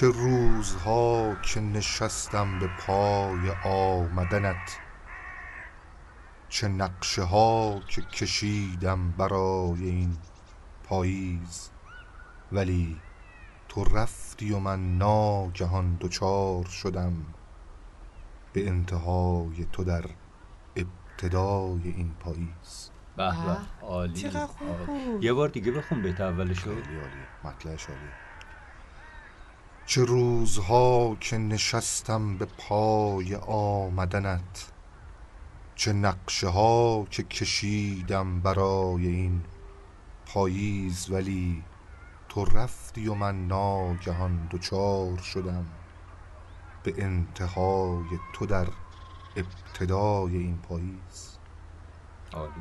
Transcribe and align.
چه 0.00 0.06
روزها 0.06 1.34
که 1.34 1.60
نشستم 1.60 2.58
به 2.58 2.66
پای 2.66 3.50
آمدنت 3.64 4.78
چه 6.48 6.68
نقشه 6.68 7.22
ها 7.22 7.80
که 7.88 8.02
کشیدم 8.02 9.10
برای 9.10 9.84
این 9.84 10.16
پاییز. 10.84 11.70
ولی 12.52 12.96
تو 13.68 13.84
رفتی 13.84 14.52
و 14.52 14.58
من 14.58 14.98
ناگهان 14.98 15.96
دچار 16.00 16.64
شدم 16.64 17.26
به 18.52 18.68
انتهای 18.68 19.66
تو 19.72 19.84
در 19.84 20.04
ابتدای 20.76 21.82
این 21.84 22.14
پاییز. 22.20 22.90
به 23.16 23.32
به 23.80 23.86
عالی. 23.86 24.30
یه 25.20 25.32
بار 25.32 25.48
دیگه 25.48 25.72
بخون 25.72 26.02
بهت 26.02 26.20
اولشو 26.20 26.74
خیلی 26.74 26.96
عالی 27.00 27.24
مطلعش 27.44 27.86
عالی 27.86 28.29
چه 29.90 30.04
روزها 30.04 31.16
که 31.20 31.38
نشستم 31.38 32.36
به 32.36 32.44
پای 32.58 33.34
آمدنت 33.46 34.72
چه 35.74 35.92
نقشه 35.92 36.48
ها 36.48 37.06
که 37.10 37.22
کشیدم 37.22 38.40
برای 38.40 39.06
این 39.06 39.42
پاییز 40.26 41.10
ولی 41.10 41.64
تو 42.28 42.44
رفتی 42.44 43.08
و 43.08 43.14
من 43.14 43.46
ناگهان 43.46 44.48
دچار 44.50 45.18
شدم 45.18 45.66
به 46.82 46.94
انتهای 47.04 48.04
تو 48.32 48.46
در 48.46 48.68
ابتدای 49.36 50.36
این 50.36 50.58
پاییز. 50.58 51.38
عالی. 52.32 52.52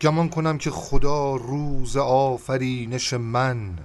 گمان 0.00 0.28
کنم 0.28 0.58
که 0.58 0.70
خدا 0.70 1.36
روز 1.36 1.96
آفرینش 1.96 3.14
من 3.14 3.78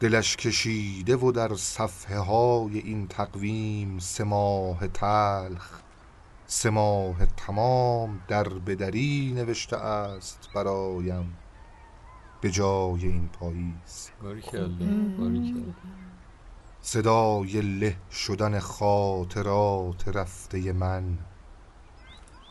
دلش 0.00 0.36
کشیده 0.36 1.16
و 1.16 1.32
در 1.32 1.54
صفحه 1.54 2.18
های 2.18 2.78
این 2.78 3.06
تقویم 3.08 3.98
سه 3.98 4.24
ماه 4.24 4.88
تلخ 4.88 5.80
سه 6.46 6.70
ماه 6.70 7.26
تمام 7.26 8.20
در 8.28 8.48
بدری 8.48 9.32
نوشته 9.36 9.76
است 9.76 10.48
برایم 10.54 11.36
به 12.40 12.50
جای 12.50 13.06
این 13.06 13.28
پاییز. 13.28 14.10
صدای 16.80 17.60
له 17.60 17.96
شدن 18.10 18.58
خاطرات 18.58 20.08
رفته 20.08 20.72
من 20.72 21.18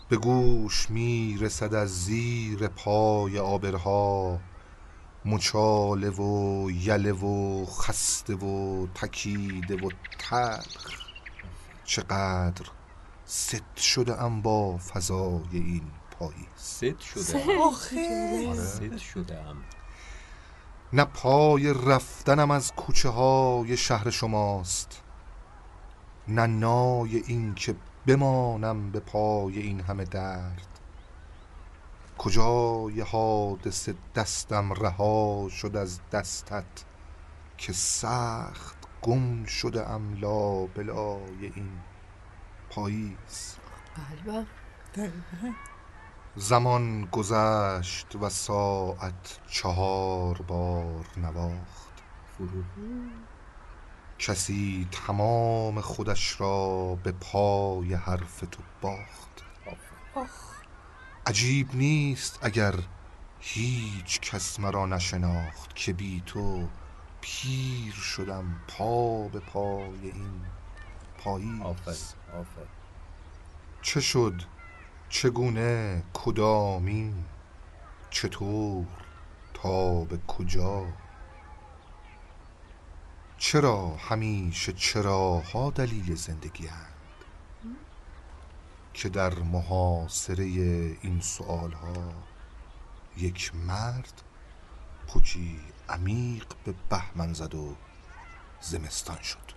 به 0.09 0.17
گوش 0.17 0.89
می 0.89 1.37
رسد 1.41 1.73
از 1.73 2.05
زیر 2.05 2.67
پای 2.67 3.39
عابرها. 3.39 4.39
مچاله 5.25 6.09
و 6.09 6.71
یله 6.71 7.11
و 7.11 7.65
خسته 7.65 8.35
و 8.35 8.87
تکیده 8.87 9.75
و 9.75 9.89
تلخ. 10.19 11.03
چقدر 11.83 12.65
ست 13.25 13.77
شده 13.77 14.21
ام 14.21 14.41
با 14.41 14.77
فضای 14.77 15.43
این 15.53 15.91
پاییز. 16.19 16.45
ست 16.57 16.99
شده 16.99 17.59
آخه. 17.61 18.55
ست 18.55 18.97
شده 18.97 19.39
ام. 19.39 19.57
نه 20.93 21.05
پای 21.05 21.73
رفتنم 21.73 22.51
از 22.51 22.71
کوچه 22.71 23.09
های 23.09 23.77
شهر 23.77 24.09
شماست. 24.09 25.01
نه 26.27 26.45
نای 26.45 27.17
این 27.17 27.55
که 27.55 27.75
بمانم 28.07 28.91
به 28.91 28.99
پای 28.99 29.59
این 29.59 29.79
همه 29.79 30.05
درد. 30.05 30.72
کجای 32.23 33.01
حادثه 33.01 33.95
دستم 34.15 34.73
رها 34.73 35.49
شد 35.49 35.75
از 35.75 35.99
دستت 36.11 36.85
که 37.57 37.73
سخت 37.73 38.77
گم 39.01 39.45
شده 39.45 39.89
ام 39.89 40.13
لا 40.13 40.65
بلای 40.65 41.51
این 41.55 41.69
پاییز؟ 42.69 43.55
قلبم 43.95 44.47
زمان 46.35 47.05
گذشت 47.11 48.15
و 48.15 48.29
ساعت 48.29 49.39
چهار 49.47 50.41
بار 50.41 51.05
نواخت. 51.17 52.03
کسی 54.19 54.87
تمام 54.91 55.81
خودش 55.81 56.41
را 56.41 56.95
به 57.03 57.11
پای 57.11 57.93
حرف 57.93 58.39
تو 58.39 58.63
باخت. 58.81 59.43
عجیب 61.25 61.75
نیست 61.75 62.39
اگر 62.41 62.75
هیچ 63.39 64.19
کس 64.19 64.59
مرا 64.59 64.85
نشناخت 64.85 65.75
که 65.75 65.93
بی 65.93 66.23
تو 66.25 66.67
پیر 67.21 67.93
شدم 67.93 68.61
پا 68.67 69.27
به 69.27 69.39
پای 69.39 70.11
این 70.11 70.45
آفرین 72.33 72.67
چه 73.81 74.01
شد؟ 74.01 74.41
چگونه؟ 75.09 76.03
کدامین 76.13 77.25
چطور؟ 78.09 78.85
تا 79.53 80.03
به 80.03 80.17
کجا؟ 80.27 80.85
چرا 83.37 83.95
همیشه 83.95 84.73
چراها 84.73 85.69
دلیل 85.69 86.15
زندگی 86.15 86.67
هند 86.67 86.92
که 88.93 89.09
در 89.09 89.33
محاصره 89.33 90.43
این 90.43 91.19
سؤال 91.21 91.71
ها 91.71 91.93
یک 93.17 93.51
مرد 93.67 94.21
پوچی 95.07 95.59
عمیق 95.89 96.45
به 96.65 96.73
بهمن 96.89 97.33
زد 97.33 97.55
و 97.55 97.75
زمستان 98.61 99.17
شد. 99.21 99.53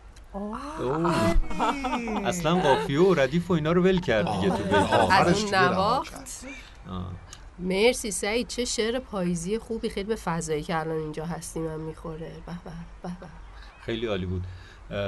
اصلا 2.25 2.61
قافیه 2.61 3.01
و 3.01 3.15
ردیف 3.15 3.51
و 3.51 3.55
اینا 3.55 3.73
رو 3.73 3.83
ول 3.83 4.01
کرد 4.01 4.33
دیگه 4.33 4.57
تو 4.57 4.65
بیت 4.65 4.93
آخرش 4.93 5.45
از 5.45 5.45
اون 5.45 5.55
نواخت؟ 5.55 6.45
مرسی 7.59 8.11
سعید 8.11 8.49
چه 8.49 8.65
شعر 8.65 8.99
پاییزی 8.99 9.59
خوبی 9.59 9.89
خیلی 9.89 10.09
به 10.09 10.17
فضایی 10.17 10.63
که 10.63 10.79
الان 10.81 10.97
اینجا 10.97 11.27
هستیم 11.27 11.69
هم 11.69 11.81
می‌خوره. 11.81 12.43
به 12.47 12.53
به 12.65 12.71
به 13.03 13.09
به. 13.21 13.27
خیلی 13.81 14.07
عالی 14.07 14.27
بود. 14.27 14.45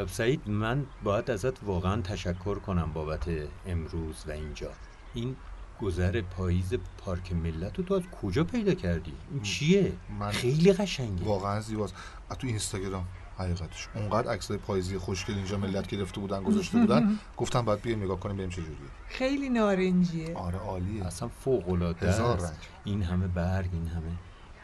سعید 0.08 0.48
من 0.50 0.86
باید 1.04 1.30
ازت 1.30 1.62
واقعا 1.62 2.02
تشکر 2.02 2.58
کنم 2.58 2.90
بابت 2.92 3.28
امروز 3.66 4.24
و 4.26 4.30
اینجا. 4.30 4.70
این 5.14 5.36
گذر 5.80 6.20
پاییز 6.20 6.74
پارک 6.98 7.32
ملت 7.32 7.78
رو 7.78 7.84
تو 7.84 7.94
از 7.94 8.02
کجا 8.22 8.44
پیدا 8.44 8.74
کردی؟ 8.74 9.12
این 9.32 9.42
چیه؟ 9.42 9.92
من- 10.18 10.30
خیلی 10.30 10.72
قشنگه. 10.72 11.24
واقعا 11.24 11.60
زیباست. 11.60 11.94
از 12.30 12.38
تو 12.38 12.46
اینستاگرام 12.46 13.04
حقیقتش. 13.38 13.88
اونقدر 13.94 14.30
عکسای 14.30 14.56
پاییزی 14.56 14.98
خوشگل 14.98 15.34
اینجا 15.34 15.58
ملت 15.58 15.86
گرفته 15.86 16.20
بودن 16.20 16.42
گذاشته 16.42 16.78
بودن. 16.78 17.18
گفتم 17.36 17.62
باید 17.62 17.82
بیایم 17.82 18.02
نگاه 18.02 18.20
کنیم 18.20 18.36
ببینیم 18.36 18.50
چه 18.56 18.62
جوریه. 18.62 18.76
خیلی 19.08 19.48
نارنجیه. 19.48 20.34
آره 20.34 20.58
عالیه. 20.58 21.04
اصلا 21.06 21.28
فوق 21.28 21.68
العاده 21.68 22.08
است 22.08 22.20
رنگ. 22.20 22.52
این 22.84 23.02
همه 23.02 23.26
برگ 23.26 23.68
این 23.72 23.88
همه 23.88 24.12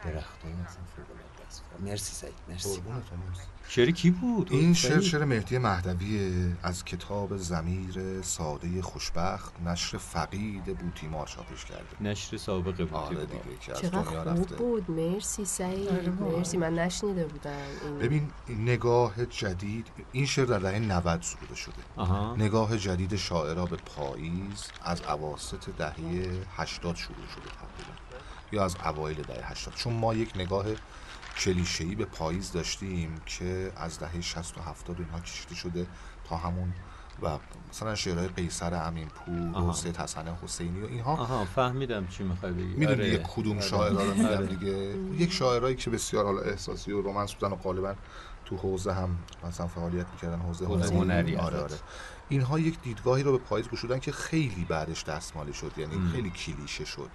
درخت 0.04 0.42
های 0.42 0.52
اصلا 0.52 0.82
فوق 0.96 1.06
العاده 1.10 1.46
است. 1.46 1.62
مرسی 1.80 2.14
سعید 2.14 2.34
مرسی. 2.48 2.80
شعر 3.68 3.90
کی 3.90 4.10
بود؟ 4.10 4.52
این؟ 4.52 4.74
شعر 4.74 5.00
شعر 5.00 5.24
مهدی 5.24 5.58
مهدویه 5.58 6.56
از 6.62 6.84
کتاب 6.84 7.36
زمیر 7.36 8.22
ساده 8.22 8.82
خوشبخت 8.82 9.52
نشر 9.66 9.98
فقید 9.98 10.78
بوتیمار 10.78 11.26
چاپش 11.26 11.64
کرده. 11.64 11.82
نشر 12.00 12.36
سابقه 12.36 12.84
بود 12.84 12.94
آره 12.94 13.26
دیگه 13.26 13.40
که 13.60 13.72
از 13.72 13.80
چقدر 13.80 14.00
دنیا 14.02 14.20
خوب 14.34 14.42
رفته. 14.42 14.56
بود. 14.56 14.90
مرسی 14.90 15.44
سعید. 15.44 15.88
آره. 15.88 16.10
مرسی. 16.10 16.56
من 16.56 16.74
نشنیده 16.74 17.26
بودم 17.26 17.50
این. 17.84 17.98
ببین 17.98 18.30
نگاه 18.48 19.26
جدید 19.26 19.86
این 20.12 20.26
شعر 20.26 20.44
در 20.44 20.58
دهه 20.58 20.78
90 20.78 21.22
سروده 21.22 21.54
شده. 21.54 21.74
آها. 21.96 22.36
نگاه 22.36 22.76
جدید 22.78 23.16
شاعرها 23.16 23.66
به 23.66 23.76
پاییز 23.76 24.64
از 24.84 25.02
اواسط 25.02 25.70
دهه 25.78 26.28
80 26.56 26.96
شروع 26.96 27.16
شده 27.34 27.44
تقریبا. 27.44 27.94
یا 28.52 28.64
از 28.64 28.76
اوایل 28.84 29.22
دهه 29.22 29.50
80 29.50 29.74
چون 29.74 29.92
ما 29.92 30.14
یک 30.14 30.32
نگاه 30.36 30.66
کلیشه‌ای 31.38 31.94
به 31.94 32.04
پاییز 32.04 32.52
داشتیم 32.52 33.14
که 33.26 33.72
از 33.76 33.98
دهه 33.98 34.20
60 34.20 34.58
و 34.58 34.60
70 34.60 34.98
اینها 34.98 35.20
کشیده 35.20 35.54
شده 35.54 35.86
تا 36.24 36.36
همون 36.36 36.72
و 37.22 37.38
مثلا 37.70 37.94
شعرهای 37.94 38.28
قیصر 38.28 38.74
امین 38.74 39.08
پور 39.08 39.50
آها. 39.54 39.70
و 39.70 39.72
سید 39.72 39.96
حسن 39.96 40.36
حسینی 40.42 40.80
و 40.80 40.86
اینها 40.86 41.12
آها 41.12 41.44
فهمیدم 41.44 42.06
چی 42.06 42.24
می‌خوای 42.24 42.52
بگی 42.52 42.64
می‌دونی 42.64 42.86
آره. 42.86 43.10
دیگه 43.10 43.24
کدوم 43.36 43.56
آره. 43.56 43.66
شاعرها 43.66 44.04
رو 44.04 44.14
میگم 44.14 44.26
آره. 44.26 44.46
دیگه 44.46 44.96
یک 45.24 45.32
شاعرایی 45.32 45.76
که 45.76 45.90
بسیار 45.90 46.24
حالا 46.24 46.40
احساسی 46.40 46.92
و 46.92 47.02
رومنس 47.02 47.34
بودن 47.34 47.52
و 47.52 47.56
غالبا 47.56 47.94
تو 48.44 48.56
حوزه 48.56 48.92
هم 48.92 49.18
مثلا 49.44 49.66
فعالیت 49.66 50.06
می‌کردن 50.12 50.38
حوزه 50.38 50.66
هنری 50.66 51.36
آره. 51.36 51.58
آره 51.58 51.76
اینها 52.28 52.58
یک 52.58 52.80
دیدگاهی 52.82 53.22
رو 53.22 53.32
به 53.32 53.38
پاییز 53.38 53.68
گشودن 53.68 53.98
که 53.98 54.12
خیلی 54.12 54.66
بعدش 54.68 55.04
دستمالی 55.04 55.52
شد 55.52 55.72
یعنی 55.76 55.94
ام. 55.94 56.08
خیلی 56.08 56.30
کلیشه 56.30 56.84
شد. 56.84 57.10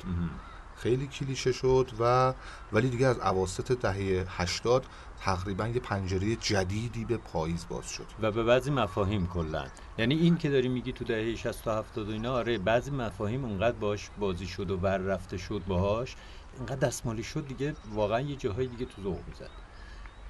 خیلی 0.79 1.07
کلیشه 1.07 1.51
شد 1.51 1.89
و 1.99 2.33
ولی 2.71 2.89
دیگه 2.89 3.07
از 3.07 3.19
اواسط 3.19 3.71
دهه 3.71 4.25
80 4.29 4.85
تقریبا 5.21 5.67
یه 5.67 5.79
پنجره 5.79 6.35
جدیدی 6.35 7.05
به 7.05 7.17
پاییز 7.17 7.65
باز 7.69 7.89
شد. 7.89 8.05
و 8.21 8.31
به 8.31 8.43
بعضی 8.43 8.71
مفاهیم 8.71 9.27
کلا. 9.27 9.65
یعنی 9.97 10.15
این 10.15 10.37
که 10.37 10.49
داری 10.49 10.67
میگی 10.67 10.91
تو 10.91 11.05
دهه 11.05 11.35
60 11.35 11.63
تا 11.63 11.79
70 11.79 12.09
و 12.09 12.11
اینا 12.11 12.33
آره 12.33 12.57
بعضی 12.57 12.91
مفاهیم 12.91 13.45
اونقدر 13.45 13.77
باش 13.77 14.09
بازی 14.19 14.47
شد 14.47 14.71
و 14.71 14.77
ور 14.77 14.97
رفته 14.97 15.37
شد 15.37 15.61
باهاش 15.67 16.15
اینقدر 16.57 16.87
دستمالی 16.87 17.23
شد 17.23 17.47
دیگه 17.47 17.75
واقعا 17.93 18.21
یه 18.21 18.35
جاهای 18.35 18.67
دیگه 18.67 18.85
تو 18.85 19.01
ذوق 19.01 19.19
می‌زد. 19.27 19.68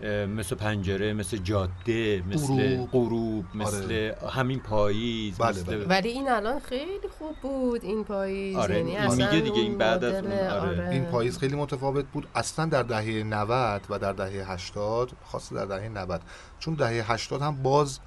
مثل 0.07 0.55
پنجره 0.55 1.13
مثل 1.13 1.37
جاده 1.37 2.23
مثل 2.29 2.47
غروب. 2.47 2.91
غروب 2.91 3.45
مثل 3.55 4.11
همین 4.29 4.59
پاییز 4.59 5.37
بله، 5.37 5.49
مثل 5.49 5.63
بله. 5.63 5.85
ولی 5.85 6.09
این 6.09 6.29
الان 6.29 6.59
خیلی 6.59 7.07
خوب 7.19 7.35
بود 7.41 7.83
این 7.83 8.03
پاییز 8.03 8.55
آره، 8.55 8.77
یعنی 8.77 8.97
اصلا 8.97 9.31
میگه 9.31 9.39
دیگه 9.43 9.61
این 9.61 9.77
بعد 9.77 10.03
از 10.03 10.23
اون، 10.23 10.33
آره. 10.47 10.89
این 10.89 11.05
پاییز 11.05 11.37
خیلی 11.37 11.55
متفاوت 11.55 12.05
بود 12.05 12.27
اصلا 12.35 12.65
در 12.65 12.83
دهه 12.83 13.23
90 13.23 13.81
و 13.89 13.99
در 13.99 14.13
دهه 14.13 14.51
80 14.51 15.11
خاصه 15.25 15.55
در 15.55 15.65
دهه 15.65 15.89
90 15.89 16.21
چون 16.59 16.73
دهه 16.73 17.11
80 17.11 17.41
هم 17.41 17.63
باز 17.63 17.99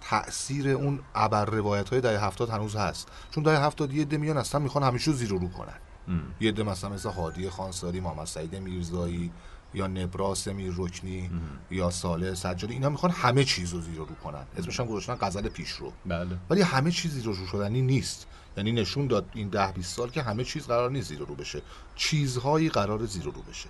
تاثیر 0.00 0.68
اون 0.68 1.00
ابر 1.14 1.44
روایت 1.44 1.88
های 1.88 2.00
دهه 2.00 2.24
70 2.24 2.50
هنوز 2.50 2.76
هست 2.76 3.08
چون 3.30 3.44
دهه 3.44 3.64
70 3.64 3.92
یه 3.92 4.04
میان 4.04 4.36
اصلا 4.36 4.60
می‌خوان 4.60 4.84
همیشه 4.84 5.12
زیر 5.12 5.32
و 5.34 5.38
رو 5.38 5.48
کنن 5.48 5.78
ام. 6.08 6.22
یه 6.40 6.48
عده 6.48 6.62
مثلا 6.62 6.90
مثل 6.90 7.08
هادی 7.08 7.48
خانساری 7.48 8.00
محمد 8.00 8.26
سعید 8.26 8.54
میرزایی 8.54 9.32
یا 9.74 9.86
نبراس 9.86 10.48
میر 10.48 10.74
رکنی 10.76 11.30
یا 11.70 11.90
صالح 11.90 12.34
سجادی 12.34 12.74
اینا 12.74 12.88
می‌خوان 12.88 13.12
همه 13.12 13.44
چیز 13.44 13.72
رو 13.72 13.80
زیر 13.80 13.94
رو 13.94 14.06
کنن. 14.06 14.44
اسمش 14.58 14.80
هم 14.80 14.86
گذاشتن 14.86 15.14
غزل 15.20 15.48
پیشرو 15.48 15.92
بله. 16.06 16.36
ولی 16.50 16.62
همه 16.62 16.90
چیز 16.90 17.12
زیر 17.12 17.24
رو 17.24 17.46
شدنی 17.46 17.82
نیست. 17.82 18.26
یعنی 18.56 18.72
نشون 18.72 19.06
داد 19.06 19.30
این 19.34 19.48
ده 19.48 19.72
20 19.72 19.96
سال 19.96 20.10
که 20.10 20.22
همه 20.22 20.44
چیز 20.44 20.66
قرار 20.66 20.90
نیست 20.90 21.08
زیر 21.08 21.18
رو 21.18 21.34
بشه. 21.34 21.62
چیزهایی 21.96 22.68
قرار 22.68 23.06
زیر 23.06 23.22
رو 23.22 23.32
بشه. 23.32 23.68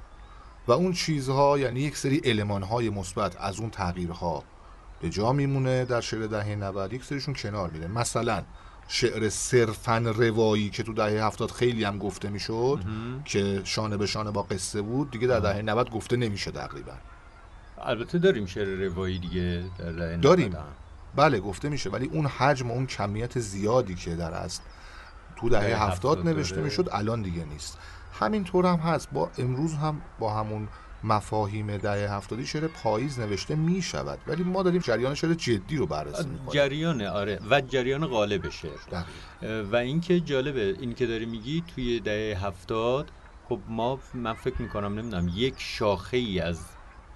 و 0.67 0.73
اون 0.73 0.93
چیزها 0.93 1.58
یعنی 1.58 1.81
یک 1.81 1.97
سری 1.97 2.20
المانهای 2.25 2.91
مثبت 2.91 3.37
از 3.41 3.61
اون 3.61 3.70
تغییرها 3.70 4.44
به 5.00 5.11
جا 5.11 5.32
میمونه 5.32 5.85
در 5.85 6.00
شعر 6.00 6.26
دهه 6.26 6.55
90 6.55 6.93
یک 6.93 7.05
سریشون 7.05 7.35
کنار 7.35 7.70
میره. 7.70 7.87
مثلا 7.87 8.43
شعر 8.93 9.29
صرفا 9.29 9.99
روایی 9.99 10.71
که 10.71 10.83
تو 10.83 10.93
دهه 10.93 11.27
70 11.27 11.51
خیلی 11.51 11.85
هم 11.85 11.99
گفته 11.99 12.29
می‌شد 12.29 12.81
که 13.25 13.61
شانه 13.65 13.97
به 13.97 14.07
شانه 14.07 14.31
با 14.31 14.43
قصه 14.43 14.83
بود 14.83 15.11
دیگه 15.11 15.27
در 15.27 15.41
دهه 15.41 15.63
90 15.63 15.91
گفته 15.91 16.17
نمیشه 16.17 16.51
تقریبا 16.51 16.93
البته 17.79 18.19
داریم 18.19 18.47
شعر 18.47 18.69
روایی 18.69 19.19
دیگه 19.19 19.65
در 19.79 19.93
دهه 19.93 20.17
داریم. 20.17 20.47
90 20.47 20.55
هم. 20.55 20.65
بله 21.17 21.41
گفته 21.41 21.69
میشه 21.69 21.91
ولی 21.91 22.07
اون 22.07 22.27
حجم 22.27 22.71
و 22.71 22.75
اون 22.75 22.87
کمیت 22.87 23.39
زیادی 23.39 23.95
که 23.95 24.17
در 24.17 24.35
اصل 24.35 24.63
تو 25.37 25.49
دهه 25.49 25.63
هفتاد 25.63 25.93
هفتاد 25.93 26.29
نوشته. 26.29 26.61
می‌شد 26.61 26.89
الان 26.93 27.23
دیگه 27.23 27.45
نیست 27.45 27.79
همینطور 28.21 28.67
هم 28.67 28.79
هست 28.79 29.09
با 29.13 29.31
امروز 29.39 29.75
هم 29.75 30.01
با 30.19 30.35
همون 30.35 30.69
مفاهیم 31.05 31.76
دهه 31.76 32.14
هفتادی 32.14 32.47
شعر 32.47 32.67
پاییز 32.67 33.20
نوشته 33.20 33.55
می‌شود. 33.55 34.19
ولی 34.26 34.43
ما 34.43 34.62
داریم 34.62 34.81
جریان 34.81 35.14
شعر 35.14 35.35
جدی 35.35 35.76
رو 35.76 35.87
بررسی 35.87 36.29
می‌کنیم. 36.29 36.50
جریان 36.52 37.02
آره. 37.02 37.41
و 37.50 37.61
جریان 37.61 38.06
غالب 38.06 38.50
شعر. 38.50 39.05
و 39.73 39.76
اینکه 39.76 40.20
جالبه 40.20 40.76
این 40.81 40.94
که 40.94 41.06
داری 41.06 41.26
میگی 41.26 41.64
توی 41.75 42.00
دهه 42.00 42.47
هفتاد 42.47 43.11
خب 43.49 43.58
ما 43.69 43.99
من 44.14 44.32
فکر 44.32 44.62
می‌کنم 44.62 44.99
نمی‌دونم 44.99 45.32
یک 45.35 45.55
شاخه 45.58 46.17
ای 46.17 46.41
از 46.41 46.61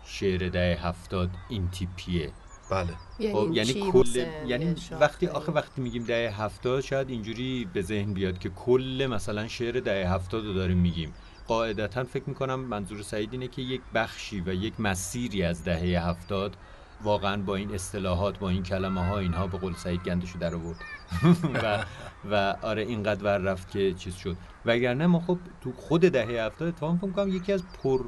شعر 0.07 0.49
دهه 0.49 0.87
هفتاد 0.87 1.31
این 1.49 1.69
تیپیه 1.71 2.33
بله 2.71 2.95
خب 3.33 3.51
یعنی 3.53 3.73
کل 3.73 4.27
یعنی؟ 4.47 4.75
وقتی 5.01 5.27
آخه 5.27 5.53
وقتی 5.53 5.81
میگیم 5.81 6.05
دهه 6.05 6.43
هفتاد 6.43 6.81
شاید 6.81 7.11
اینجوری 7.11 7.69
به 7.73 7.83
ذهن 7.83 8.13
بیاد 8.13 8.39
که 8.39 8.49
کل 8.49 9.07
مثلا 9.11 9.49
شعر 9.49 9.81
دهه 9.81 10.15
هفتاد 10.15 10.47
رو 10.47 10.53
داریم 10.53 10.79
میگیم. 10.79 11.15
قاعدتا 11.47 12.05
فکر 12.05 12.25
می‌کنم 12.27 12.61
منظور 12.61 13.03
سعید 13.03 13.33
اینه 13.33 13.49
که 13.49 13.63
یک 13.63 13.81
بخشی 13.95 14.41
و 14.41 14.55
یک 14.55 14.81
مسیری 14.81 15.43
از 15.43 15.65
دهه 15.65 16.09
هفتاد 16.09 16.57
واقعا 17.03 17.43
با 17.43 17.57
این 17.57 17.75
اصطلاحات 17.75 18.39
با 18.39 18.49
این 18.49 18.63
کلمه 18.63 19.07
ها 19.07 19.19
اینها 19.19 19.47
به 19.47 19.59
قول 19.59 19.75
سعید 19.75 20.03
گندشو 20.03 20.39
در 20.39 20.55
آورد. 20.55 20.79
و 21.63 21.85
و 22.31 22.57
آره 22.63 22.83
اینقدر 22.83 23.25
ور 23.25 23.39
رفت 23.39 23.71
که 23.71 23.95
چیز 23.95 24.15
شد. 24.15 24.37
وگرنه 24.67 25.07
ما 25.07 25.21
خب 25.21 25.39
تو 25.61 25.73
خود 25.73 26.01
دهه 26.01 26.47
هفتاد 26.47 26.69
اتفاقا 26.69 26.97
فکر 26.97 27.07
می‌کنم 27.07 27.29
یکی 27.29 27.53
از 27.53 27.63
پر 27.83 28.05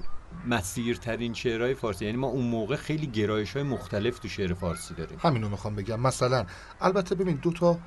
مسیرترین 0.46 1.34
شعرهای 1.34 1.74
فارسی. 1.74 2.04
یعنی 2.04 2.16
ما 2.16 2.26
اون 2.26 2.44
موقع 2.44 2.76
خیلی 2.76 3.06
گرایش 3.06 3.52
های 3.52 3.62
مختلف 3.62 4.18
تو 4.18 4.28
شعر 4.28 4.54
فارسی 4.54 4.94
داریم. 4.94 5.18
همینو 5.22 5.48
می‌خوام 5.48 5.76
بگم. 5.76 6.00
مثلا 6.00 6.46
البته 6.80 7.14
ببین 7.14 7.36
دو 7.36 7.52
تا 7.52 7.78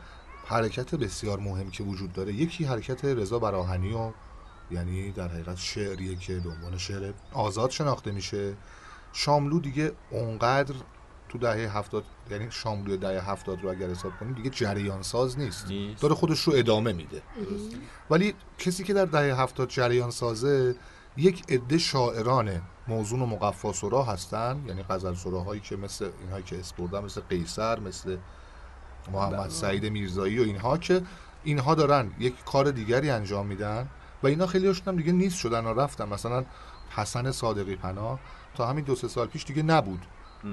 حرکت 0.45 0.95
بسیار 0.95 1.39
مهم 1.39 1.71
که 1.71 1.83
وجود 1.83 2.13
داره. 2.13 2.33
یکی 2.33 2.63
حرکت 2.65 3.05
رضا 3.05 3.39
براهنی 3.39 3.93
و 3.93 4.11
یعنی 4.71 5.11
در 5.11 5.27
حقیقت 5.27 5.57
شعریه 5.57 6.15
که 6.15 6.39
به 6.39 6.49
عنوان 6.49 6.77
شعر 6.77 7.13
آزاد 7.33 7.69
شناخته 7.69 8.11
میشه. 8.11 8.53
شاملو 9.13 9.59
دیگه 9.59 9.91
اونقدر 10.09 10.75
تو 11.29 11.37
دهه 11.37 11.77
هفتاد 11.77 12.03
یعنی 12.31 12.47
شاملو 12.51 12.97
دهه 12.97 13.31
هفتاد 13.31 13.63
رو 13.63 13.69
اگر 13.69 13.89
حساب 13.89 14.11
کنیم 14.19 14.33
دیگه 14.33 14.49
جریان 14.49 15.01
ساز 15.01 15.39
نیست. 15.39 15.67
نیست. 15.67 16.01
داره 16.01 16.15
خودش 16.15 16.39
رو 16.39 16.53
ادامه 16.55 16.93
میده. 16.93 17.21
ولی 18.09 18.33
کسی 18.57 18.83
که 18.83 18.93
در 18.93 19.05
دهه 19.05 19.41
هفتاد 19.41 19.69
جریان 19.69 20.11
سازه 20.11 20.75
یک 21.17 21.43
عده 21.49 21.77
شاعران 21.77 22.61
موزون 22.87 23.21
و 23.21 23.25
مقفا 23.25 23.73
سرا 23.73 24.03
هستن. 24.03 24.63
یعنی 24.67 24.83
غزل 24.83 25.13
سراهایی 25.13 25.61
که 25.61 25.75
مثل 25.75 26.09
اینهایی 26.21 26.43
که 26.43 26.59
اسپردن 26.59 27.03
مثل 27.03 27.21
قیصر 27.21 27.79
مثل 27.79 28.17
محمد 29.11 29.49
سعید 29.49 29.85
میرزایی 29.85 30.39
و 30.39 30.43
اینها 30.43 30.77
که 30.77 31.01
اینها 31.43 31.75
دارن 31.75 32.11
یک 32.19 32.43
کار 32.45 32.71
دیگری 32.71 33.09
انجام 33.09 33.47
میدن. 33.47 33.89
و 34.23 34.27
اینا 34.27 34.47
خیلی 34.47 34.67
هاشون 34.67 34.83
هم 34.87 34.95
دیگه 34.95 35.11
نیست 35.11 35.37
شدن 35.37 35.65
و 35.65 35.73
رفتن. 35.73 36.09
مثلا 36.09 36.45
حسن 36.89 37.31
صادقی 37.31 37.75
پناه 37.75 38.19
تا 38.55 38.67
همین 38.67 38.85
دو 38.85 38.95
سه 38.95 39.07
سال 39.07 39.27
پیش 39.27 39.45
دیگه 39.45 39.63
نبود. 39.63 40.05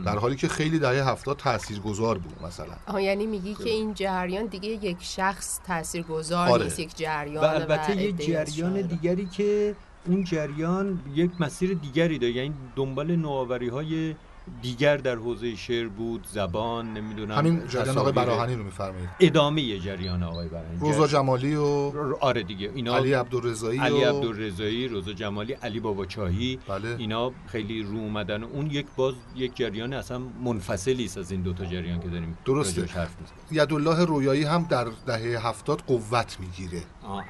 در 0.04 0.18
حالی 0.18 0.36
که 0.36 0.48
خیلی 0.48 0.78
دهه 0.78 1.08
هفتاد 1.08 1.36
تاثیرگذار 1.36 2.18
بود 2.18 2.42
مثلا. 2.46 2.74
آها 2.86 3.00
یعنی 3.00 3.26
میگی 3.26 3.54
که 3.54 3.70
این 3.70 3.94
جریان 3.94 4.46
دیگه 4.46 4.68
یک 4.68 4.96
شخص 5.00 5.60
تاثیرگذار 5.66 6.48
آره. 6.48 6.64
نیست 6.64 6.80
یک 6.80 6.96
جریان 6.96 7.44
و 7.44 7.46
البته 7.46 7.92
از 7.92 8.56
جریان. 8.56 8.82
دیگری 8.82 9.26
که 9.26 9.76
اون 10.06 10.24
جریان 10.24 11.00
یک 11.14 11.30
مسیر 11.40 11.74
دیگری 11.74 12.18
داره. 12.18 12.32
یعنی 12.32 12.54
دنبال 12.76 13.16
نوآوری 13.16 13.68
های 13.68 14.14
دیگر 14.62 14.96
در 14.96 15.14
حوزه 15.14 15.56
شعر 15.56 15.88
بود 15.88 16.26
زبان 16.32 16.92
نمی‌دونم 16.92 17.34
همین 17.38 17.66
جریان 17.68 17.98
آقای. 17.98 18.12
براهنی 18.12 18.54
رو 18.54 18.64
میفرمایید. 18.64 19.08
ادامه 19.20 19.62
یه 19.62 19.78
جریان 19.78 20.22
آقای 20.22 20.48
براهنی. 20.48 20.78
روزا 20.80 21.06
جمالی 21.06 21.54
و 21.54 21.92
آره 22.20 22.42
دیگه 22.42 22.70
اینا 22.74 22.96
علی 22.96 23.12
عبدالرضایی 23.12 23.80
علی 23.80 24.04
و 24.04 24.08
عبدالرضایی 24.16 24.88
رضا 24.88 25.12
جمالی 25.12 25.52
علی 25.52 25.80
بابا 25.80 26.06
چاهی 26.06 26.58
بله. 26.68 26.96
اینا 26.98 27.32
خیلی 27.46 27.82
رو 27.82 27.98
اومدن. 27.98 28.42
و 28.44 28.46
اون 28.52 28.66
یک 28.66 28.86
باز 28.96 29.14
یک 29.36 29.56
جریان 29.56 29.92
اصلا 29.92 30.18
منفصلی 30.18 31.04
است 31.04 31.18
از 31.18 31.30
این 31.30 31.42
دوتا 31.42 31.64
جریان 31.64 32.00
که 32.00 32.08
داریم 32.08 32.38
درسته. 32.44 32.84
حرف 32.84 33.10
یدالله 33.50 34.04
رویایی 34.04 34.44
هم 34.44 34.66
در 34.70 34.86
دهه 35.06 35.46
هفتاد 35.46 35.80
قوت 35.86 36.36
می‌گیره. 36.40 36.82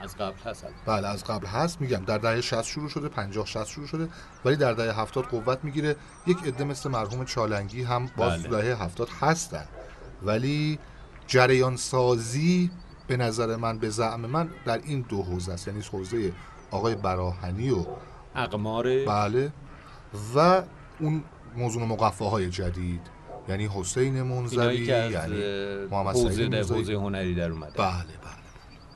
از 0.03 0.17
قبل 0.17 0.39
هست. 0.45 0.67
بله 0.87 1.07
از 1.09 1.25
قبل 1.25 1.47
هست 1.47 1.81
میگم. 1.81 2.05
در 2.05 2.19
دهه 2.19 2.41
60 2.41 2.63
شروع 2.63 2.89
شده 2.89 3.09
50 3.09 3.47
60 3.47 3.67
شروع 3.67 3.87
شده 3.87 4.09
ولی 4.45 4.57
در 4.57 4.73
دهه 4.73 5.01
70 5.01 5.25
قوت 5.25 5.59
می‌گیره. 5.63 5.97
یک 6.27 6.37
عده 6.47 6.65
مثل 6.65 6.91
مرحوم 7.07 7.25
چالنگی 7.25 7.83
هم 7.83 8.11
باز 8.17 8.43
بله. 8.43 8.63
دهه 8.63 8.83
70 8.83 9.09
هستن. 9.21 9.65
ولی 10.23 10.79
جریان 11.27 11.77
سازی 11.77 12.71
به 13.07 13.17
نظر 13.17 13.57
من 13.57 13.79
به 13.79 13.91
زعم 13.91 14.21
من 14.21 14.49
در 14.65 14.81
این 14.85 15.01
دو 15.09 15.23
حوزه 15.23 15.53
است. 15.53 15.69
یعنی 15.69 15.81
حوزه 15.93 16.33
آقای 16.71 16.95
براهنی 16.95 17.71
و 17.71 17.87
اقمار 18.35 19.05
بله. 19.05 19.53
و 20.35 20.63
اون 21.01 21.25
موضوع 21.57 21.85
مقفاهای 21.85 22.51
جدید. 22.51 23.01
یعنی 23.49 23.67
حسین 23.67 24.33
از 24.33 24.53
یعنی 24.53 25.37
محمد 25.91 26.17
حوزه 26.17 26.35
سعید. 26.35 26.55
حوزه 26.55 26.95
هنری 26.95 27.35
در 27.35 27.51
اومده. 27.51 27.79
بله 27.79 27.95
بله. 28.23 28.36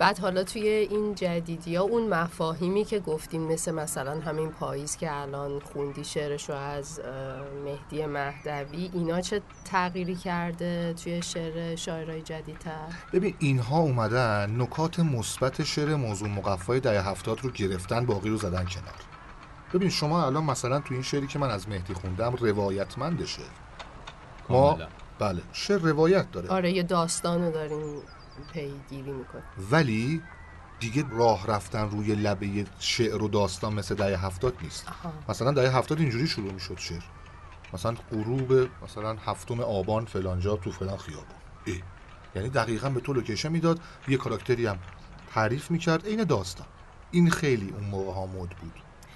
بعد 0.00 0.18
حالا 0.18 0.44
توی 0.44 0.68
این 0.68 1.14
جدیدی 1.14 1.76
ها 1.76 1.82
اون 1.82 2.08
مفاهیمی 2.08 2.84
که 2.84 2.98
گفتیم 2.98 3.42
مثل 3.42 3.72
مثلا 3.72 4.20
همین 4.20 4.50
پاییز 4.50 4.96
که 4.96 5.20
الان 5.20 5.60
خوندی 5.60 6.04
شعرشو 6.04 6.52
از 6.52 7.00
اه، 7.00 7.10
مهدی 7.64 8.06
مهدوی 8.06 8.90
اینا 8.92 9.20
چه 9.20 9.42
تغییری 9.64 10.14
کرده 10.14 10.94
توی 10.94 11.22
شعر 11.22 11.76
شاعرای 11.76 12.22
جدیدتر؟ 12.22 12.86
ببین 13.12 13.34
اینها 13.38 13.78
اومدن 13.78 14.60
نکات 14.60 15.00
مثبت 15.00 15.64
شعر 15.64 15.94
موضوع 15.94 16.28
مقفای 16.28 16.80
دهه 16.80 17.08
هفتاد 17.08 17.40
رو 17.40 17.50
گرفتن 17.50 18.06
باقی 18.06 18.28
رو 18.28 18.36
زدن 18.36 18.64
کنار. 18.64 18.94
ببین 19.74 19.88
شما 19.88 20.26
الان 20.26 20.44
مثلا 20.44 20.80
تو 20.80 20.94
این 20.94 21.02
شعری 21.02 21.26
که 21.26 21.38
من 21.38 21.50
از 21.50 21.68
مهدی 21.68 21.94
خوندم 21.94 22.34
روایتمند 22.34 23.24
شعر. 23.24 23.44
ما. 24.48 24.78
بله 25.18 25.42
شعر 25.52 25.78
روایت 25.78 26.32
داره. 26.32 26.48
آره 26.48 26.72
یه 26.72 26.82
داستانو 26.82 27.52
داریم. 27.52 28.02
پیگیری 28.52 29.12
می‌کنیم 29.12 29.44
ولی 29.70 30.22
دیگه 30.80 31.04
راه 31.10 31.46
رفتن 31.46 31.90
روی 31.90 32.14
لبه 32.14 32.66
شعر 32.78 33.22
و 33.22 33.28
داستان 33.28 33.74
مثل 33.74 33.94
دهه 33.94 34.26
هفتاد 34.26 34.54
نیست. 34.62 34.88
آها. 34.88 35.12
مثلا 35.28 35.52
دهه 35.52 35.76
هفتاد 35.76 36.00
اینجوری 36.00 36.26
شروع 36.26 36.52
می‌شد 36.52 36.78
شعر. 36.78 37.02
مثلا 37.72 37.94
غروب 38.10 38.68
مثلا 38.84 39.16
هفتم 39.26 39.60
آبان 39.60 40.04
فلانجا 40.04 40.56
تو 40.56 40.70
فلان 40.70 40.96
خیابون. 40.96 41.36
اه. 41.66 41.74
یعنی 42.36 42.48
دقیقا 42.48 42.88
به 42.90 43.00
تو 43.00 43.12
لوکیشن 43.12 43.52
می‌داد 43.52 43.80
یه 44.08 44.16
کاراکتری 44.16 44.66
هم 44.66 44.78
تعریف 45.34 45.70
می‌کرد 45.70 46.06
عین 46.06 46.24
داستان. 46.24 46.66
این 47.10 47.30
خیلی 47.30 47.70
اون 47.70 47.84
موقع 47.84 48.12
ها 48.12 48.26
مد 48.26 48.48
بود. 48.48 48.72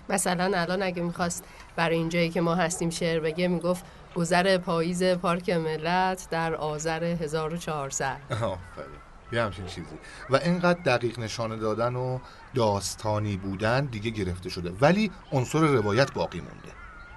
مثلا 0.08 0.58
الان 0.60 0.82
اگه 0.82 1.02
می‌خواست 1.02 1.44
برای 1.76 1.96
اینجایی 1.96 2.30
که 2.30 2.40
ما 2.40 2.54
هستیم 2.54 2.90
شعر 2.90 3.20
بگه 3.20 3.48
می‌گفت 3.48 3.84
گذر 4.14 4.58
پاییز 4.58 5.04
پارک 5.04 5.50
ملت 5.50 6.28
در 6.30 6.54
آذر 6.54 7.04
1400 7.04 8.16
آفرین. 8.30 9.03
یه 9.34 9.42
همچین 9.42 9.66
چیزی. 9.66 9.86
و 10.30 10.36
اینقدر 10.36 10.80
دقیق 10.82 11.18
نشانه 11.18 11.56
دادن 11.56 11.96
و 11.96 12.18
داستانی 12.54 13.36
بودن 13.36 13.84
دیگه 13.84 14.10
گرفته 14.10 14.48
شده. 14.48 14.70
ولی 14.80 15.10
عنصر 15.32 15.58
روایت 15.58 16.12
باقی 16.12 16.40
مونده. 16.40 16.72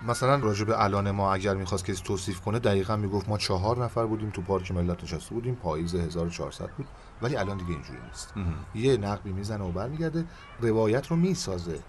مثلا 0.07 0.36
راجع 0.36 0.65
به 0.65 0.83
الان 0.83 1.12
ما 1.12 1.33
اگر 1.33 1.53
می‌خواست 1.53 1.86
کسی 1.86 2.03
توصیف 2.03 2.41
کنه 2.41 2.59
دقیقا 2.59 2.95
می‌گفت 2.95 3.29
ما 3.29 3.38
چهار 3.38 3.83
نفر 3.83 4.05
بودیم 4.05 4.29
تو 4.29 4.41
پارک 4.41 4.71
ملت 4.71 5.03
نشسته 5.03 5.36
بودیم 5.36 5.55
پاییز 5.55 5.95
1400 5.95 6.69
بود. 6.69 6.88
ولی 7.21 7.36
الان 7.36 7.57
دیگه 7.57 7.71
اینجوری 7.71 8.00
نیست. 8.07 8.33
یه 8.75 8.97
نقبی 8.97 9.31
می‌زنه 9.31 9.63
و 9.63 9.71
برمیگرده 9.71 10.25
روایت 10.59 11.07
رو 11.07 11.15
می‌سازه. 11.15 11.79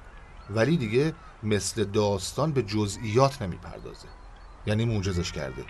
ولی 0.50 0.76
دیگه 0.76 1.14
مثل 1.42 1.84
داستان 1.84 2.52
به 2.52 2.62
جزئیات 2.62 3.42
نمی‌پردازه. 3.42 4.08
یعنی 4.66 4.84
موجزش 4.84 5.32
کرده. 5.32 5.64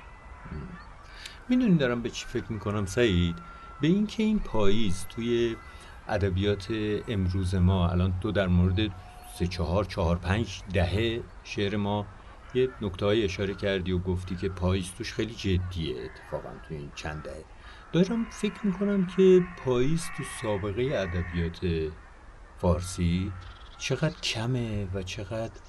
می‌دونی 1.49 1.77
دارم 1.77 2.03
به 2.03 2.11
چی 2.11 2.27
فکر 2.27 2.53
می‌کنم 2.53 2.87
سعید؟ 2.87 3.37
به 3.81 3.89
اینکه 3.89 4.23
این 4.23 4.39
پاییز 4.39 5.07
توی 5.09 5.57
ادبیات 6.09 6.67
امروز 7.09 7.55
ما 7.55 7.89
الان 7.89 8.15
تو 8.21 8.33
در 8.33 8.47
مورد 8.47 8.91
سه 9.39 9.47
چهار 9.47 9.85
چهار 9.85 10.17
پنج 10.17 10.63
دهه 10.73 11.23
شعر 11.45 11.77
ما 11.77 12.07
یه 12.55 12.69
نکته 12.83 13.07
اشاره 13.07 13.55
کردی 13.55 13.93
و 13.93 13.99
گفتی 13.99 14.37
که 14.37 14.49
پاییز 14.49 14.91
توش 14.99 15.13
خیلی 15.13 15.35
جدیه 15.35 15.97
اتفاقا 16.05 16.49
تو 16.69 16.75
این 16.75 16.91
چند 16.95 17.23
دهه. 17.23 17.45
دارم 17.93 18.27
فکر 18.31 18.67
می‌کنم 18.67 19.07
که 19.07 19.43
پاییز 19.65 20.05
تو 20.17 20.23
سابقه 20.43 20.83
ادبیات 20.83 21.93
فارسی 22.59 23.33
چقدر 23.79 24.21
کمه 24.21 24.89
و 24.95 25.03
چقدر 25.03 25.61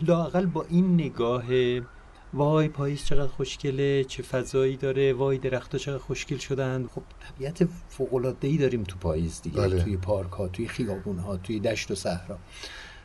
لاقل 0.00 0.46
با 0.46 0.64
این 0.68 0.94
نگاه 0.94 1.44
وای 2.34 2.68
پاییز 2.68 3.04
چقدر 3.04 3.26
خوشگله 3.26 4.04
چه 4.04 4.22
فضایی 4.22 4.76
داره 4.76 5.12
وای 5.12 5.38
درختها 5.38 5.78
چقدر 5.78 5.98
خوشگل 5.98 6.36
شدن. 6.36 6.86
خب 6.94 7.02
طبیعت 7.20 7.68
فوق 7.88 8.34
ای 8.40 8.56
داریم 8.56 8.84
تو 8.84 8.98
پاییز 8.98 9.42
دیگه 9.42 9.60
بله. 9.60 9.82
توی 9.82 9.96
پارک 9.96 10.32
ها 10.32 10.48
توی 10.48 10.68
خیابون 10.68 11.18
ها 11.18 11.36
توی 11.36 11.60
دشت 11.60 11.90
و 11.90 11.94
صحرا. 11.94 12.38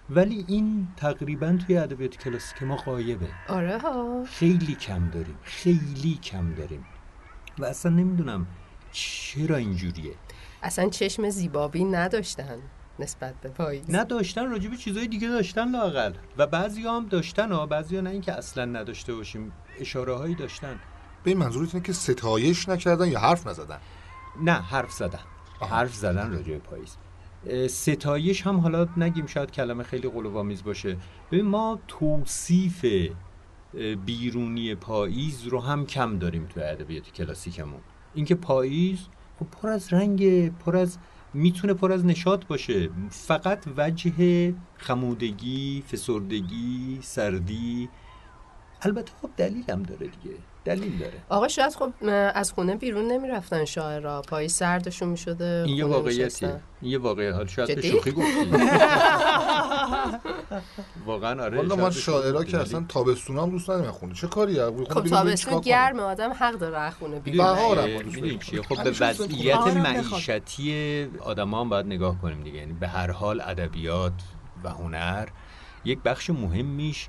ولی 0.10 0.46
این 0.48 0.88
تقریبا 0.98 1.58
توی 1.68 1.78
ادبیات 1.78 2.18
کلاسیک 2.18 2.64
ما 2.64 2.76
غایبه 2.76 3.28
آره 3.48 3.78
ها. 3.78 4.24
خیلی 4.26 4.76
کم 4.76 5.10
داریم 5.10 5.38
خیلی 5.44 6.20
کم 6.24 6.54
داریم. 6.54 6.86
و 7.60 7.66
اصلا 7.66 7.92
نمی‌دونم 7.92 8.48
چرا 8.92 9.56
اینجوریه. 9.56 10.14
اصلا 10.64 10.90
چشم 10.90 11.30
زیبابی 11.30 11.84
نداشتن. 11.84 12.60
نسبت 13.00 13.34
به 13.42 13.50
پاییز 13.50 13.86
نداشتن 13.90 14.50
راجع 14.50 14.70
به 14.70 14.78
چیزای 14.78 15.08
دیگه 15.08 15.28
داشتن 15.28 15.72
لاقل 15.72 16.14
و 16.38 16.48
بعضی 16.48 16.82
هم 16.82 17.06
داشتن 17.06 17.52
ها 17.52 17.66
بعضی 17.66 18.02
نه 18.02 18.10
اینکه 18.10 18.34
اصلا 18.34 18.66
نداشته 18.66 19.16
باشیم 19.16 19.52
اشاره 19.80 20.16
هایی 20.16 20.36
داشتن. 20.36 20.80
به 21.24 21.32
این 21.32 21.38
منظورت 21.38 21.76
اینه 21.76 21.86
که 21.86 21.94
ستایش 21.94 22.70
نکردن 22.70 23.08
یا 23.08 23.20
حرف 23.20 23.48
نزدن؟ 23.48 23.80
نه 24.42 24.52
حرف 24.52 24.92
زدن. 24.92 25.20
آها. 25.60 25.76
حرف 25.76 25.96
زدن 25.96 26.32
راجع 26.32 26.54
به 26.54 26.60
پاییز. 26.60 26.98
ستایش 27.74 28.42
هم 28.42 28.58
حالا 28.58 28.88
نگیم 28.98 29.26
شاید 29.26 29.52
کلمه 29.52 29.84
خیلی 29.84 30.10
قلوآمیز 30.10 30.64
باشه. 30.64 30.98
ببین 31.32 31.46
ما 31.46 31.80
توصیف 31.88 32.86
بیرونی 34.06 34.76
پاییز 34.76 35.44
رو 35.44 35.60
هم 35.60 35.86
کم 35.86 36.20
داریم 36.20 36.46
تو 36.46 36.60
ادبیات 36.60 37.12
کلاسیکمون. 37.12 37.82
اینکه 38.14 38.36
پاییز 38.36 39.00
خب 39.40 39.46
پر 39.46 39.70
از 39.70 39.94
رنگ 39.94 40.52
پر 40.58 40.78
از 40.78 40.98
می‌تونه 41.34 41.74
پر 41.74 41.92
از 41.92 42.06
نشاط 42.06 42.46
باشه. 42.46 42.90
فقط 43.10 43.64
وجه 43.78 44.54
خمودگی 44.78 45.84
فسردگی 45.92 47.00
سردی. 47.02 47.90
البته 48.82 49.12
خب 49.22 49.30
دلیل 49.38 49.72
هم 49.72 49.84
داره 49.84 50.08
دیگه. 50.08 50.36
دلیل 50.66 50.98
داره. 50.98 51.14
آقا 51.30 51.48
شاید 51.48 51.76
خب 51.76 51.94
از 52.36 52.52
خونه 52.52 52.76
بیرون 52.76 53.08
نمی‌رفتن 53.08 53.66
شاعرها 53.66 54.22
پاییز 54.22 54.54
سردشون 54.54 55.10
می‌شده 55.10 55.64
این 55.68 55.78
یه 55.78 55.86
واقعیتیه. 55.86 56.60
این 56.82 56.92
یه 56.92 56.98
واقعیت. 56.98 57.36
حال 57.36 57.48
شاید 57.48 57.76
به؟ 57.76 57.82
شوخی 57.82 58.12
گفتی. 58.12 58.52
واقعا 61.06 61.44
آره 61.44 61.58
والا 61.58 61.76
من 61.76 61.84
به 61.84 61.92
شاعرها 61.92 62.44
که 62.44 62.58
اصلا 62.58 62.86
تابستون 62.90 63.38
هم 63.40 63.50
دوست 63.50 63.70
ندارم. 63.70 63.92
خونه 63.92 64.14
چه 64.14 64.28
کاری 64.28 64.56
خب 64.66 65.04
تابستون 65.04 65.62
گرم 65.62 66.00
آدم 66.00 66.32
حق 66.32 66.54
داره 66.54 66.78
از 66.78 66.94
خونه 66.94 67.20
بیرون. 67.20 67.46
بهار 67.46 68.04
چیه؟ 68.38 68.62
خب 68.62 68.84
به 68.84 68.90
دوست 68.90 69.00
داریم 69.00 69.36
وضعیت. 69.36 69.58
معیشتی 69.58 71.08
آدما 71.20 71.62
هم 71.62 71.70
باید 71.70 71.86
نگاه 71.86 72.22
کنیم 72.22 72.44
دیگه. 72.44 72.58
یعنی 72.58 72.74
به 72.74 72.88
هر 72.88 73.12
حال 73.12 73.42
ادبیات 73.42 74.14
و 74.64 74.70
هنر 74.70 75.28
یک 75.86 76.00
بخش 76.06 76.30
مهمیش 76.30 77.08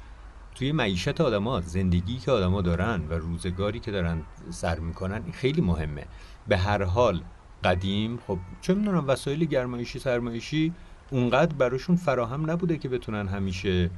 توی 0.54 0.72
معیشت 0.72 1.20
آدما 1.20 1.60
زندگی 1.60 2.18
که 2.18 2.30
آدما 2.30 2.62
دارن 2.62 3.02
و 3.08 3.14
روزگاری 3.14 3.80
که 3.80 3.90
دارن 3.90 4.22
سر 4.50 4.78
می‌کنن 4.78 5.32
خیلی 5.32 5.60
مهمه. 5.60 6.06
به 6.48 6.56
هر 6.56 6.82
حال 6.82 7.20
قدیم 7.64 8.18
خب 8.26 8.38
چه 8.60 8.74
می‌دونم 8.74 9.08
وسایل 9.08 9.44
گرمایشی 9.44 9.98
سرمایشی 9.98 10.72
اونقدر 11.10 11.54
براشون 11.54 11.96
فراهم 11.96 12.50
نبوده 12.50 12.78
که 12.78 12.88
بتونن 12.88 13.28
همیشه 13.28 13.90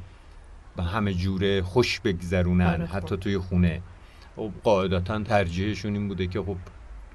به 0.76 0.82
همه 0.82 1.14
جوره 1.14 1.62
خوش 1.62 2.00
بگذرونن 2.00 2.66
آره، 2.66 2.86
خب. 2.86 2.96
حتی 2.96 3.16
توی 3.16 3.38
خونه. 3.38 3.82
خب 4.36 4.50
قاعدتا 4.64 5.22
ترجیحشون 5.22 5.94
این 5.94 6.08
بوده 6.08 6.26
که 6.26 6.42
خب 6.42 6.56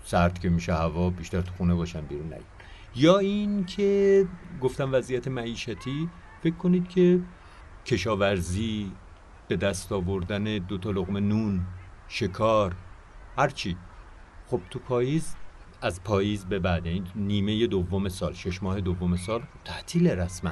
سرد 0.06 0.40
که 0.40 0.50
میشه 0.50 0.74
هوا 0.74 1.10
بیشتر 1.10 1.42
تو 1.42 1.52
خونه 1.58 1.76
باشن 1.76 2.02
بیرون 2.02 2.28
نیان 2.28 2.42
یا 2.96 3.18
این 3.18 3.66
که 3.66 4.26
گفتم 4.62 4.94
وضعیت 4.94 5.28
معیشتی 5.28 6.10
فکر 6.44 6.56
کنید 6.56 6.88
که 6.90 7.20
کشاورزی 7.86 8.92
به 9.52 9.58
دست 9.58 9.92
آوردن 9.92 10.44
دو 10.44 10.78
تا 10.78 10.92
لقمه 10.92 11.20
نون 11.20 11.62
شکار 12.08 12.76
هرچی 13.38 13.78
خب 14.48 14.62
تو 14.70 14.80
پاییز 14.80 15.36
از 15.82 16.04
پاییز 16.04 16.46
به 16.46 16.60
بعد 16.60 16.86
یعنی 16.86 17.04
نیمه 17.16 17.68
دوم 17.68 18.10
سال 18.10 18.34
شش 18.34 18.64
ماه 18.64 18.82
دوم 18.82 19.16
سال 19.16 19.44
تعطیل 19.66 20.08
رسما. 20.08 20.52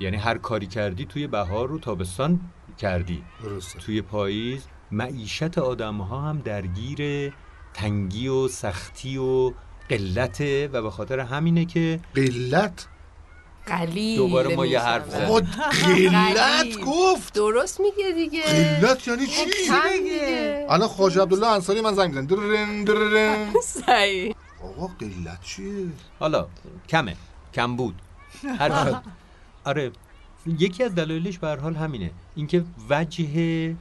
یعنی 0.00 0.16
هر 0.16 0.38
کاری 0.38 0.66
کردی 0.66 1.04
توی 1.04 1.26
بهار 1.26 1.72
و 1.72 1.78
تابستان 1.78 2.40
کردی. 2.78 3.24
درسته. 3.42 3.78
توی 3.78 4.02
پاییز 4.02 4.66
معیشت 4.90 5.58
آدم 5.58 5.96
ها 5.96 6.20
هم 6.20 6.38
درگیر 6.38 7.32
تنگی 7.74 8.28
و 8.28 8.48
سختی 8.48 9.18
و 9.18 9.52
قلته 9.88 10.68
و 10.72 10.82
به 10.82 10.90
خاطر 10.90 11.20
همینه 11.20 11.64
که 11.64 12.00
قلت؟ 12.14 12.88
قلیل 13.66 14.16
دوباره 14.16 14.56
ما 14.56 14.66
یه. 14.66 14.80
حرف 14.80 15.10
زدیم. 15.10 15.24
آقا 15.24 15.40
قلت 15.40 16.80
گفت. 16.86 17.34
درست 17.34 17.80
میگه 17.80 18.12
دیگه. 18.12 18.42
قلت 18.80 19.08
یعنی 19.08 19.26
چی؟ 19.26 19.44
کم 19.66 19.98
دیگه 19.98 20.66
الان 20.68 20.88
خواجه 20.88 21.22
عبدالله 21.22 21.46
انصاری 21.46 21.80
من 21.80 21.94
زنگ 21.94 22.08
می‌زنه 22.08 22.26
درن 22.26 22.84
درن 22.84 23.52
صحیح. 23.62 24.34
آقا 24.64 24.86
قلت 24.86 25.42
چیه؟ 25.42 25.86
حالا 26.18 26.46
کمه. 26.88 27.16
کم 27.54 27.76
بود. 27.76 27.94
هر 28.58 28.68
چی. 28.68 28.96
آره 29.64 29.92
یکی 30.46 30.84
از 30.84 30.94
دلایلش 30.94 31.38
به 31.38 31.46
هر 31.46 31.56
حال 31.56 31.74
همینه. 31.74 32.10
اینکه 32.36 32.64
وجه 32.90 33.76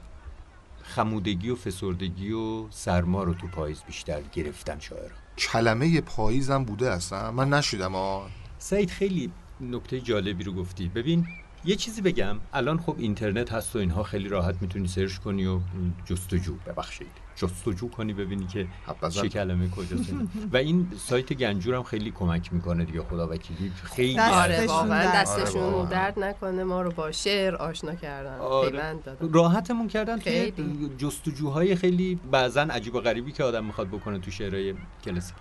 خمودگی 0.84 1.50
و 1.50 1.56
فسردگی 1.56 2.32
و 2.32 2.72
سرما 2.72 3.24
رو 3.24 3.34
تو 3.34 3.48
پاییز 3.48 3.82
بیشتر 3.88 4.22
گرفتن 4.34 4.80
شاعرها. 4.80 5.18
کلمه 5.38 6.01
پاییزم 6.01 6.63
بوده 6.63 6.92
اصلا. 6.92 7.32
من 7.32 7.50
نشیدم 7.50 7.96
آ 7.96 8.22
سعید 8.60 8.89
خیلی 8.89 9.32
نکته 9.62 10.01
جالبی 10.01 10.43
رو 10.43 10.53
گفتی 10.53 10.89
ببین 10.95 11.25
یه 11.67 11.75
چیزی 11.75 12.01
بگم 12.01 12.38
الان 12.53 12.77
خب 12.77 12.95
اینترنت 12.97 13.51
هست 13.51 13.75
و 13.75 13.79
اینها 13.79 14.03
خیلی 14.03 14.29
راحت 14.29 14.55
می‌تونی 14.62 14.88
سرچ 14.88 15.17
کنی 15.17 15.45
و 15.45 15.59
جستجو 16.05 16.55
ببخشید 16.55 17.07
جستجو 17.35 17.89
کنی 17.89 18.13
ببینی 18.13 18.47
که. 18.47 18.67
چه 19.09 19.29
کلمه 19.29 19.69
کجاست. 19.69 20.13
و 20.53 20.57
این 20.57 20.88
سایت 20.97 21.33
گنجور 21.33 21.75
هم 21.75 21.83
خیلی 21.83 22.12
کمک 22.12 22.53
می‌کنه 22.53 22.85
دیگه 22.85 23.01
خدا 23.01 23.27
وکیلی 23.27 23.71
خیلی 23.83 24.19
آره 24.19 24.53
دستشون 24.53 24.75
واقعا 24.75 25.03
درد. 25.03 25.15
دستشون 25.15 25.74
آره،. 25.74 25.89
درد 25.89 26.19
نکنه 26.19 26.63
ما 26.63 26.81
رو 26.81 26.91
با 26.91 27.12
شعر 27.12 27.55
آشنا 27.55 27.95
کردن 27.95 28.38
آره. 28.39 28.97
راحتمون 29.33 29.88
کردن 29.88 30.19
توی 30.19 30.51
خیلی. 30.51 30.91
جستجوهای 30.97 31.75
خیلی 31.75 32.19
بعضا 32.31 32.62
عجیب 32.62 32.95
و 32.95 33.00
غریبی 33.01 33.31
که 33.31 33.43
آدم 33.43 33.65
می‌خواد 33.65 33.88
بکنه 33.88 34.19
تو 34.19 34.31
شعرهای 34.31 34.74
کلاسیک 35.05 35.35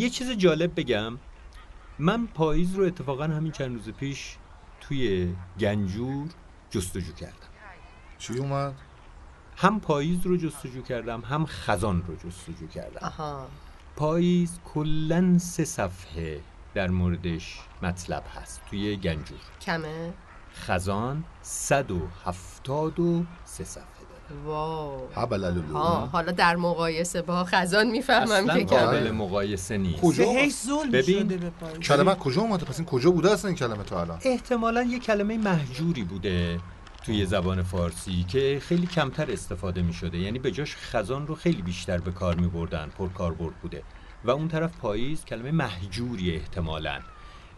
یه 0.00 0.10
چیز 0.10 0.30
جالب 0.30 0.80
بگم 0.80 1.18
من 1.98 2.26
پاییز 2.26 2.74
رو 2.74 2.84
اتفاقا 2.84 3.24
همین 3.24 3.52
چند 3.52 3.74
روز 3.74 3.88
پیش 3.88 4.36
توی 4.80 5.34
گنجور 5.60 6.28
جستجو 6.70 7.12
کردم. 7.12 7.32
چی 8.18 8.38
اومد؟ 8.38 8.74
هم 9.56 9.80
پاییز 9.80 10.26
رو 10.26 10.36
جستجو 10.36 10.82
کردم 10.82 11.20
هم 11.20 11.46
خزان 11.46 12.02
رو 12.06 12.16
جستجو 12.16 12.66
کردم. 12.66 13.06
آها. 13.06 13.46
پاییز 13.96 14.58
کلا 14.64 15.38
سه 15.38 15.64
صفحه 15.64 16.40
در 16.74 16.88
موردش 16.88 17.60
مطلب 17.82 18.24
هست 18.34 18.60
توی 18.70 18.96
گنجور. 18.96 19.38
کمه؟ 19.60 20.12
خزان 20.54 21.24
173 21.42 23.64
صفحه. 23.64 23.95
واو. 24.44 25.00
ها 25.72 26.08
حالا 26.12 26.32
در 26.32 26.56
مقایسه 26.56 27.22
با 27.22 27.44
خزان 27.44 27.86
می‌فهمم 27.86 28.64
که 28.64 28.64
قابل 28.64 29.10
مقایسه 29.10 29.78
نیست. 29.78 30.00
کجا؟ 30.00 30.24
که 30.24 30.40
هیچ 30.40 30.54
ظلم 30.54 30.90
ببین. 30.90 31.50
کلمه 31.82 32.14
کجا 32.14 32.42
اومده؟ 32.42 32.64
پس 32.64 32.78
این 32.78 32.86
کجا 32.86 33.10
بوده 33.10 33.30
اصلا 33.30 33.48
این 33.48 33.56
کلمه 33.56 33.82
تا 33.82 34.00
الان؟ 34.00 34.18
احتمالا 34.22 34.82
یه 34.82 34.98
کلمه 34.98 35.38
محجوری 35.38 36.04
بوده 36.04 36.60
توی 37.04 37.26
زبان 37.26 37.62
فارسی 37.62 38.24
که 38.28 38.60
خیلی 38.62 38.86
کمتر 38.86 39.30
استفاده 39.30 39.82
می 39.82 39.92
شده 39.92 40.18
یعنی 40.18 40.38
به 40.38 40.50
جاش 40.50 40.76
خزان 40.76 41.26
رو 41.26 41.34
خیلی 41.34 41.62
بیشتر 41.62 41.98
به 41.98 42.10
کار 42.10 42.34
می 42.34 42.46
بردن 42.46 42.90
پر 42.98 43.08
کاربرد 43.08 43.54
بوده. 43.54 43.82
و 44.24 44.30
اون 44.30 44.48
طرف 44.48 44.76
پاییز 44.76 45.24
کلمه 45.24 45.50
محجوری 45.50 46.36
احتمالا. 46.36 47.00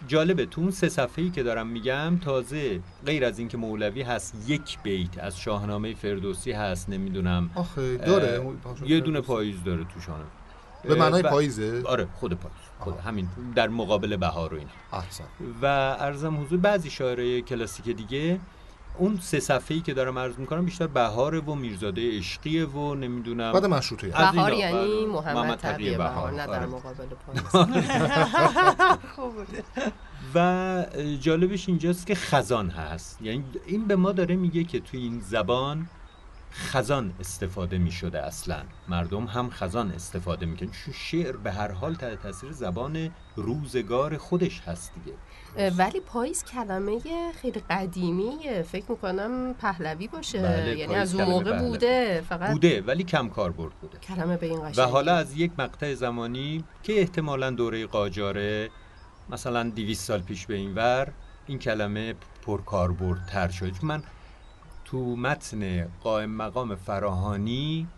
جالبه 0.07 0.47
تو 0.47 0.61
اون 0.61 0.71
سه 0.71 0.89
صفحه‌ای 0.89 1.31
که 1.31 1.43
دارم 1.43 1.67
میگم 1.67 2.19
تازه 2.25 2.81
غیر 3.07 3.25
از 3.25 3.39
اینکه 3.39 3.57
مولوی 3.57 4.03
هست 4.03 4.45
یک 4.47 4.79
بیت 4.83 5.19
از 5.19 5.39
شاهنامه 5.41 5.95
فردوسی 5.95 6.53
هست 6.53 6.89
نمی‌دونم. 6.91 7.51
آخه 7.55 7.97
داره. 7.97 8.47
یه 8.87 9.01
دونه 9.01 9.21
پاییز 9.21 9.65
داره 9.65 9.85
تو 9.85 10.01
شاهنامه. 10.01 10.31
به 10.85 10.95
معنای 10.95 11.23
و- 11.23 11.29
پاییزه؟ 11.31 11.83
آره 11.85 12.09
خود 12.15 12.35
پاییز 12.35 12.59
خود 12.79 12.99
همین 12.99 13.29
در 13.55 13.69
مقابل 13.69 14.17
بهار 14.17 14.55
و 14.55 14.57
اینا. 14.57 14.71
احسن. 14.93 15.25
و 15.63 15.67
ارزم 16.01 16.41
حضور 16.41 16.59
بعضی 16.59 16.91
شاعرای 16.91 17.43
کلاسیک 17.43 17.97
دیگه 17.97 18.41
اون 18.99 19.19
سه 19.23 19.41
صفحه‌ای 19.41 19.81
که 19.81 19.95
دارم 19.95 20.19
عرض 20.19 20.39
می‌کنم 20.39 20.65
بیشتر 20.65 20.87
بهاره 20.87 21.41
و 21.41 21.55
میرزاده 21.55 22.19
عشقیه 22.19 22.67
و 22.67 22.95
نمی‌دونم 22.95 23.53
بعد 23.53 23.67
مشروطه. 23.67 24.13
از 24.15 24.35
بهار 24.35 24.53
یعنی 24.53 24.77
بله. 24.77 25.07
محمد 25.07 25.37
محمد 25.37 25.59
تقی 25.59 25.97
بهار 25.97 26.31
بهار، 26.31 26.33
نه 26.33 26.47
در 26.47 26.53
آره. 26.53 26.67
مقابل 26.67 27.05
و 30.35 30.85
جالبش 31.21 31.69
اینجاست 31.69 32.07
که 32.07 32.15
خزان 32.15 32.71
هست. 32.71 33.23
یعنی 33.23 33.45
این 33.67 33.87
به 33.87 33.97
ما 33.97 34.13
داره 34.13 34.37
میگه 34.37 34.65
که 34.65 34.81
توی 34.81 35.01
این 35.01 35.21
زبان 35.21 35.87
خزان 36.53 37.15
استفاده 37.21 37.79
می 37.79 37.91
شده 37.91 38.27
اصلا. 38.27 38.63
مردم 38.89 39.25
هم 39.25 39.51
خزان 39.51 39.91
استفاده 39.91 40.47
می‌کنن. 40.47 40.71
چون 40.71 40.95
شعر 40.95 41.37
به 41.37 41.53
هر 41.53 41.73
حال 41.73 41.95
تحت 41.95 42.23
تاثیر 42.23 42.53
زبان 42.53 43.11
روزگار 43.37 44.17
خودش 44.17 44.61
هست 44.61 44.93
دیگه. 44.95 45.17
ولی 45.71 46.01
پاییز 46.01 46.45
کلمه 46.45 47.01
خیلی 47.43 47.63
قدیمیه 47.71 48.63
فکر 48.63 48.91
می‌کنم 48.91 49.55
پهلوی 49.55 50.09
باشه. 50.09 50.43
بله، 50.43 50.79
یعنی 50.79 50.95
از 50.95 51.15
اون 51.15 51.25
موقع 51.25 51.53
پهلوی. 51.53 51.69
بوده 51.69 52.25
فقط 52.29 52.51
بوده 52.51 52.83
ولی 52.83 53.05
کم 53.05 53.29
کاربرد 53.29 53.73
بوده. 53.73 53.99
کلمه 53.99 54.37
به 54.37 54.47
این 54.47 54.59
و 54.59 54.63
قشنگی 54.63 54.91
حالا 54.91 55.17
از 55.17 55.37
یک 55.37 55.53
مقطع 55.59 55.95
زمانی 55.95 56.65
که 56.83 57.01
احتمالا 57.01 57.51
دوره 57.51 57.87
قاجاره 57.87 58.71
مثلا 59.31 59.71
200 59.71 60.07
سال 60.07 60.23
پیش 60.23 60.47
به 60.47 60.55
این 60.55 60.75
ور 60.75 61.13
این 61.47 61.59
کلمه 61.59 62.15
پرکاربردتر 62.47 63.49
شد 63.49 63.73
من 63.83 64.03
تو 64.91 65.17
متن 65.17 65.85
قائم 65.85 66.31
مقام 66.31 66.75
فراهانی 66.75 67.89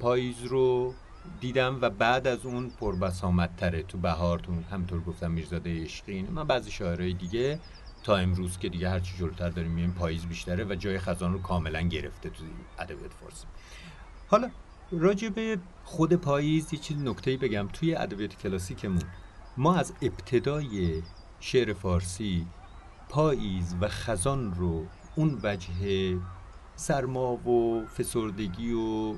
پاییز 0.00 0.44
رو 0.44 0.94
دیدم 1.40 1.78
و 1.80 1.90
بعد 1.90 2.26
از 2.26 2.46
اون 2.46 2.70
پربسامدتره 2.80 3.82
تو 3.82 3.98
بهار 3.98 4.38
تو 4.38 4.52
همطور 4.70 5.00
گفتم 5.00 5.30
میرزاده 5.30 5.82
عشقی 5.82 6.12
اینا. 6.12 6.30
من 6.30 6.44
بعضی 6.44 6.70
شاعرهای 6.70 7.12
دیگه 7.12 7.58
تا 8.04 8.16
امروز 8.16 8.58
که 8.58 8.68
دیگه 8.68 8.90
هرچی 8.90 9.16
جلوتر 9.18 9.48
داریم 9.48 9.70
میایم 9.70 9.92
پاییز 9.92 10.26
بیشتره 10.26 10.64
و 10.64 10.74
جای 10.74 10.98
خزان 10.98 11.32
رو 11.32 11.42
کاملا 11.42 11.80
گرفته 11.80 12.30
تو 12.30 12.44
ادبیات 12.78 13.12
فارسی 13.12 13.46
حالا 14.28 14.50
راجع 14.92 15.28
به 15.28 15.58
خود 15.84 16.12
پاییز 16.12 16.72
یه 16.72 16.78
چیز 16.78 17.02
نکته‌ای 17.02 17.36
بگم 17.36 17.68
توی 17.72 17.94
ادبیات 17.94 18.36
کلاسیکمون 18.36 19.02
ما 19.56 19.76
از 19.76 19.92
ابتدای 20.02 21.02
شعر 21.40 21.72
فارسی 21.72 22.46
پاییز 23.08 23.74
و 23.80 23.88
خزان 23.88 24.54
رو 24.54 24.86
اون 25.14 25.40
وجه 25.42 26.18
سرما 26.76 27.32
و 27.32 27.86
فسردگی 27.86 28.72
و 28.72 29.14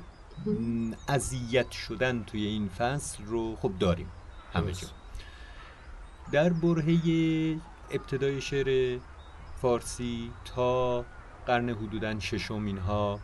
اذیت 1.07 1.71
شدن 1.71 2.23
توی 2.23 2.45
این 2.45 2.69
فصل 2.69 3.23
رو 3.23 3.55
خب 3.55 3.71
داریم 3.79 4.07
همه 4.53 4.71
جا. 4.71 4.87
در 6.31 6.49
برهه 6.53 6.97
ابتدای 7.91 8.41
شعر 8.41 8.99
فارسی 9.61 10.31
تا 10.55 11.05
قرن 11.45 11.69
حدوداً 11.69 12.19
ششم 12.19 12.65
اینها 12.65 13.19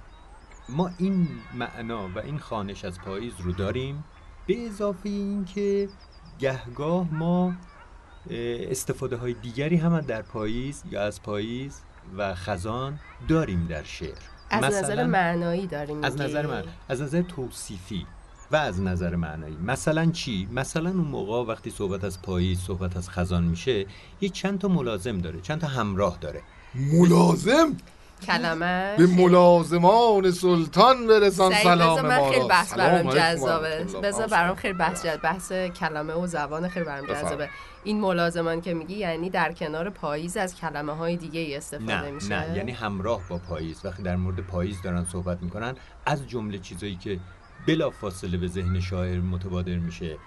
ما 0.70 0.92
این 0.98 1.28
معنا 1.54 2.10
و 2.16 2.20
این 2.20 2.40
خانش 2.40 2.86
از 2.86 3.00
پاییز 3.00 3.34
رو 3.40 3.52
داریم 3.52 4.04
به 4.48 4.66
اضافه 4.68 5.10
اینکه 5.10 5.90
گهگاه 6.40 7.14
ما 7.14 7.54
استفاده 8.30 9.18
های 9.18 9.34
دیگری 9.34 9.76
هم 9.76 10.02
در 10.02 10.22
پاییز 10.22 10.84
یا 10.92 11.04
از 11.04 11.22
پاییز 11.22 11.82
و 12.18 12.36
خزان 12.36 13.00
داریم 13.28 13.68
در 13.70 13.84
شعر. 13.84 14.10
از 14.50 14.64
مثلاً- 14.64 14.84
نظر 14.84 15.04
معنایی 15.06 15.68
داریم 15.68 16.04
از. 16.04 16.22
نظر 16.22 16.46
من 16.46 16.64
از 16.90 17.02
نظر 17.02 17.22
توصیفی 17.22 18.06
و 18.52 18.56
از 18.56 18.82
نظر 18.82 19.16
معنایی. 19.16 19.58
مثلا 19.66 20.12
چی؟ 20.12 20.48
مثلا 20.52 20.90
اون 20.90 20.98
موقع 21.00 21.54
وقتی 21.54 21.70
صحبت 21.70 22.04
از 22.04 22.22
پاییز 22.22 22.60
صحبت 22.60 22.98
از 22.98 23.10
خزان 23.10 23.44
میشه 23.44 23.86
یه 24.22 24.30
چند 24.30 24.60
تا 24.60 24.68
ملازم 24.68 25.18
داره 25.18 25.42
چند 25.42 25.62
تا 25.62 25.68
همراه 25.68 26.18
داره. 26.22 26.42
ملازم؟ 26.76 27.78
کلمه 28.28 28.96
به 28.98 29.08
ملازمان 29.08 30.32
سلطان 30.32 31.08
برسان 31.08 31.54
سلام 31.54 32.02
من 32.02 32.18
ما 32.18 32.32
خیلی. 32.32 32.48
بحث 32.48 32.74
برام 32.74 33.10
جذابه. 33.14 33.86
بذار 34.04 34.28
برام 34.28 34.56
خیلی 34.56 34.74
بحث 34.74 35.06
جذاب 35.06 35.22
بحث 35.22 35.52
کلمه 35.52 36.14
و 36.14 36.28
زبان 36.28 36.68
خیلی 36.68 36.86
برام. 36.86 37.06
جذابه. 37.08 37.50
این 37.84 38.02
ملازمان 38.02 38.62
که 38.62 38.74
میگی 38.74 38.96
یعنی 38.96 39.30
در 39.30 39.54
کنار 39.54 39.90
پاییز 39.90 40.38
از 40.38 40.56
کلمه 40.56 40.94
های 40.94 41.18
دیگه 41.18 41.40
ای 41.40 41.56
استفاده 41.56 42.02
نه 42.02 42.12
میشه؟ 42.12 42.50
نه 42.50 42.58
یعنی 42.58 42.72
همراه 42.72 43.22
با 43.30 43.38
پاییز. 43.38 43.86
وقتی 43.86 44.04
در 44.04 44.16
مورد 44.16 44.40
پاییز 44.40 44.82
دارن 44.82 45.06
صحبت 45.06 45.44
می‌کنن 45.44 45.76
از 46.06 46.28
جمله 46.28 46.58
چیزایی 46.58 46.96
که 46.96 47.20
بلا 47.68 47.90
فاصله 47.90 48.38
به 48.38 48.48
ذهن 48.48 48.80
شاعر 48.80 49.20
متبادر 49.20 49.76
میشه 49.76 50.18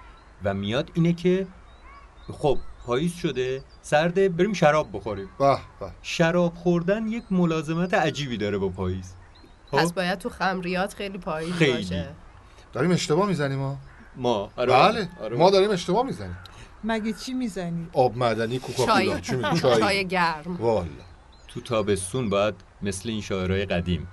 و 0.44 0.54
میاد 0.54 0.90
اینه 0.94 1.12
که 1.12 1.46
خب 2.32 2.58
پاییز 2.86 3.14
شده 3.14 3.62
سرده 3.82 4.28
بریم 4.28 4.52
شراب 4.52 4.88
بخوریم. 4.92 5.28
به 5.38 5.58
به. 5.80 5.86
شراب 6.02 6.54
خوردن 6.54 7.06
یک 7.06 7.24
ملازمت 7.30 7.94
عجیبی 7.94 8.36
داره 8.36 8.58
با 8.58 8.68
پاییز. 8.68 9.14
خب؟ 9.70 9.78
پس 9.78 9.92
باید 9.92 10.18
تو 10.18 10.28
خمریات 10.28 10.94
خیلی 10.94 11.18
پاییز 11.18 11.52
خیلی. 11.52 11.72
باشه. 11.72 12.08
داریم 12.72 12.90
اشتباه 12.90 13.28
می‌زنیم 13.28 13.58
ما؟ 13.58 13.78
ما 14.16 14.50
آره. 14.56 14.72
بله. 14.72 15.08
آره. 15.20 15.36
ما 15.36 15.50
داریم 15.50 15.70
اشتباه 15.70 16.06
می‌زنیم. 16.06 16.36
مگه 16.84 17.12
چی 17.12 17.34
می‌زنی؟ 17.34 17.86
آب 17.92 18.16
معدنی 18.16 18.58
کوکاکولا 18.58 19.20
چای؟ 19.20 19.42
چای. 19.60 19.80
چای 19.80 20.08
گرم. 20.08 20.56
والا. 20.60 20.86
تو 21.48 21.60
تابستون 21.60 22.30
باید 22.30 22.54
مثل 22.82 23.08
این 23.08 23.20
شاعرای 23.20 23.64
قدیم 23.66 24.06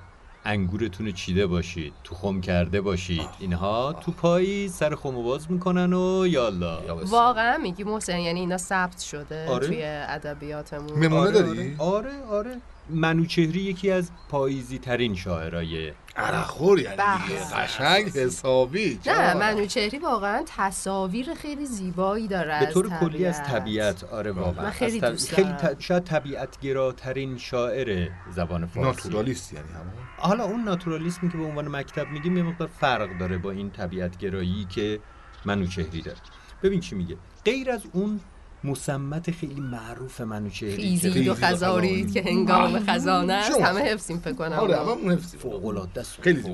انگورتون 0.46 1.06
رو 1.06 1.12
چیده 1.12 1.48
باشید 1.48 1.94
تو 2.04 2.16
خم 2.16 2.42
کرده 2.42 2.82
باشید 2.82 3.30
اینها 3.40 3.94
تو 3.94 4.12
پاییز 4.12 4.74
سر 4.74 4.96
خم 4.96 5.24
باز 5.24 5.52
می‌کنن 5.52 5.94
و 5.94 6.28
یالا 6.28 6.80
واقعا 7.06 7.58
میگی 7.58 7.84
محسن 7.84 8.20
یعنی 8.20 8.40
اینا 8.40 8.58
ثبت 8.58 9.00
شده 9.00 9.48
آره. 9.50 9.68
توی 9.68 9.82
ادبیاتمون. 9.86 11.14
آره، 11.14 11.32
داری؟ 11.32 11.76
آره 11.78 12.24
آره. 12.32 12.58
منوچهری 12.94 13.60
یکی 13.62 13.92
از 13.92 14.12
پاییزی 14.30 14.80
ترین 14.80 15.16
شاعرای 15.16 15.94
عرقخور 16.16 16.80
یعنی 16.80 16.96
بحث. 16.96 17.28
دیگه. 17.30 17.56
قشنگ 17.56 18.10
حسابی. 18.10 19.00
نه؟ 19.06 19.34
منوچهری 19.34 20.00
واقعا 20.00 20.44
تصاویر 20.58 21.34
خیلی 21.34 21.66
زیبایی 21.66 22.28
داره 22.28 22.60
به 22.60 22.68
از 22.68 22.74
طور 22.74 22.90
کلی 23.00 23.26
از 23.26 23.44
طبیعت. 23.44 24.04
آره 24.04 24.32
واقعا. 24.32 24.64
من 24.66 24.72
خیلی 24.72 25.00
دوست 25.00 25.34
خیلی. 25.34 25.52
ط- 25.54 25.80
شاید 25.80 26.04
طبیعتگراترین 26.04 27.38
شاعر 27.38 28.10
زبان 28.36 28.66
فارسی. 28.66 28.80
ناتورالیست 29.10 29.54
یعنی 29.54 29.68
همون؟ 29.70 29.94
حالا 30.18 30.44
اون 30.44 30.64
ناتورالیسمی 30.64 31.32
که 31.32 31.38
به 31.38 31.44
عنوان 31.44 31.68
مکتب 31.68 32.08
میگیم 32.08 32.38
یه 32.38 32.44
مقدار 32.44 32.70
فرق 32.80 33.18
داره 33.18 33.38
با 33.38 33.52
این 33.52 33.70
طبیعتگرایی 33.72 34.66
که 34.70 35.00
منوچهری 35.46 36.02
داره. 36.02 36.18
ببین 36.64 36.80
چی 36.80 36.96
میگه. 36.96 37.18
غیر 37.46 37.72
از 37.72 37.84
اون 37.94 38.20
مسمت 38.64 39.32
خیلی 39.32 39.62
معروف 39.62 40.22
منوچهری 40.22 40.76
خیزید 40.76 41.28
و 41.28 41.34
خزارید. 41.34 42.14
که 42.14 42.24
هنگام 42.24 42.80
خزانه 42.80 43.34
است. 43.34 43.62
همه 43.62 43.82
حفظیم 43.82 44.18
فکر 44.18 44.34
کنم. 44.34 44.52
آره 44.52 44.80
همون 44.80 45.12
حفظی 45.12 45.38
فوق 45.38 45.66
العاده 45.66 46.02
است. 46.02 46.22
خیلی 46.22 46.54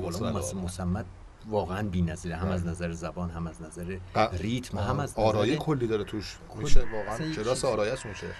مسمت 0.64 1.04
واقعا 1.48 1.88
بی‌نظیره. 1.88 2.36
هم 2.36 2.48
از 2.48 2.66
نظر 2.66 2.92
زبان 2.92 3.30
هم 3.30 3.46
از 3.46 3.62
نظر 3.62 3.98
ریتم 4.32 4.78
هم 4.78 5.00
از 5.00 5.10
نظر 5.10 5.22
آرایی 5.22 5.56
کلی 5.56 5.86
داره 5.86 6.04
توش 6.04 6.36
میشه. 6.58 6.80
واقعا 6.80 7.32
کلاس 7.32 7.64
آرایه 7.64 7.92
است 7.92 8.02
شعر. 8.02 8.30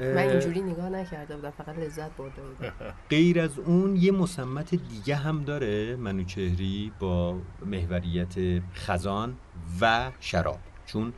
من 0.00 0.16
اینجوری 0.16 0.60
نگاه 0.60 0.88
نکرده 0.88 1.36
بودم 1.36 1.50
فقط 1.50 1.78
لذت 1.78 2.16
برده 2.16 2.42
بودم. 2.42 2.72
غیر 3.10 3.40
از 3.40 3.58
اون 3.58 3.96
یه 3.96 4.12
مسمت 4.12 4.74
دیگه 4.74 5.16
هم 5.16 5.44
داره 5.44 5.96
منوچهری 5.96 6.92
با 6.98 7.38
محوریت 7.66 8.34
خزان 8.74 9.36
و 9.80 10.12
شراب. 10.20 10.58
چون 10.86 11.12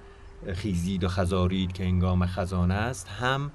خیزید 0.54 1.04
و 1.04 1.08
خزارید 1.08 1.72
که 1.72 1.84
انگام 1.84 2.26
خزانه 2.26 2.74
است 2.74 3.08
هم 3.08 3.50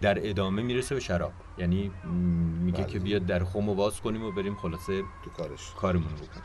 در 0.00 0.28
ادامه 0.28 0.62
می‌رسه 0.62 0.94
به 0.94 1.00
شراب. 1.00 1.32
یعنی 1.58 1.90
میگه 2.64 2.78
بله. 2.82 2.92
که 2.92 2.98
بیاد 2.98 3.26
در 3.26 3.44
خم 3.44 3.68
و 3.68 3.74
باز 3.74 4.00
کنیم 4.00 4.24
و 4.24 4.32
بریم 4.32 4.54
خلاصه 4.54 5.02
تو 5.24 5.30
کارش. 5.36 5.72
کارمون 5.80 6.08
رو 6.08 6.16
بکنیم. 6.16 6.42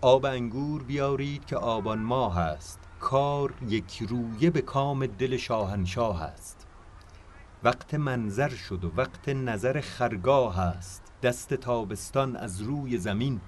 آب 0.00 0.24
انگور 0.24 0.82
بیارید 0.82 1.44
که 1.44 1.56
آبان 1.56 1.98
ماه 1.98 2.38
است. 2.38 2.80
کار 3.00 3.54
یک 3.68 4.02
رویه 4.08 4.50
به 4.50 4.60
کام 4.60 5.06
دل 5.06 5.36
شاهنشاه 5.36 6.22
است. 6.22 6.66
وقت 7.64 7.94
منظر 7.94 8.48
شد 8.48 8.84
و 8.84 8.92
وقت 8.96 9.28
نظر 9.28 9.80
خرگاه 9.80 10.60
است. 10.60 11.02
دست 11.22 11.54
تابستان 11.54 12.36
از 12.36 12.60
روی 12.60 12.98
زمین 12.98 13.40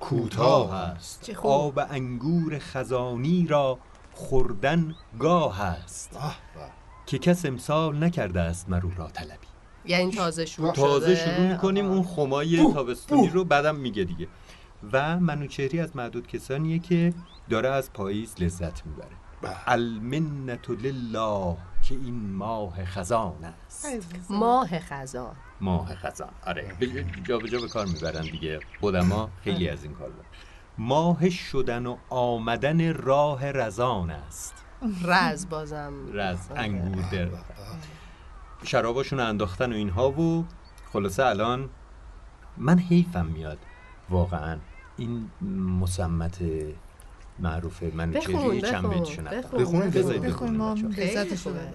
کوتاه 0.00 0.74
است. 0.74 1.30
آب 1.42 1.78
انگور 1.90 2.58
خزانی 2.58 3.46
را 3.46 3.78
خوردن 4.18 4.94
گاه 5.18 5.62
است. 5.62 6.18
که 7.06 7.18
کس 7.18 7.46
امسال 7.46 8.04
نکرده 8.04 8.40
است 8.40 8.68
مرو 8.68 8.90
را 8.96 9.08
طلبی. 9.08 9.46
یعنی 9.84 10.12
تازه 10.12 10.46
شروع 10.46 10.72
تازه. 10.72 11.14
شروع 11.14 11.52
می‌کنیم. 11.52 11.86
اون 11.86 12.02
خمای 12.02 12.72
تابستونی 12.72 13.28
رو 13.28 13.44
بعدم 13.44 13.76
میگه 13.76 14.04
دیگه. 14.04 14.28
و 14.92 15.20
منوچهری 15.20 15.80
از 15.80 15.96
معدود 15.96 16.26
کسانیه 16.26 16.78
که 16.78 17.14
داره 17.50 17.68
از 17.68 17.92
پاییز 17.92 18.34
لذت 18.38 18.86
می‌بره. 18.86 19.16
المنت 19.66 20.70
لله 20.70 21.56
که 21.82 21.94
این 21.94 22.32
ماه 22.32 22.84
خزان 22.84 23.54
است. 23.66 23.86
ماه 24.30 24.78
خزان. 24.78 25.36
ماه 25.60 25.94
خزان. 25.94 26.30
آره. 26.46 26.72
جا 27.24 27.38
به 27.38 27.48
جا 27.48 27.60
به 27.60 27.68
کار 27.68 27.86
می‌برن 27.86 28.22
دیگه. 28.22 28.60
خودما 28.80 29.30
خیلی 29.44 29.68
از 29.68 29.84
این 29.84 29.92
کار 29.92 30.08
دارن. 30.08 30.24
ماه 30.78 31.30
شدن 31.30 31.86
و 31.86 31.96
آمدن 32.10 32.94
راه 32.94 33.50
رزان 33.50 34.10
است. 34.10 34.64
رز 35.04 35.48
بازم. 35.48 35.92
رز 36.12 36.38
انگور 36.56 37.04
در 37.12 37.28
شراباشون 38.64 39.20
رو 39.20 39.26
انداختن 39.26 39.72
و 39.72 39.76
اینها 39.76 40.10
و 40.10 40.44
خلاصه 40.92 41.24
الان 41.26 41.70
من 42.56 42.78
حیفم 42.78 43.26
میاد. 43.26 43.58
واقعا. 44.10 44.58
این 44.96 45.30
مسمت 45.80 46.38
معروف 47.40 47.82
من 47.82 48.10
بخون 48.10 48.60
چند 48.60 48.84
بخون 48.84 48.90
بیتشو 48.90 49.22
نخونم. 49.22 50.20
بخون. 50.20 50.56
ما 50.56 50.74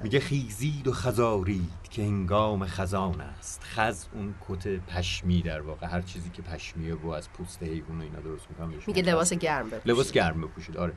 میگه 0.03 0.19
خیزید 0.19 0.87
و 0.87 0.91
خزارید 0.91 1.69
که 1.91 2.03
هنگام 2.03 2.65
خزان 2.65 3.21
است. 3.21 3.61
خز 3.63 4.05
اون 4.13 4.35
کت 4.47 4.67
پشمی 4.67 5.41
در 5.41 5.61
واقع. 5.61 5.87
هر 5.87 6.01
چیزی 6.01 6.29
که 6.29 6.41
پشمیه 6.41 6.95
و 6.95 7.07
از 7.07 7.29
پوست 7.29 7.63
حیوان 7.63 7.99
و 7.99 8.01
اینا 8.01 8.19
درست 8.19 8.45
می‌کنم 8.49 8.73
میگه 8.87 9.01
لباس 9.01 9.33
گرم 9.33 9.65
بپوشید. 9.69 9.91
لباس 9.91 10.11
گرم 10.11 10.41
بپوشید. 10.41 10.77
آره. 10.77 10.93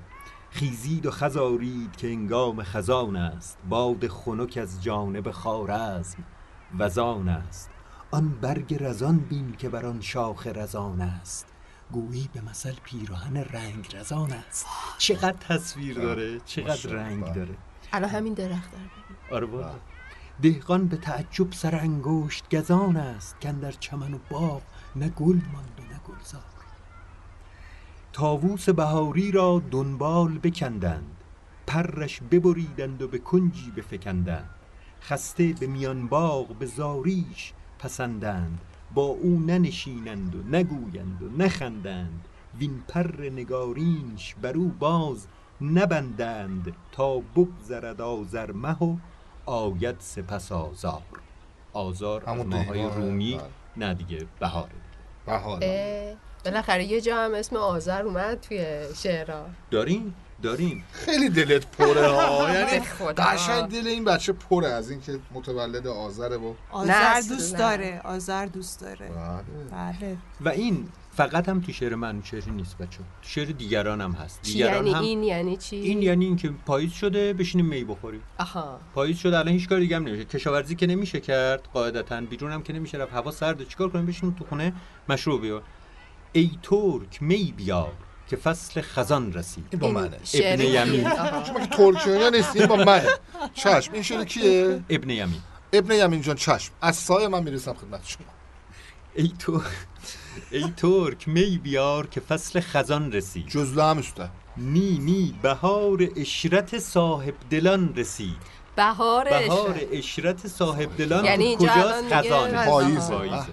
خیزید 0.51 1.07
و 1.07 1.11
خزارید 1.11 1.97
که 1.97 2.09
انگام 2.09 2.63
خزان 2.63 3.17
است. 3.17 3.59
باد 3.69 4.09
خنک 4.09 4.59
از 4.63 4.83
جانب 4.83 5.31
خارزم 5.31 6.25
وزان 6.79 7.29
است. 7.29 7.71
آن 8.11 8.29
برگ 8.41 8.77
رزان 8.81 9.19
بین 9.19 9.55
که 9.59 9.69
بر 9.69 9.87
آن 9.87 10.01
شاخ 10.01 10.47
رزان 10.47 11.01
است. 11.01 11.47
گویی 11.93 12.29
به 12.33 12.41
مثل 12.41 12.75
پیراهن 12.85 13.37
رنگ 13.37 13.97
رزان 13.97 14.33
است. 14.33 14.67
چقدر 14.99 15.37
تصویر 15.41 15.95
داره 15.95 16.41
چقدر. 16.41 16.91
رنگ 16.91 17.33
داره. 17.33 17.55
الان 17.93 18.11
همین 18.11 18.35
درخت 18.35 18.71
داره 18.73 18.85
ببین. 18.85 19.57
آره 19.61 19.75
دهقان 20.43 20.89
به 20.89 20.97
تعجب 20.97 21.53
سر 21.53 21.75
انگشت 21.77 22.55
گزان 22.55 22.97
است 22.97 23.41
که 23.41 23.53
در 23.53 23.73
چمن 23.73 24.15
و 24.15 24.19
باغ 24.31 24.63
نه 24.97 25.09
گل 25.09 25.41
ماند 25.53 25.81
و 25.81 25.93
نه 25.93 26.01
گلزار. 26.09 26.43
تاووس 28.13 28.69
بهاری 28.69 29.33
را 29.33 29.63
دنبال 29.71 30.39
بکندند. 30.39 31.17
پرش 31.67 32.21
ببریدند 32.21 33.03
و 33.03 33.09
به 33.09 33.19
کنجی 33.19 33.71
بفکندند. 33.71 34.51
خسته 35.03 35.53
به 35.53 35.67
میان 35.67 36.07
باغ 36.07 36.55
به 36.55 36.67
زاریش 36.67 37.53
پسندند. 37.79 38.61
با 38.95 39.03
او 39.03 39.41
ننشینند 39.47 40.35
و 40.35 40.57
نگویند 40.57 41.23
و 41.23 41.43
نخندند. 41.43 42.29
وین 42.59 42.83
پر 42.89 43.23
نگارینش 43.23 44.35
بر 44.43 44.53
او 44.53 44.69
باز 44.79 45.27
نبندند 45.61 46.75
تا 46.93 47.19
بگذرد 47.19 48.01
آذر 48.01 48.53
مه 48.53 48.83
و 48.83 48.97
آید 49.47 49.97
سپس 49.99 50.53
آزار. 50.53 51.03
آزار 51.73 52.23
از 52.23 52.29
همون 52.29 52.47
ماهای 52.47 52.83
دهقان، 52.83 53.03
رومی. 53.03 53.37
بله. 53.37 53.45
نه 53.77 53.95
دیگه 53.95 54.27
بهاره. 54.41 54.71
بهار 55.27 55.59
اه، 55.63 56.17
بالاخره 56.45 56.85
یه 56.85 57.01
جا 57.01 57.17
هم 57.17 57.35
اسم 57.35 57.57
آذر 57.57 58.03
اومد 58.03 58.41
توی 58.41 58.81
شعرها. 58.95 59.47
داریم 59.71 60.15
داریم. 60.47 60.85
خیلی 60.93 61.29
دلت 61.29 61.67
پره 61.67 62.09
ها. 62.09 62.49
یعنی. 62.55 62.87
قشنگ 63.19 63.65
دل 63.71 63.87
این 63.87 64.05
بچه 64.05 64.33
پره 64.33 64.69
از 64.69 64.91
اینکه 64.91 65.19
متولد 65.35 65.87
آذره 65.87 66.37
و 66.37 66.55
آذر. 66.71 67.21
دوست 67.29 67.57
داره. 67.57 68.01
آذر 68.05 68.47
دوست 68.47 68.81
داره. 68.81 69.09
بله. 69.09 69.97
بله. 70.01 70.17
و 70.41 70.49
این 70.49 70.89
فقط 71.17 71.49
هم 71.49 71.61
تو 71.61 71.73
شعر 71.73 71.95
منوچهری 71.95 72.51
نیست 72.51 72.79
بچه. 72.79 72.99
تو 72.99 73.05
شعر 73.23 73.47
دیگران 73.47 74.01
هم 74.01 74.13
هست. 74.13 74.43
چی 74.43 74.53
دیگران 74.53 74.87
یعنی 74.87 74.93
هم 74.95 75.03
این 75.03 75.23
یعنی 75.23 75.57
چی؟ 75.57 75.77
این 75.77 76.03
یعنی 76.03 76.25
اینکه 76.25 76.51
پاییز 76.67 76.93
شده 76.93 77.33
بشینیم 77.33 77.67
می 77.67 77.85
بخوریم. 77.85 78.23
آها. 78.39 78.81
پاییز 78.95 79.19
شده 79.19 79.39
الان 79.39 79.53
هیچ 79.53 79.69
کار 79.69 79.79
دیگه 79.79 79.97
هم 79.97 80.05
نمیشه. 80.05 80.25
کشاورزی 80.25 80.75
که 80.75 80.87
نمیشه 80.87 81.21
کرد 81.21 81.69
قاعدتا 81.75 82.21
بیرون 82.21 82.53
هم 82.53 82.63
که 82.63 82.73
نمیشه 82.73 82.99
رفت. 82.99 83.13
هوا 83.13 83.31
سرده 83.31 83.65
چیکار 83.65 83.89
کنیم؟ 83.89 84.07
بشینیم 84.07 84.35
تو 84.39 84.45
خونه 84.45 84.73
مشروب 85.09 85.41
بیار 85.41 85.63
ای 86.33 86.51
ترک 86.63 87.23
می 87.23 87.55
بیار. 87.57 87.93
که 88.29 88.37
فصل 88.37 88.81
خزان 88.81 89.33
رسید. 89.33 89.65
این 89.71 89.81
با 89.81 89.89
منه. 89.89 90.19
ابن؟ 90.35 90.61
یمین. 90.61 91.09
شما 91.45 91.61
که 91.61 91.67
ترکیه 91.67 92.31
نیستین 92.31 92.67
با 92.67 92.77
منه. 92.77 93.09
چشم. 93.55 93.93
این 93.93 94.03
شده 94.03 94.25
کیه؟ 94.25 94.85
ابن 94.91 95.11
یمین. 95.11 95.41
ابن 95.73 95.95
یمین 95.95 96.21
جان 96.21 96.37
چشم. 96.37 96.73
از 96.81 96.97
سایه 96.97 97.29
من 97.29 97.43
می‌رسم 97.43 97.75
خدمت 97.75 98.01
شما. 98.07 98.27
ای 99.15 99.33
تو 99.39 99.63
ای 100.51 100.73
ترک 100.77 101.29
می 101.29 101.61
بیار 101.63 102.07
که 102.07 102.21
فصل 102.21 102.61
خزان 102.61 103.13
رسید. 103.13 103.49
جزله 103.49 103.85
هم 103.85 103.99
استه 103.99 104.29
نی 104.57 104.99
نی 104.99 105.35
بهار 105.43 106.09
اشرت 106.17 106.79
صاحب 106.79 107.35
دلان 107.51 107.95
رسید. 107.97 108.37
بهار. 108.77 109.29
اشرت 109.93 110.47
صاحب 110.47 110.97
دلان 110.97 111.25
یعنی 111.25 111.45
اینجا 111.45 111.67
کجاست 111.67 112.15
خزان؟ 112.15 112.57
خزان. 112.57 113.47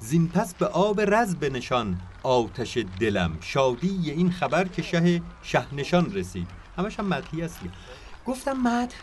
زین 0.00 0.28
پس 0.28 0.54
به 0.54 0.66
آب 0.66 1.00
رز 1.00 1.36
بنشان 1.36 2.00
آتش 2.22 2.78
دلم 3.00 3.38
شادی 3.40 4.10
این 4.10 4.30
خبر 4.30 4.68
که 4.68 4.82
شه 4.82 5.22
شهنشان 5.42 6.14
رسید 6.14 6.46
همش 6.76 6.98
هم 6.98 7.06
مدحی 7.06 7.42
است. 7.42 7.60
گفتم 8.26 8.52
مد 8.52 8.94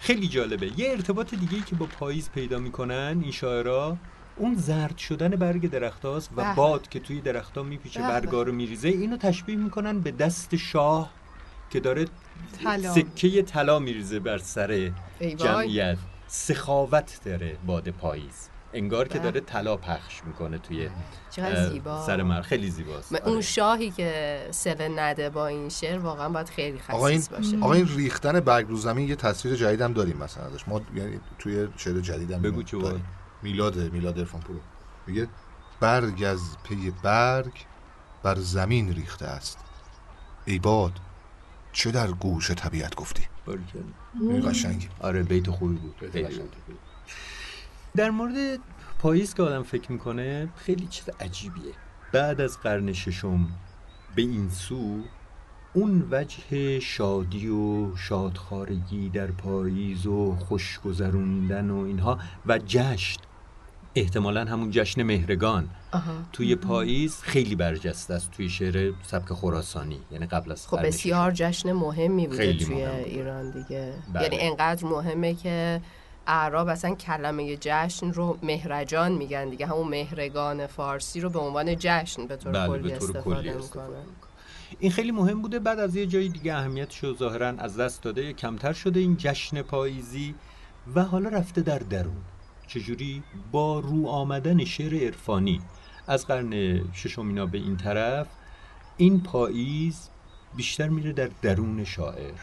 خیلی 0.00 0.28
جالبه 0.28 0.80
یه 0.80 0.90
ارتباط 0.90 1.34
دیگه 1.34 1.54
ای 1.54 1.62
که 1.62 1.76
با 1.76 1.86
پاییز 1.86 2.30
پیدا 2.30 2.58
می‌کنن 2.58 3.20
این 3.22 3.30
شاعرها 3.30 3.96
اون 4.36 4.54
زرد 4.54 4.98
شدن 4.98 5.28
برگ 5.28 5.70
درختاست 5.70 6.30
و 6.36 6.42
به. 6.42 6.54
باد 6.54 6.88
که 6.88 7.00
توی 7.00 7.20
درختها 7.20 7.62
میپیچه 7.62 8.00
به 8.00 8.06
به. 8.06 8.12
برگا 8.12 8.42
رو 8.42 8.52
میریزه 8.52 8.88
اینو 8.88 9.16
تشبیه 9.16 9.56
می‌کنن 9.56 10.00
به 10.00 10.10
دست 10.10 10.56
شاه 10.56 11.10
که 11.70 11.80
داره 11.80 12.04
طلا. 12.64 12.94
سکه 12.94 13.42
طلا 13.42 13.78
میریزه 13.78 14.20
بر 14.20 14.38
سر. 14.38 14.92
جمعیت 15.36 15.98
سخاوت 16.26 17.20
داره 17.24 17.56
باد 17.66 17.88
پاییز 17.88 18.47
انگار 18.72 19.08
که. 19.08 19.18
داره 19.18 19.40
طلا 19.40 19.76
پخش 19.76 20.24
می‌کنه 20.24 20.58
توی 20.58 20.88
زیبا. 21.70 22.06
سر 22.06 22.22
مر 22.22 22.42
خیلی 22.42 22.70
زیباست. 22.70 23.14
آره. 23.14 23.28
اون 23.28 23.40
شاهی 23.40 23.90
که 23.90 24.48
سله 24.50 24.88
نده 24.88 25.30
با 25.30 25.46
این 25.46 25.68
شعر 25.68 25.98
واقعا 25.98 26.28
باید 26.28 26.48
خیلی 26.48 26.80
آقا 26.88 27.06
این 27.06 27.18
خصیص 27.18 27.28
باشه. 27.28 27.56
آقا 27.56 27.72
این 27.72 27.88
ریختن 27.96 28.40
برگ 28.40 28.68
رو 28.68 28.76
زمین 28.76 29.08
یه 29.08 29.16
تصویر 29.16 29.54
جدید 29.54 29.80
هم 29.80 29.92
داریم 29.92 30.16
مثلا 30.16 30.44
ازش. 30.44 30.68
ما 30.68 30.80
یعنی 30.94 31.20
توی 31.38 31.68
شعر 31.76 32.00
جدید 32.00 32.32
هم 32.32 32.42
بگو 32.42 32.62
چه. 32.62 32.76
بود؟ 32.76 33.00
میلاد 33.42 33.92
میلاد 33.92 34.18
ارفان 34.18 34.40
پورو. 34.40 34.60
میگه 35.06 35.28
برگ 35.80 36.22
از 36.22 36.40
پی 36.64 36.92
برگ 37.02 37.52
بر 38.22 38.34
زمین 38.34 38.94
ریخته 38.94 39.26
است. 39.26 39.58
ای 40.44 40.58
باد 40.58 40.92
چه 41.72 41.90
در 41.90 42.10
گوش 42.10 42.50
طبیعت 42.50 42.94
گفتی. 42.94 43.22
این 44.20 44.50
قشنگی. 44.50 44.88
آره 45.00 45.22
بیت 45.22 45.50
خوبی 45.50 45.76
بود. 45.76 45.94
بیت 46.00 46.10
خیلی 46.10 46.24
قشنگی. 46.24 46.42
بیت 46.42 46.54
خوبی. 46.66 46.78
در 47.96 48.10
مورد 48.10 48.58
پاییز 48.98 49.34
که 49.34 49.42
آدم 49.42 49.62
فکر 49.62 49.92
می‌کنه 49.92 50.48
خیلی 50.56 50.86
چیز 50.86 51.10
عجیبیه. 51.20 51.72
بعد 52.12 52.40
از 52.40 52.60
قرن 52.60 52.92
ششم 52.92 53.48
به 54.16 54.22
این 54.22 54.48
سو 54.48 55.00
اون 55.74 56.08
وجه 56.10 56.80
شادی 56.80 57.48
و 57.48 57.96
شادخارگی 57.96 59.08
در 59.08 59.26
پاییز 59.26 60.06
و 60.06 60.36
خوشگذروندن 60.36 61.70
و 61.70 61.78
اینها 61.78 62.18
و 62.46 62.58
جشن. 62.66 63.20
احتمالا 63.94 64.44
همون 64.44 64.70
جشن 64.70 65.02
مهرگان. 65.02 65.68
آها. 65.92 66.12
توی 66.32 66.56
پاییز 66.56 67.20
خیلی 67.20 67.54
برجسته 67.54 68.14
است 68.14 68.30
توی 68.30 68.48
شعر 68.48 68.92
سبک 69.02 69.32
خراسانی. 69.32 70.00
یعنی 70.10 70.26
قبل 70.26 70.52
از 70.52 70.68
خب 70.68 70.86
بسیار 70.86 71.30
جشن 71.30 71.72
مهمی 71.72 72.26
بوده 72.26 72.54
توی 72.54 72.74
مهم. 72.74 73.04
ایران 73.04 73.50
دیگه. 73.50 73.94
بله. 74.14 74.22
یعنی 74.22 74.38
انقدر 74.40 74.84
مهمه 74.84 75.34
که 75.34 75.80
اعراب 76.28 76.68
اصلا 76.68 76.94
کلمه 76.94 77.56
جشن 77.60 78.12
رو 78.12 78.38
مهرجان 78.42 79.12
میگن 79.12 79.48
دیگه. 79.48 79.66
همون 79.66 79.88
مهرگان 79.88 80.66
فارسی 80.66 81.20
رو 81.20 81.30
به 81.30 81.38
عنوان 81.38 81.76
جشن 81.78 82.26
به 82.26 82.36
طور 82.36 82.52
بله، 82.52 82.68
کلی 82.68 82.92
استفاده 82.92 83.52
می‌کنن. 83.54 83.86
می‌کنه. 83.86 84.02
این 84.78 84.90
خیلی 84.90 85.10
مهم 85.10 85.42
بوده. 85.42 85.58
بعد 85.58 85.78
از 85.78 85.96
یه 85.96 86.06
جای 86.06 86.28
دیگه 86.28 86.54
اهمیتش 86.54 87.04
رو 87.04 87.16
ظاهرا 87.16 87.46
از 87.46 87.76
دست 87.76 88.02
داده. 88.02 88.32
کمتر 88.32 88.72
شده 88.72 89.00
این 89.00 89.16
جشن 89.16 89.62
پاییزی 89.62 90.34
و 90.94 91.04
حالا 91.04 91.28
رفته 91.28 91.60
در 91.60 91.78
درون. 91.78 92.22
چجوری؟ 92.66 93.22
با 93.52 93.80
رو 93.80 94.06
آمدن 94.06 94.64
شعر 94.64 94.94
عرفانی. 94.94 95.60
از 96.06 96.26
قرن 96.26 96.80
ششم 96.92 97.28
اینا 97.28 97.46
به 97.46 97.58
این 97.58 97.76
طرف 97.76 98.26
این 98.96 99.22
پاییز 99.22 100.08
بیشتر 100.56 100.88
میره 100.88 101.12
در 101.12 101.30
درون 101.42 101.84
شاعر 101.84 102.34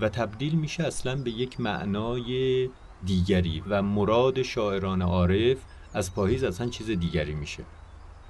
و 0.00 0.08
تبدیل 0.08 0.54
میشه 0.54 0.84
اصلا 0.84 1.16
به 1.16 1.30
یک 1.30 1.60
معنای 1.60 2.68
دیگری 3.04 3.62
و 3.68 3.82
مراد 3.82 4.42
شاعران 4.42 5.02
عارف 5.02 5.58
از 5.94 6.14
پاییز 6.14 6.44
اصلا 6.44 6.68
چیز 6.68 6.90
دیگری 6.90 7.34
میشه. 7.34 7.64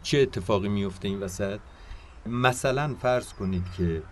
چه 0.02 0.18
اتفاقی 0.18 0.68
میفته 0.68 1.08
این 1.08 1.20
وسط؟ 1.20 1.60
مثلا 2.26 2.94
فرض 2.94 3.32
کنید 3.32 3.64
که 3.76 4.02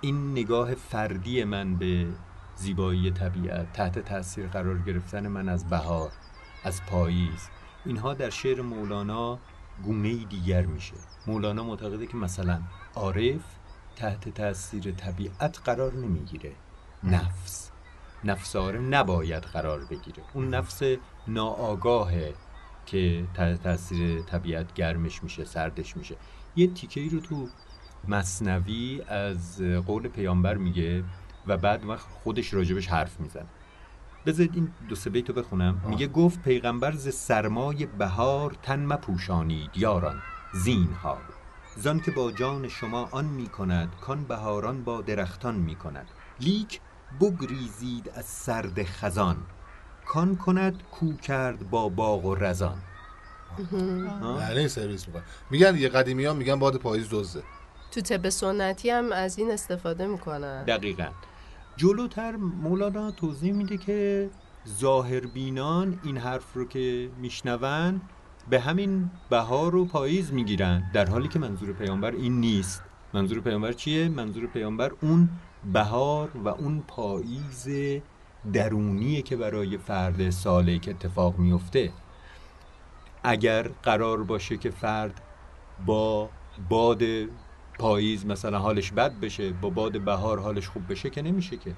این 0.00 0.32
نگاه 0.32 0.74
فردی 0.74 1.44
من 1.44 1.76
به 1.76 2.06
زیبایی 2.56 3.10
طبیعت 3.10 3.72
تحت 3.72 3.98
تاثیر 3.98 4.46
قرار 4.46 4.78
گرفتن 4.78 5.28
من 5.28 5.48
از 5.48 5.68
بهار 5.68 6.10
از 6.64 6.86
پاییز 6.86 7.48
اینها 7.84 8.14
در 8.14 8.30
شعر 8.30 8.60
مولانا 8.60 9.38
گونه 9.84 10.24
دیگر 10.24 10.66
میشه. 10.66 10.94
مولانا 11.26 11.64
معتقده 11.64 12.06
که 12.06 12.16
مثلا 12.16 12.62
عارف 12.94 13.40
تحت 13.96 14.28
تاثیر 14.28 14.92
طبیعت 14.92 15.60
قرار 15.64 15.92
نمی‌گیره. 15.94 16.52
نفس. 17.04 17.70
نفس 18.24 18.56
عارف 18.56 18.80
نباید 18.80 19.42
قرار 19.42 19.84
بگیره. 19.84 20.22
اون 20.32 20.54
نفس 20.54 20.82
ناآگاهه 21.28 22.34
که 22.86 23.24
تحت 23.34 23.62
تاثیر 23.62 24.22
طبیعت 24.22 24.74
گرمش 24.74 25.22
میشه 25.22 25.44
سردش 25.44 25.96
میشه. 25.96 26.16
یه 26.56 26.66
تیکه 26.66 27.00
ای 27.00 27.08
رو 27.08 27.20
تو 27.20 27.48
مصنوی 28.08 29.02
از 29.08 29.62
قول 29.62 30.08
پیامبر 30.08 30.54
میگه 30.54 31.04
و 31.46 31.56
بعد 31.56 31.84
وقت 31.84 32.06
خودش 32.24 32.54
راجبش 32.54 32.86
حرف 32.86 33.20
می‌زنه. 33.20 33.46
بذارید 34.26 34.54
این 34.54 34.72
دو 34.88 34.94
سه 34.94 35.10
بیتو 35.10 35.32
بخونم. 35.32 35.82
میگه 35.88 36.06
گفت 36.06 36.42
پیغمبر 36.42 36.92
ز 36.92 37.14
سرمای 37.14 37.86
بهار 37.86 38.56
تن 38.62 38.86
مپوشانید 38.86 39.70
یاران 39.74 40.22
زین 40.52 40.92
ها 40.92 41.18
زان 41.76 42.00
که 42.00 42.10
با 42.10 42.32
جان 42.32 42.68
شما 42.68 43.08
آن 43.12 43.24
می‌کند 43.24 43.92
کان 44.00 44.24
بهاران 44.24 44.84
با 44.84 45.00
درختان 45.00 45.54
می‌کند. 45.54 46.10
لیک 46.40 46.80
بگریزید 47.20 48.10
از 48.14 48.24
سرد 48.24 48.82
خزان. 48.82 49.36
کان 50.06 50.36
کند 50.36 50.82
کو 50.90 51.16
کرد 51.16 51.70
با 51.70 51.88
باغ 51.88 52.24
و 52.24 52.34
رزان. 52.34 52.78
یعنی 54.40 54.68
سرویس 54.68 55.06
می‌کنن 55.08 55.22
میگن 55.50 55.76
یه 55.76 55.88
قدیمی 55.88 56.24
ها 56.24 56.34
میگن 56.34 56.58
باد 56.58 56.76
پاییز 56.76 57.08
دزده. 57.10 57.42
تو 57.90 58.00
طب 58.00 58.28
سنتی 58.28 58.90
هم 58.90 59.12
از 59.12 59.38
این 59.38 59.50
استفاده 59.50 60.06
می‌کنن. 60.06 60.64
دقیقا. 60.64 61.06
جلوتر 61.76 62.36
مولانا 62.36 63.10
توضیح 63.10 63.52
میده 63.52 63.76
که 63.76 64.30
ظاهر 64.68 65.20
بینان 65.20 66.00
این 66.02 66.16
حرف 66.16 66.54
رو 66.54 66.68
که 66.68 67.10
میشنون 67.18 68.00
به 68.50 68.60
همین 68.60 69.10
بهار 69.30 69.74
و 69.74 69.84
پاییز 69.84 70.32
می‌گیرن 70.32 70.90
در 70.94 71.10
حالی 71.10 71.28
که 71.28 71.38
منظور 71.38 71.72
پیامبر 71.72 72.10
این 72.10 72.40
نیست. 72.40 72.82
منظور 73.14 73.40
پیامبر 73.40 73.72
چیه؟ 73.72 74.08
منظور 74.08 74.46
پیامبر 74.46 74.92
اون 75.00 75.28
بهار 75.72 76.30
و 76.44 76.48
اون 76.48 76.84
پاییز 76.88 77.68
درونیه 78.52 79.22
که 79.22 79.36
برای 79.36 79.78
فرد 79.78 80.30
سالک 80.30 80.88
اتفاق 80.88 81.38
میفته. 81.38 81.92
اگر 83.22 83.68
قرار 83.82 84.24
باشه 84.24 84.56
که 84.56 84.70
فرد 84.70 85.20
با 85.86 86.30
باد 86.68 87.02
پاییز 87.78 88.26
مثلا 88.26 88.58
حالش 88.58 88.92
بد 88.92 89.20
بشه 89.20 89.52
با 89.52 89.70
باد 89.70 90.00
بهار 90.00 90.40
حالش 90.40 90.68
خوب 90.68 90.92
بشه 90.92 91.10
که 91.10 91.22
نمیشه 91.22 91.56
که. 91.56 91.74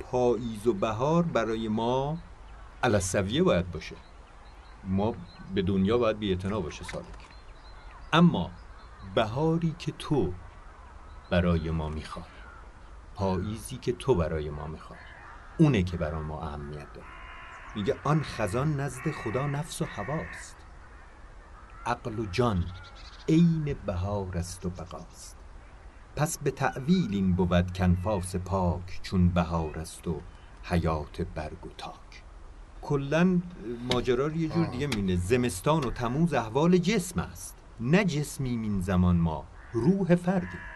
پاییز 0.00 0.66
و 0.66 0.72
بهار 0.72 1.22
برای 1.22 1.68
ما 1.68 2.18
علسویه 2.82 3.42
باید 3.42 3.70
باشه. 3.70 3.96
ما 4.84 5.14
به 5.54 5.62
دنیا 5.62 5.98
باید 5.98 6.18
بی 6.18 6.34
باشه 6.36 6.84
سالک. 6.84 7.06
اما 8.12 8.50
بهاری 9.14 9.74
که 9.78 9.92
تو 9.98 10.32
برای 11.32 11.70
ما 11.70 11.88
می‌خوای 11.88 12.24
پاییزی 13.14 13.76
که 13.76 13.92
تو 13.92 14.14
برای 14.14 14.50
ما 14.50 14.66
می‌خوای 14.66 14.98
اونه 15.58 15.82
که 15.82 15.96
برای 15.96 16.22
ما 16.22 16.42
اهمیت 16.42 16.92
داره. 16.92 17.06
میگه 17.76 17.96
آن 18.04 18.22
خزان 18.22 18.80
نزد 18.80 19.10
خدا 19.10 19.46
نفس 19.46 19.82
و 19.82 19.84
هواست. 19.84 20.56
عقل 21.86 22.18
و 22.18 22.26
جان 22.26 22.64
عین 23.28 23.76
بهار 23.86 24.38
است 24.38 24.66
و 24.66 24.70
بقاست. 24.70 25.36
پس 26.16 26.38
به 26.38 26.50
تعویل 26.50 27.08
این 27.10 27.32
بود 27.32 27.72
کنفاس 27.72 28.36
پاک 28.36 29.00
چون 29.02 29.28
بهار 29.28 29.78
است 29.78 30.08
و 30.08 30.20
حیات 30.62 31.22
برگ 31.22 31.66
و 31.66 31.70
تاک. 31.78 32.22
کلا 32.82 33.40
ماجرا 33.92 34.26
رو 34.26 34.36
یه 34.36 34.48
جور 34.48 34.66
دیگه 34.66 34.86
مینه 34.86 35.16
زمستان 35.16 35.84
و 35.84 35.90
تموز 35.90 36.34
احوال 36.34 36.78
جسم 36.78 37.20
است. 37.20 37.58
نه 37.80 38.04
جسمی 38.04 38.50
این 38.50 38.80
زمان 38.80 39.16
ما. 39.16 39.44
روح 39.72 40.14
فردی 40.14 40.71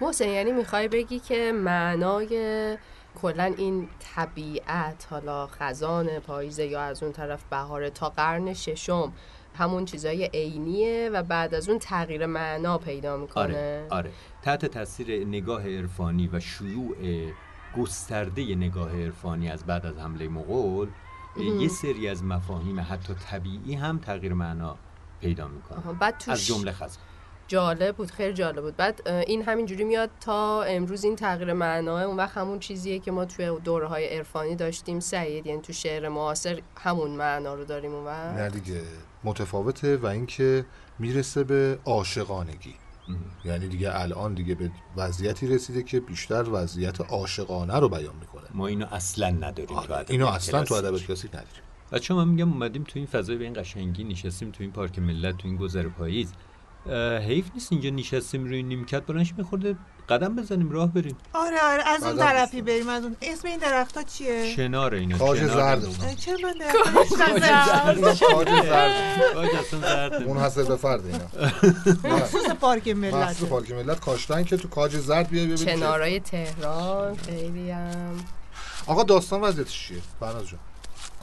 محسن 0.00 0.28
یعنی 0.28 0.52
می‌خوای 0.52 0.88
بگی 0.88 1.18
که 1.18 1.52
معنای 1.52 2.78
کلا 3.22 3.44
این 3.44 3.88
طبیعت 4.14 5.06
حالا 5.10 5.46
خزان 5.46 6.18
پاییزه 6.18 6.66
یا 6.66 6.80
از 6.80 7.02
اون 7.02 7.12
طرف 7.12 7.44
بهار 7.50 7.88
تا 7.88 8.08
قرن 8.08 8.54
ششم 8.54 9.12
همون 9.54 9.84
چیزای 9.84 10.24
عینیه 10.24 11.10
و 11.12 11.22
بعد 11.22 11.54
از 11.54 11.68
اون 11.68 11.78
تغییر 11.78 12.26
معنا 12.26 12.78
پیدا 12.78 13.16
می‌کنه؟ 13.16 13.44
آره 13.44 13.86
آره. 13.90 14.10
تحت 14.42 14.66
تاثیر 14.66 15.26
نگاه 15.26 15.68
عرفانی 15.68 16.28
و 16.32 16.40
شیوع 16.40 16.96
گسترده 17.76 18.54
نگاه 18.54 19.02
عرفانی 19.02 19.50
از 19.50 19.64
بعد 19.64 19.86
از 19.86 19.98
حمله 19.98 20.28
مغول 20.28 20.88
یه 21.60 21.68
سری 21.68 22.08
از 22.08 22.24
مفاهیم 22.24 22.80
حتی 22.80 23.14
طبیعی 23.14 23.74
هم 23.74 23.98
تغییر 23.98 24.34
معنا 24.34 24.76
پیدا 25.20 25.48
می‌کنه. 25.48 25.92
بعد 25.92 26.18
توش 26.18 26.28
از 26.28 26.46
جمله 26.46 26.72
خزان. 26.72 27.02
جالب 27.48 27.96
بود 27.96 28.10
خیلی 28.10 28.34
جالب 28.34 28.62
بود. 28.62 28.76
بعد 28.76 29.08
این 29.08 29.42
همینجوری 29.42 29.84
میاد 29.84 30.10
تا 30.20 30.62
امروز 30.62 31.04
این 31.04 31.16
تغییر 31.16 31.52
معناه 31.52 32.02
اون 32.02 32.16
وقت 32.16 32.36
همون 32.36 32.58
چیزیه 32.58 32.98
که 32.98 33.10
ما 33.10 33.24
توی 33.24 33.58
دوره 33.64 33.86
های 33.86 34.06
عرفانی 34.16 34.56
داشتیم. 34.56 35.00
سعید 35.00 35.46
یعنی 35.46 35.62
تو 35.62 35.72
شعر 35.72 36.08
معاصر 36.08 36.62
همون 36.76 37.10
معنا 37.10 37.54
رو 37.54 37.64
داریم 37.64 37.94
اون 37.94 38.04
وقت. 38.04 38.34
نه 38.34 38.50
دیگه 38.50 38.82
متفاوته 39.24 39.96
و 39.96 40.06
اینکه 40.06 40.66
می‌رسه 40.98 41.44
به 41.44 41.78
عاشقانگی. 41.84 42.74
یعنی 43.44 43.68
دیگه 43.68 44.00
الان 44.00 44.34
دیگه 44.34 44.54
به 44.54 44.70
وضعیتی 44.96 45.46
رسیده 45.46 45.82
که 45.82 46.00
بیشتر 46.00 46.44
وضعیت 46.52 47.00
عاشقانه 47.00 47.78
رو 47.78 47.88
بیان 47.88 48.16
می‌کنه. 48.20 48.48
ما 48.54 48.66
اینو 48.66 48.86
اصلا 48.90 49.30
نداریم. 49.30 49.66
تو 49.66 49.94
آره. 49.94 50.04
اینو 50.08 50.26
اصلا 50.26 50.64
تو. 50.64 50.74
ادب 50.74 50.98
کلاسیک 50.98 51.30
نداریم. 51.30 51.62
بچه 51.92 52.14
من 52.14 52.28
میگم 52.28 52.52
اومدیم 52.52 52.84
تو 52.84 52.92
این 52.94 53.06
فضای 53.06 53.36
به 53.36 53.44
این 53.44 53.52
قشنگی 53.52 54.04
نشستیم 54.04 54.50
تو 54.50 54.62
این 54.62 54.72
پارک 54.72 54.98
ملت 54.98 55.36
تو 55.36 55.48
این 55.48 55.56
گذر 55.56 55.88
پاییز. 55.88 56.32
حیف 57.28 57.44
نیست 57.54 57.72
اینجا 57.72 57.90
نشستیم 57.90 58.44
روی 58.44 58.62
نیمکت 58.62 59.06
بلنش 59.06 59.34
میخورده 59.38 59.76
قدم 60.08 60.36
بزنیم 60.36 60.70
راه 60.70 60.92
بریم. 60.92 61.16
آره 61.32 61.56
آره 61.62 61.82
از 61.88 62.02
اون 62.02 62.16
طرفی 62.16 62.62
بریم 62.62 62.88
از 62.88 63.04
اون 63.04 63.16
اسم 63.22 63.48
این 63.48 63.58
درخت 63.58 63.96
ها 63.96 64.02
چیه؟ 64.02 64.56
کنار 64.56 64.94
اینا 64.94 65.18
کاج 65.18 65.44
زرد. 65.44 65.84
اونا. 65.84 66.14
چرا 66.14 66.36
من 66.42 66.52
درخت 66.52 66.92
کاج 66.94 67.08
زرد. 67.38 68.00
کاج 69.34 69.48
اصلا 69.54 69.80
زرد 69.80 70.12
اون 70.22 70.38
حسب 70.38 70.68
به 70.68 70.76
فرد 70.76 71.02
اینا. 71.06 71.18
مخصوص 72.16 72.50
پارک 72.60 72.88
ملت. 72.88 73.44
پارک 73.44 73.70
ملت. 73.72 74.00
کاشتن 74.00 74.44
که 74.44 74.56
تو 74.56 74.68
کاج 74.68 74.96
زرد 74.96 75.28
بیای 75.28 75.46
ببینی 75.46 75.64
که- 75.64 75.74
کنارای 75.76 76.20
تهران 76.20 77.16
خیلی 77.16 77.70
هم. 77.70 78.16
آقا 78.86 79.02
داستان 79.02 79.40
وضعیتش 79.40 79.78
چیه؟ 79.88 79.98
فرناز 80.20 80.48
جان. 80.48 80.60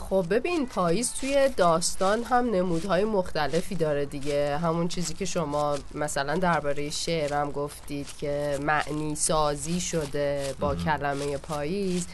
خب 0.09 0.25
ببین 0.29 0.67
پاییز 0.67 1.13
توی 1.13 1.49
داستان 1.57 2.23
هم 2.23 2.49
نمودهای 2.49 3.03
مختلفی 3.03 3.75
داره 3.75 4.05
دیگه. 4.05 4.57
همون 4.57 4.87
چیزی 4.87 5.13
که 5.13 5.25
شما 5.25 5.77
مثلا 5.95 6.35
درباره 6.35 6.89
شعر 6.89 7.33
هم 7.33 7.51
گفتید 7.51 8.07
که 8.17 8.59
معنی 8.61 9.15
سازی 9.15 9.79
شده 9.79 10.55
با 10.59 10.75
کلمه 10.75 11.37
پاییز. 11.37 12.07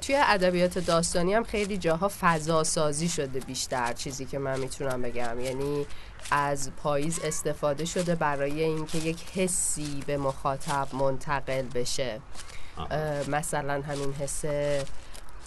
توی 0.00 0.16
ادبیات 0.24 0.78
داستانی 0.78 1.34
هم 1.34 1.44
خیلی 1.44 1.76
جاها 1.76 2.10
فضا 2.20 2.64
سازی 2.64 3.08
شده 3.08 3.40
بیشتر 3.40 3.92
چیزی 3.92 4.24
که 4.24 4.38
من 4.38 4.60
می‌تونم 4.60 5.02
بگم. 5.02 5.40
یعنی 5.40 5.86
از 6.30 6.70
پاییز 6.82 7.18
استفاده 7.24 7.84
شده 7.84 8.14
برای 8.14 8.62
اینکه 8.62 8.98
یک 8.98 9.24
حسی 9.34 10.02
به 10.06 10.16
مخاطب 10.16 10.88
منتقل 10.92 11.62
بشه. 11.62 12.20
مثلا 13.28 13.82
همین 13.82 14.12
حس 14.12 14.44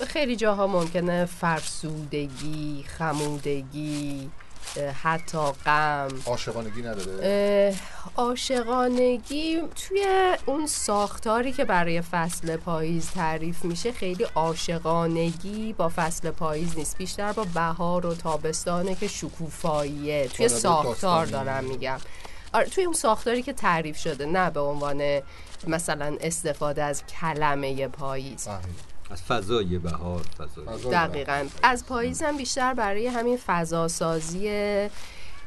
خیلی 0.07 0.35
جاها 0.35 0.67
ممکنه 0.67 1.25
فرسودگی 1.25 2.85
خمودگی 2.97 4.29
حتی 5.03 5.38
غم. 5.65 6.07
عاشقانگی 6.25 6.81
نداره؟ 6.81 7.75
عاشقانگی 8.15 9.62
توی 9.75 10.05
اون 10.45 10.67
ساختاری 10.67 11.51
که 11.51 11.65
برای 11.65 12.01
فصل 12.01 12.57
پاییز 12.57 13.12
تعریف 13.12 13.65
میشه 13.65 13.91
خیلی 13.91 14.23
عاشقانگی 14.35 15.73
با 15.73 15.91
فصل 15.95 16.31
پاییز 16.31 16.77
نیست. 16.77 16.97
بیشتر 16.97 17.31
با 17.31 17.45
بهار 17.53 18.05
و 18.05 18.15
تابستانه 18.15 18.95
که 18.95 19.07
شکوفاییه. 19.07 20.27
توی 20.27 20.47
ساختار. 20.47 21.25
دارم 21.25 21.63
میگم. 21.63 21.97
آره 22.53 22.65
توی 22.65 22.83
اون 22.83 22.93
ساختاری 22.93 23.41
که 23.41 23.53
تعریف 23.53 23.97
شده 23.97 24.25
نه 24.25 24.49
به 24.49 24.59
عنوان 24.59 25.21
مثلا 25.67 26.17
استفاده 26.21 26.83
از 26.83 27.03
کلمه 27.05 27.88
پاییز. 27.88 28.47
از 29.12 29.22
فضای 29.22 29.78
بهار 29.78 30.22
فضای 30.38 30.91
دقیقا. 30.91 31.45
از 31.63 31.86
پاییز 31.86 32.22
هم 32.22 32.38
بیشتر 32.38 32.74
برای 32.74 33.08
همین 33.08 33.38
فضا 33.45 33.88
سازی 33.88 34.39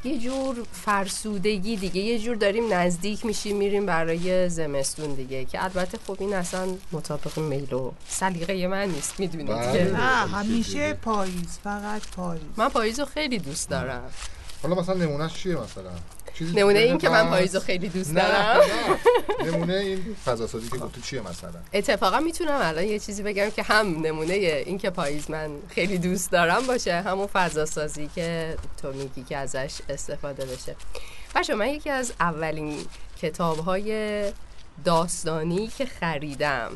یه 0.04 0.18
جور 0.18 0.56
فرسودگی 0.72 1.76
دیگه. 1.76 2.00
یه 2.00 2.18
جور 2.18 2.36
داریم 2.36 2.72
نزدیک 2.72 3.26
میشیم 3.26 3.56
میریم 3.56 3.86
برای 3.86 4.48
زمستون 4.48 5.14
دیگه 5.14 5.44
که 5.44 5.64
البته 5.64 5.98
خب 6.06 6.16
این 6.20 6.34
اصلا 6.34 6.68
مطابق 6.92 7.38
میل 7.38 7.72
و 7.72 7.92
سلیقه 8.08 8.66
من 8.66 8.88
نیست 8.88 9.20
می‌دونید 9.20 9.56
بله. 9.56 9.72
که 9.72 9.92
نه 9.92 10.26
همیشه 10.26 10.94
پاییز 10.94 11.58
فقط 11.64 12.02
پاییز. 12.16 12.42
من 12.56 12.68
پاییز 12.68 13.00
رو 13.00 13.06
خیلی 13.06 13.38
دوست 13.38 13.68
دارم. 13.68 14.10
حالا 14.62 14.74
مثلا 14.74 14.94
نمونهش 14.94 15.34
چیه 15.34 15.56
مثلا؟ 15.56 15.90
نمونه 16.40 16.78
این 16.78 16.98
که 16.98 17.08
من 17.08 17.22
هست؟ 17.22 17.28
پاییز 17.28 17.54
رو 17.54 17.60
خیلی 17.60 17.88
دوست 17.88 18.14
دارم 18.14 18.60
نه. 18.60 19.46
نمونه 19.50 19.74
این 19.74 20.16
فضا 20.24 20.46
سازی 20.46 20.68
که 20.68 20.78
گفتی 20.78 21.00
چیه 21.00 21.20
مثلا 21.20 21.60
اتفاقا 21.72 22.20
می‌تونم 22.20 22.58
الان 22.62 22.84
یه 22.84 22.98
چیزی 22.98 23.22
بگم 23.22 23.50
که 23.50 23.62
هم 23.62 24.00
نمونه 24.00 24.34
این 24.34 24.78
که 24.78 24.90
پاییز 24.90 25.30
من 25.30 25.50
خیلی 25.68 25.98
دوست 25.98 26.30
دارم 26.30 26.66
باشه 26.66 27.00
همون 27.00 27.26
فضا 27.26 27.66
سازی 27.66 28.10
که 28.14 28.56
تو 28.82 28.92
میگی 28.92 29.22
که 29.22 29.36
ازش 29.36 29.74
استفاده 29.88 30.46
بشه 30.46 30.76
بچه 31.34 31.54
من 31.54 31.68
یکی 31.68 31.90
از 31.90 32.12
اولین 32.20 32.76
کتاب 33.22 33.58
های 33.58 34.24
داستانی 34.84 35.66
که 35.78 35.86
خریدم 35.86 36.70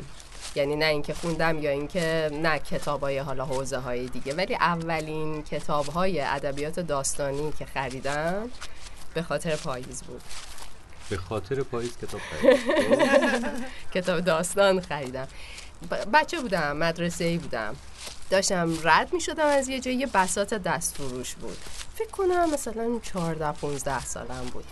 یعنی 0.55 0.75
نه 0.75 0.85
اینکه 0.85 1.13
خوندم 1.13 1.63
یا 1.63 1.69
اینکه 1.71 2.29
نه 2.33 2.59
کتاب 2.59 3.01
های 3.01 3.17
حالا 3.17 3.45
حوزه 3.45 3.77
های 3.77 4.05
دیگه 4.05 4.33
ولی 4.33 4.55
اولین 4.55 5.43
کتاب 5.43 5.85
های 5.85 6.21
ادبیات 6.21 6.79
داستانی 6.79 7.53
که 7.59 7.65
خریدم 7.65 8.49
به 9.17 9.23
خاطر 9.23 9.55
پاییز 9.55 10.03
بود. 10.03 10.21
به 11.09 11.17
خاطر 11.17 11.63
پاییز 11.63 11.97
کتاب 11.97 12.21
خرید. 12.21 13.45
کتاب 13.95 14.19
داستان 14.19 14.81
خریدم. 14.81 15.27
بچه 16.13 16.41
بودم 16.41 16.77
مدرسه 16.77 17.23
ای 17.23 17.37
بودم. 17.37 17.75
داشتم 18.29 18.73
رد 18.83 19.13
می 19.13 19.21
شدم 19.21 19.45
از 19.45 19.69
یه 19.69 19.79
جایی 19.79 19.97
یه 19.97 20.07
بساط 20.07 20.53
دست 20.53 20.95
فروش 20.95 21.35
بود. 21.35 21.57
فکر 21.95 22.09
کنم 22.09 22.49
مثلا 22.53 22.99
14 23.03 23.51
15 23.51 24.05
سالم 24.05 24.45
بود. 24.53 24.65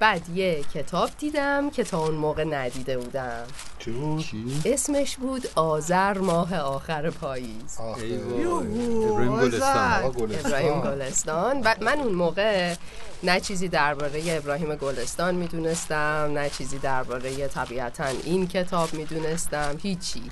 بعد 0.00 0.28
یه 0.28 0.64
کتاب 0.74 1.10
دیدم 1.18 1.70
که 1.70 1.84
تا 1.84 1.98
اون 1.98 2.14
موقع 2.14 2.44
ندیده 2.44 2.98
بودم. 2.98 3.44
چی 3.78 3.90
بود؟ 3.90 4.24
اسمش 4.64 5.16
بود 5.16 5.48
آذر 5.54 6.18
ماه 6.18 6.56
آخر 6.56 7.10
پاییز. 7.10 7.78
ابراهیم. 7.78 9.40
گلستان. 9.40 10.04
ابراهیم 10.04 10.80
گلستان. 10.80 11.60
و 11.60 11.74
من 11.80 11.98
اون 11.98 12.12
موقع 12.12 12.74
نه 13.22 13.40
چیزی 13.40 13.68
درباره 13.68 14.22
ابراهیم 14.26 14.74
گلستان 14.74 15.34
می‌دونستم 15.34 16.30
نه 16.34 16.50
چیزی 16.50 16.78
درباره 16.78 17.48
طبیعتا 17.48 18.06
این 18.24 18.48
کتاب 18.48 18.94
می‌دونستم 18.94 19.78
هیچی. 19.82 20.22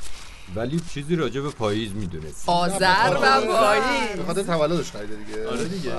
ولی 0.55 0.81
چیزی 0.95 1.17
راجع 1.17 1.41
به 1.41 1.51
پاییز 1.51 1.93
می‌دونست 1.93 2.49
آذر 2.49 3.17
و 3.23 3.41
پاییز. 3.41 4.27
خاطر 4.27 4.43
تولدش 4.43 4.91
خریده 4.91 5.17
دیگه. 5.17 5.49
آره 5.49 5.65
دیگه. 5.65 5.93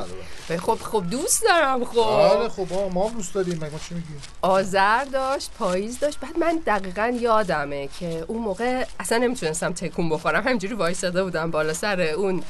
بله، 0.50 0.60
خب 0.60 0.76
خب 0.76 1.04
دوست 1.12 1.44
دارم 1.44 1.80
بله. 1.80 2.02
آره 2.02 2.50
خب 2.50 2.66
خب 2.66 2.92
ما 2.94 3.10
هم 3.10 3.16
دوست 3.16 3.34
داریم. 3.34 3.56
مگه 3.56 3.70
ما 3.70 3.80
چی 3.90 3.96
میگیم؟ 3.96 4.22
آذر 4.42 5.04
داشت 5.04 5.52
پاییز 5.60 6.00
داشت. 6.00 6.20
بعد 6.20 6.38
من 6.40 6.62
دقیقا 6.66 7.18
یادمه 7.22 7.90
که 8.00 8.26
اون 8.28 8.42
موقع 8.42 8.86
اصلا 9.00 9.18
نمی‌تونستم 9.18 9.74
تکون 9.74 10.10
بخورم. 10.10 10.44
همینجوری 10.44 10.74
وایساده 10.74 11.24
بودم 11.24 11.52
بالا 11.52 11.74
سر 11.74 12.02
اون. 12.02 12.44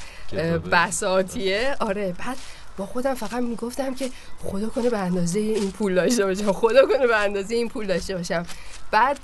بساتیه. 0.71 1.75
آره 1.79 2.15
بعد 2.17 2.37
با 2.77 2.85
خودم 2.85 3.13
فقط 3.13 3.33
می‌گفتم 3.33 3.95
که 3.95 4.09
خدا 4.43 4.69
کنه 4.69 4.89
به 4.89 4.97
اندازه 4.97 5.39
این 5.39 5.71
پول 5.71 5.95
داشته 5.95 6.25
باشم. 6.25 6.51
خدا 6.51 6.85
کنه 6.85 7.07
به 7.07 7.15
اندازه 7.15 7.55
این 7.55 7.69
پول 7.69 7.87
داشته 7.87 8.15
باشم. 8.15 8.45
بعد 8.91 9.19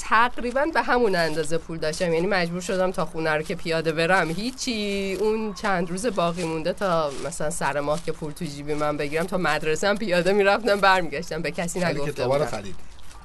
تقریبا 0.00 0.66
به 0.74 0.82
همون 0.82 1.16
اندازه 1.16 1.58
پول 1.58 1.78
داشتم. 1.78 2.12
یعنی 2.12 2.26
مجبور 2.26 2.60
شدم 2.60 2.90
تا 2.90 3.04
خونه 3.04 3.30
رو 3.30 3.42
که 3.42 3.54
پیاده 3.54 3.92
برم. 3.92 4.30
هیچی. 4.30 5.16
اون 5.20 5.54
چند 5.54 5.90
روز 5.90 6.06
باقی 6.06 6.44
مونده 6.44 6.72
تا 6.72 7.10
مثلا 7.26 7.50
سر 7.50 7.80
ماه 7.80 8.04
که 8.04 8.12
پول 8.12 8.32
تو 8.32 8.44
جیبی 8.44 8.74
من 8.74 8.96
بگیرم 8.96 9.26
تا 9.26 9.36
مدرسه 9.36 9.88
هم 9.88 9.96
پیاده 9.96 10.32
می‌رفتم 10.32 10.80
برمیگشتم. 10.80 11.42
به 11.42 11.50
کسی 11.50 11.80
کتابا 11.80 12.36
رو 12.36 12.46
خرید. 12.46 12.74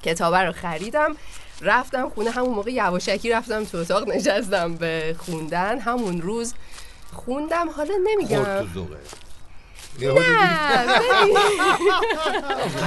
کتابه 0.02 0.38
رو 0.38 0.52
خریدم. 0.52 1.16
رفتم 1.60 2.08
خونه. 2.08 2.30
همون 2.30 2.54
موقع 2.54 2.70
یواشکی 2.70 3.30
رفتم 3.30 3.64
تو 3.64 3.78
اتاق 3.78 4.08
نشستم 4.08 4.74
به 4.74 5.16
خوندن. 5.18 5.78
همون 5.78 6.22
روز 6.22 6.54
خوندم. 7.12 7.70
حالا 7.70 7.94
نمیگم. 8.04 8.66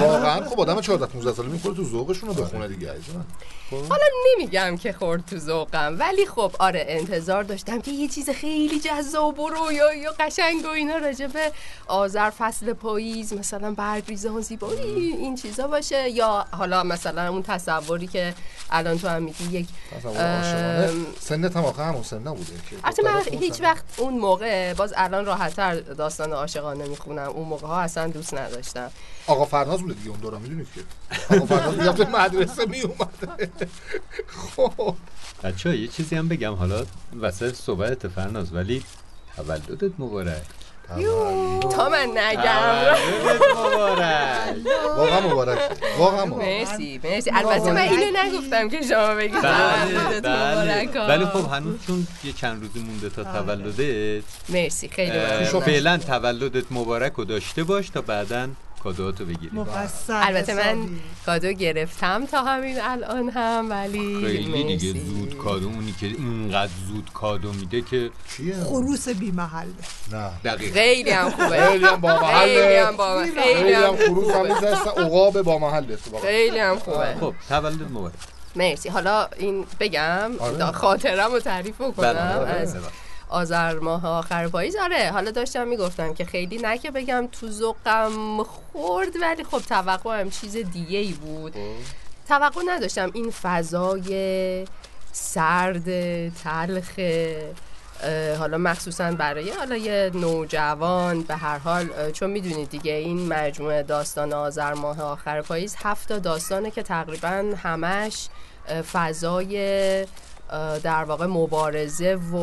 واقعا 0.02 0.50
خب 0.50 0.60
آدم 0.60 0.82
14 0.82 1.06
15 1.06 1.34
ساله 1.34 1.50
می‌خوره 1.50 1.76
تو 1.76 1.84
ذوقشون 1.84 2.30
رو 2.30 2.36
بخونه 2.36 2.68
دیگه 2.68 2.88
من. 2.88 3.26
حالا 3.72 4.04
نمیگم 4.32 4.78
که 4.78 4.94
خورد 4.94 5.26
تو 5.26 5.38
ذوقم 5.38 5.96
ولی 6.00 6.26
خب 6.26 6.52
آره 6.60 6.86
انتظار 6.88 7.44
داشتم 7.44 7.82
که 7.82 7.92
یه 7.92 8.08
چیز 8.08 8.30
خیلی 8.30 8.80
جذاب 8.80 9.40
و 9.40 9.50
رویایی 9.50 10.08
و 10.08 10.12
قشنگ 10.20 10.66
و 10.66 10.68
اینا 10.68 10.98
راجع 10.98 11.28
به 11.28 11.52
آذر 11.88 12.30
فصل 12.30 12.74
پاییز 12.74 13.34
مثلا 13.34 13.72
برگریزان 13.72 14.42
زیبایی 14.42 15.12
این 15.12 15.36
چیزا 15.36 15.68
باشه. 15.68 16.10
یا 16.10 16.46
حالا 16.52 16.84
مثلا 16.84 17.30
اون 17.30 17.44
تصوری 17.44 18.08
که 18.08 18.34
الان 18.72 19.00
تو 19.00 19.08
هم 19.08 19.24
میگی 19.24 19.58
یک 19.58 19.68
سنت 21.20 21.58
هم 21.58 21.66
آخه 21.66 21.84
همون 21.84 22.04
سن 22.04 22.18
نبوده 22.18 22.54
که 22.70 22.76
البته 22.84 23.04
من 23.04 23.22
هیچ 23.40 23.62
وقت 23.62 23.84
اون 23.98 24.14
موقع 24.14 24.74
باز 24.74 24.94
الان 24.98 25.26
راحتتر 25.26 25.76
داستان 25.80 26.34
عاشقانه 26.34 26.88
می‌خونم. 27.00 27.30
اون 27.30 27.48
موقع 27.48 27.68
ها 27.68 27.82
اصلا 27.82 28.08
دوست 28.08 28.34
نداشتم. 28.34 28.92
آقا 29.28 29.46
فرناز 29.46 29.82
بوده 29.82 29.94
دیگه 29.94 30.10
اون 30.10 30.20
دوران 30.20 30.42
می‌دونید 30.42 30.68
که. 30.76 30.82
آقا 31.36 31.46
فرناز 31.46 31.78
می‌رفت 31.78 32.02
مدرسه 32.02 32.66
میومد 32.66 33.30
خب. 34.28 34.96
بچه 35.44 35.78
یه 35.78 35.88
چیزی 35.88 36.16
هم 36.16 36.28
بگم. 36.28 36.54
حالا 36.54 36.86
وسط 37.22 37.56
صحبت 37.56 38.08
فرناز 38.08 38.54
ولی 38.54 38.84
تولدت 39.36 39.92
مبارک. 40.00 40.46
تا 41.76 41.90
من 41.90 42.08
نگم. 42.18 42.96
واقعا 44.98 45.20
مبارک. 45.22 45.60
واقعا 45.98 46.26
مبارک. 46.26 46.46
مرسی 46.46 47.00
مرسی. 47.04 47.32
البته 47.34 47.72
من 47.72 47.78
اینو 47.78 48.18
نگفتم 48.24 48.70
که 48.70 48.82
شما 48.82 49.16
بگید. 49.16 49.42
بله 49.42 50.22
بله. 50.22 51.08
ولی 51.08 51.26
خب 51.26 51.52
هنوز 51.54 51.76
چون 51.88 52.08
یه 52.24 52.34
چند 52.34 52.62
روزی 52.62 52.80
مونده 52.80 53.10
تا 53.10 53.24
تولدت 53.24 54.24
مرسی 54.50 54.88
خیلی 54.88 55.12
اه، 55.12 55.40
ممنونم 55.40 55.60
فعلا 55.60 55.98
تولدت 55.98 56.66
مبارک 56.72 57.14
رو 57.14 57.26
داشته 57.26 57.64
باش 57.64 57.90
تا 57.90 58.02
بعدا 58.02 58.48
کادوهاتو 58.84 59.26
بگیری 59.26 59.50
مفصل 59.54 60.14
البته 60.14 60.54
من. 60.54 60.90
کادو 61.26 61.52
گرفتم 61.52 62.26
تا 62.26 62.44
همین 62.44 62.82
الان 62.82 63.30
هم 63.30 63.68
ولی 63.70 64.26
خیلی 64.26 64.78
دیگه. 64.78 65.00
زود 65.00 65.38
کادو 65.38 65.68
اونی 65.68 65.96
که 66.00 66.06
اینقدر 66.06 66.72
زود 66.88 67.10
کادو 67.14 67.54
میده 67.54 67.82
که 67.82 68.10
چیه؟ 68.38 68.56
خروس 68.64 69.10
بی 69.10 69.32
محله 69.32 69.70
نه. 70.12 70.30
دقیق 70.46 70.74
خیلی 70.74 71.10
هم 71.10 71.30
خوبه. 71.30 71.68
خیلی 71.68 71.86
هم 71.86 71.96
با 71.96 72.18
خیلی 72.18 72.76
هم 72.76 72.96
محله 72.96 73.32
با 73.32 73.42
خیلی 73.42 73.74
هم 73.74 73.96
خروس 73.96 74.32
هم 74.36 74.42
میزنستن 74.48 74.90
عقاب 74.90 75.42
با 75.42 75.60
محله 75.60 75.94
اتفاقا 75.94 76.20
خیلی 76.28 76.60
هم 76.60 76.80
خوبه. 76.80 77.16
خب 77.20 77.34
تولد 77.50 77.82
مبارک. 77.92 78.14
مرسی. 78.56 78.90
حالا 78.90 79.28
این 79.38 79.66
بگم 79.80 80.32
آره. 80.40 80.72
خاطرم 80.72 81.32
رو 81.32 81.40
تعریف 81.40 81.78
بله، 81.78 81.90
بکنم 81.92 82.14
بله، 82.14 82.50
از 82.50 82.74
بله. 82.74 82.84
آذر 83.30 83.80
ماه 83.80 84.08
آخر 84.08 84.48
پاییز. 84.48 84.76
آره 84.76 85.12
حالا 85.12 85.32
داشتم 85.32 85.68
می‌گفتم 85.68 86.14
که 86.14 86.26
خیلی 86.26 86.58
نه 86.58 86.78
که 86.78 86.92
بگم 86.92 87.28
تو 87.32 87.50
ذوقم 87.50 88.44
خورد 88.44 89.22
ولی 89.22 89.44
خب 89.44 89.60
توقعم 89.60 90.30
چیز 90.30 90.58
دیگه 90.58 90.98
ای 90.98 91.12
بود 91.12 91.56
توقع 92.28 92.62
نداشتم 92.68 93.12
این 93.14 93.32
فضای 93.32 94.66
سرد 95.12 95.90
تلخ 96.30 97.00
حالا 98.40 98.58
مخصوصا 98.58 99.12
برای 99.12 99.52
حالا 99.52 99.78
یه 99.78 100.12
نوجوان 100.14 101.22
به 101.22 101.36
هر 101.36 101.58
حال 101.58 102.12
چون 102.12 102.30
می‌دونید 102.30 102.70
دیگه 102.70 102.92
این 102.92 103.28
مجموعه 103.28 103.84
داستان 103.84 104.34
آذر 104.34 104.74
ماه 104.74 105.02
آخر 105.02 105.42
پاییز 105.42 105.76
هفت 105.84 106.08
تا 106.08 106.20
داستانه 106.20 106.72
که 106.72 106.84
تقریبا 106.84 107.54
همش 107.64 108.28
فضای 108.94 110.06
در 110.84 111.04
واقع 111.04 111.26
مبارزه 111.26 112.16
و 112.16 112.36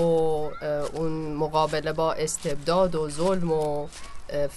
اون 0.94 1.34
مقابله 1.34 1.92
با 1.92 2.12
استبداد 2.12 2.94
و 2.94 3.10
ظلم 3.10 3.52
و 3.52 3.86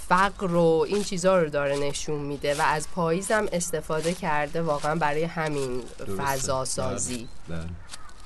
فقر 0.07 0.55
و 0.55 0.85
این 0.88 1.03
چیزها 1.03 1.39
رو 1.39 1.49
داره 1.49 1.77
نشون 1.77 2.19
میده 2.19 2.55
و 2.55 2.62
از 2.62 2.88
پاییزم 2.95 3.45
استفاده 3.51 4.13
کرده 4.13 4.62
واقعا 4.62 4.95
برای 4.95 5.23
همین. 5.23 5.81
فضا 6.17 6.65
سازی 6.65 7.27
بله. 7.50 7.60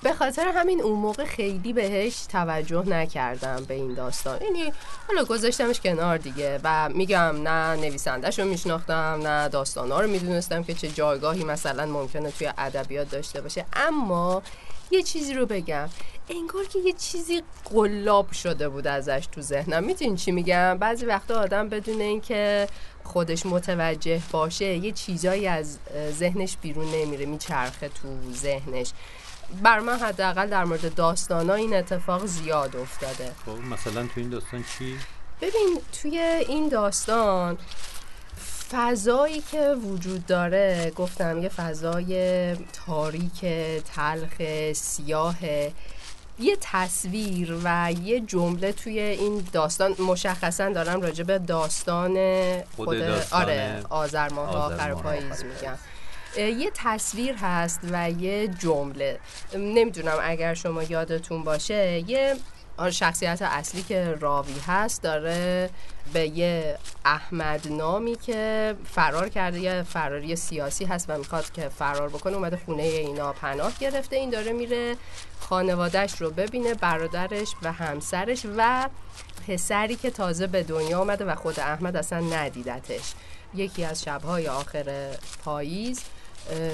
به 0.03 0.13
خاطر 0.13 0.47
همین 0.55 0.81
اون 0.81 0.99
موقع 0.99 1.25
خیلی 1.25 1.73
بهش 1.73 2.25
توجه 2.25 2.89
نکردم 2.89 3.63
به 3.67 3.73
این 3.73 3.93
داستان 3.93 4.41
یعنی 4.41 4.73
حالا 5.07 5.23
گذاشتمش 5.23 5.79
کنار 5.79 6.17
دیگه 6.17 6.59
و 6.63 6.89
میگم 6.89 7.35
نه 7.43 7.75
نویسندهش 7.75 8.39
رو 8.39 8.45
میشناختم 8.45 9.19
نه 9.23 9.49
داستانا 9.49 10.01
رو 10.01 10.09
می‌دونستم 10.09 10.63
که 10.63 10.73
چه 10.73 10.87
جایگاهی 10.87 11.43
مثلا 11.43 11.85
ممکنه 11.85 12.31
توی 12.31 12.53
ادبیات 12.57 13.09
داشته 13.09 13.41
باشه 13.41 13.65
اما 13.73 14.43
یه 14.93 15.03
چیزی 15.03 15.33
رو 15.33 15.45
بگم. 15.45 15.89
انگار 16.29 16.65
که 16.65 16.79
یه 16.79 16.93
چیزی 16.93 17.41
قلاب 17.65 18.31
شده 18.31 18.69
بود 18.69 18.87
ازش 18.87 19.27
تو 19.31 19.41
ذهنم. 19.41 19.83
می‌تونین 19.83 20.15
چی 20.15 20.31
میگم؟ 20.31 20.77
بعضی 20.77 21.05
وقتا 21.05 21.39
آدم 21.39 21.69
بدون 21.69 22.01
اینکه 22.01 22.67
خودش 23.03 23.45
متوجه 23.45 24.21
باشه 24.31 24.65
یه 24.65 24.91
چیزایی 24.91 25.47
از 25.47 25.77
ذهنش 26.11 26.57
بیرون 26.61 26.91
نمیره 26.91 27.25
میچرخه 27.25 27.89
تو 27.89 28.31
ذهنش. 28.33 28.91
بر 29.63 29.79
من 29.79 29.99
حداقل 29.99 30.47
در 30.47 30.63
مورد 30.65 30.95
داستانا 30.95 31.53
این 31.53 31.73
اتفاق 31.73 32.25
زیاد 32.25 32.75
افتاده. 32.75 33.31
خب 33.45 33.51
مثلا 33.51 34.03
تو 34.03 34.11
این 34.15 34.29
داستان 34.29 34.63
چی؟ 34.77 34.95
ببین 35.41 35.79
توی 36.01 36.17
این 36.47 36.69
داستان 36.69 37.57
فضایی 38.73 39.43
که 39.51 39.73
وجود 39.73 40.25
داره 40.25 40.91
گفتم 40.95 41.43
یه 41.43 41.49
فضای 41.49 42.55
تاریک 42.55 43.45
تلخ 43.95 44.41
سیاه 44.73 45.35
یه 46.39 46.57
تصویر 46.61 47.57
و 47.63 47.91
یه 48.03 48.19
جمله 48.19 48.71
توی 48.71 48.99
این 48.99 49.43
داستان. 49.51 49.95
مشخصا 49.99 50.69
دارم 50.69 51.01
راجع 51.01 51.23
به 51.23 51.39
داستان 51.39 52.13
خود 52.61 52.85
خود 52.85 52.99
داستان 52.99 53.41
آره 53.41 53.81
آذر 53.89 54.29
ماه 54.29 54.55
آخر 54.55 54.93
پاییز 54.93 55.43
میگم. 55.43 55.77
یه 56.59 56.71
تصویر 56.73 57.35
هست 57.35 57.79
و 57.91 58.11
یه 58.11 58.47
جمله. 58.47 59.19
نمی‌دونم 59.55 60.17
اگر 60.21 60.53
شما 60.53 60.83
یادتون 60.83 61.43
باشه 61.43 62.03
یه 62.07 62.35
آره، 62.77 62.91
شخصیت 62.91 63.41
اصلی 63.41 63.83
که 63.83 64.17
راوی 64.19 64.59
هست 64.67 65.01
داره 65.01 65.69
به 66.13 66.27
یه 66.27 66.77
احمد 67.05 67.67
نامی 67.71 68.15
که 68.15 68.75
فرار 68.85 69.29
کرده 69.29 69.59
یه 69.59 69.83
فراری 69.83 70.35
سیاسی 70.35 70.85
هست 70.85 71.09
و 71.09 71.17
می‌خواد 71.17 71.51
که 71.51 71.69
فرار 71.69 72.09
بکنه 72.09 72.35
اومده 72.35 72.59
خونه 72.65 72.83
اینا 72.83 73.33
پناه 73.33 73.71
گرفته. 73.79 74.15
این 74.15 74.29
داره 74.29 74.51
میره 74.51 74.95
خانوادهش 75.39 76.21
رو 76.21 76.31
ببینه 76.31 76.73
برادرش 76.73 77.47
و 77.63 77.71
همسرش 77.71 78.45
و 78.57 78.89
پسری 79.47 79.95
که 79.95 80.11
تازه 80.11 80.47
به 80.47 80.63
دنیا 80.63 80.99
آمده 81.01 81.25
و 81.25 81.35
خود 81.35 81.59
احمد 81.59 81.95
اصلا 81.95 82.19
ندیدتش. 82.19 83.13
یکی 83.55 83.85
از 83.85 84.03
شبهای 84.03 84.47
آخر 84.47 85.09
پاییز 85.45 86.01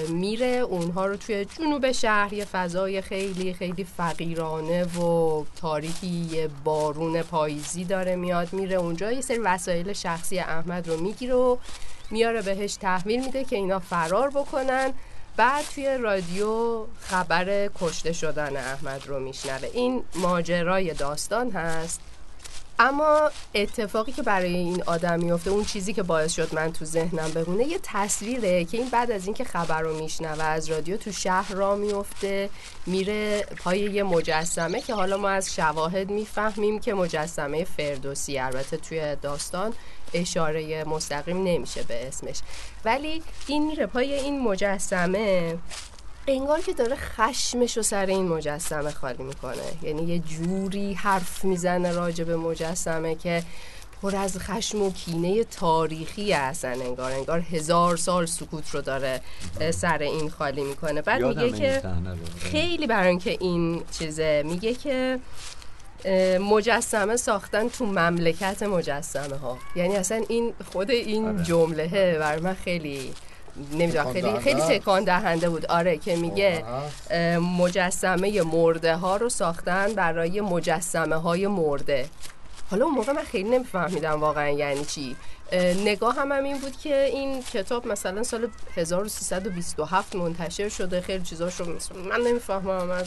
میره. 0.10 0.48
اونها 0.48 1.06
رو 1.06 1.16
توی 1.16 1.46
جنوب 1.46 1.92
شهر 1.92 2.34
یه 2.34 2.46
فضای 2.46 3.02
خیلی 3.02 3.54
خیلی 3.54 3.84
فقیرانه 3.84 4.84
و 4.84 5.44
تاریکی 5.56 6.28
یه 6.32 6.50
بارون 6.64 7.22
پاییزی 7.22 7.84
داره 7.84 8.16
میاد 8.16 8.54
میره 8.54 8.76
اونجا. 8.76 9.12
یه 9.12 9.22
سری 9.22 9.38
وسایل 9.38 9.94
شخصی 9.94 10.40
احمد 10.40 10.88
رو 10.88 11.02
می‌گیره 11.02 11.34
و 11.34 11.58
میاره 12.12 12.42
بهش 12.42 12.76
تحویل 12.76 13.26
میده 13.26 13.44
که 13.44 13.56
اینا 13.56 13.80
فرار 13.80 14.30
بکنن. 14.30 14.94
بعد 15.38 15.66
توی 15.76 15.98
رادیو 15.98 16.86
خبر 17.00 17.70
کشته 17.82 18.14
شدن 18.14 18.58
احمد 18.58 19.08
رو 19.08 19.20
میشنوه. 19.20 19.70
این 19.74 20.04
ماجرای 20.16 20.94
داستان 20.94 21.52
هست. 21.52 22.02
اما 22.80 23.32
اتفاقی 23.56 24.12
که 24.12 24.22
برای 24.22 24.56
این 24.56 24.84
آدم 24.84 25.20
میفته 25.20 25.50
اون 25.50 25.66
چیزی 25.66 25.94
که 25.94 26.04
باعث 26.04 26.34
شد 26.34 26.56
من 26.56 26.74
تو 26.74 26.86
ذهنم 26.86 27.32
بمونه 27.32 27.64
یه 27.64 27.80
تصویره 27.84 28.66
که 28.66 28.78
این 28.78 28.90
بعد 28.90 29.12
از 29.12 29.26
اینکه 29.26 29.44
خبر 29.44 29.82
رو 29.82 30.00
میشنوه 30.00 30.44
از 30.44 30.70
رادیو 30.70 30.98
تو 30.98 31.12
شهر 31.12 31.54
را 31.54 31.76
میفته 31.76 32.50
میره 32.86 33.42
پای 33.64 33.80
یه 33.80 34.04
مجسمه 34.04 34.82
که 34.82 34.94
حالا 34.94 35.18
ما 35.18 35.30
از 35.30 35.56
شواهد 35.56 36.10
می‌فهمیم 36.10 36.80
که 36.80 36.94
مجسمه 36.94 37.64
فردوسی 37.64 38.40
البته 38.40 38.78
توی 38.78 39.16
داستان 39.16 39.74
اشاره 40.14 40.84
مستقیم 40.84 41.44
نمیشه 41.44 41.84
به 41.84 42.08
اسمش. 42.08 42.40
ولی 42.86 43.24
این 43.48 43.68
میره 43.68 43.86
پای 43.86 44.14
این 44.14 44.42
مجسمه 44.42 45.58
انگار 46.32 46.62
که 46.62 46.74
داره 46.74 46.96
خشمش 46.96 47.78
رو 47.78 47.84
سر 47.84 48.06
این 48.06 48.28
مجسمه 48.28 48.92
خالی 48.92 49.24
می‌کنه. 49.24 49.54
یعنی 49.84 50.02
یه 50.02 50.20
جوری 50.20 50.94
حرف 50.94 51.46
می‌زنه 51.46 51.92
راجع 51.92 52.24
به 52.24 52.38
مجسمه 52.38 53.16
که 53.16 53.44
پر 54.02 54.16
از 54.16 54.38
خشم 54.40 54.82
و 54.82 54.92
کینه 54.92 55.44
تاریخی 55.44 56.32
هستن. 56.32 56.82
انگار 56.82 57.12
انگار 57.12 57.40
هزار 57.40 57.98
سال 57.98 58.26
سکوت 58.26 58.70
رو 58.70 58.82
داره 58.82 59.22
سر 59.72 59.98
این 59.98 60.30
خالی 60.30 60.64
می‌کنه. 60.64 61.02
بعد 61.02 61.24
میگه 61.24 61.52
که 61.52 61.82
رو. 61.84 62.40
خیلی 62.40 62.88
برای 62.88 63.10
اینکه 63.10 63.38
این 63.40 63.82
چیزه 64.00 64.44
میگه 64.46 64.74
که 64.74 65.20
مجسمه 66.42 67.16
ساختن 67.16 67.70
تو 67.70 67.86
مملکت 67.86 68.64
مجسمه 68.64 69.38
ها 69.38 69.58
یعنی 69.76 69.96
اصلا 69.96 70.24
این 70.30 70.54
خود 70.72 70.92
این 70.92 71.28
آره. 71.28 71.44
جمله 71.44 72.18
برای 72.20 72.42
من 72.42 72.54
خیلی 72.54 73.14
نمی‌دونم 73.72 74.14
خیلی 74.14 74.40
خیلی. 74.40 74.62
تکان 74.62 75.04
دهنده 75.04 75.50
بود. 75.50 75.66
آره 75.66 75.98
که 75.98 76.16
میگه 76.16 76.64
مجسمه 77.40 78.42
مرده 78.42 78.96
ها 78.96 79.18
رو 79.18 79.30
ساختن 79.30 79.94
برای 79.94 80.42
مجسمه 80.42 81.16
های 81.16 81.48
مرده. 81.48 82.06
حالا 82.72 82.86
اون 82.86 82.94
موقع 82.94 83.12
من 83.14 83.24
خیلی 83.24 83.50
نمیفهمیدم 83.50 84.22
واقعا 84.22 84.50
یعنی 84.50 84.86
چی. 84.86 85.16
اه، 85.52 85.74
نگاه 85.74 86.16
هم, 86.16 86.32
هم 86.32 86.44
این 86.44 86.58
بود 86.58 86.78
که 86.78 87.04
این 87.04 87.44
کتاب 87.44 87.88
مثلا 87.88 88.24
سال 88.24 88.48
1327 88.76 90.16
منتشر 90.16 90.70
شده. 90.70 91.02
خیلی 91.02 91.24
چیزاش 91.24 91.60
رو 91.60 91.66
من 92.10 92.22
نمی‌فهمم. 92.22 92.86
من 92.86 93.04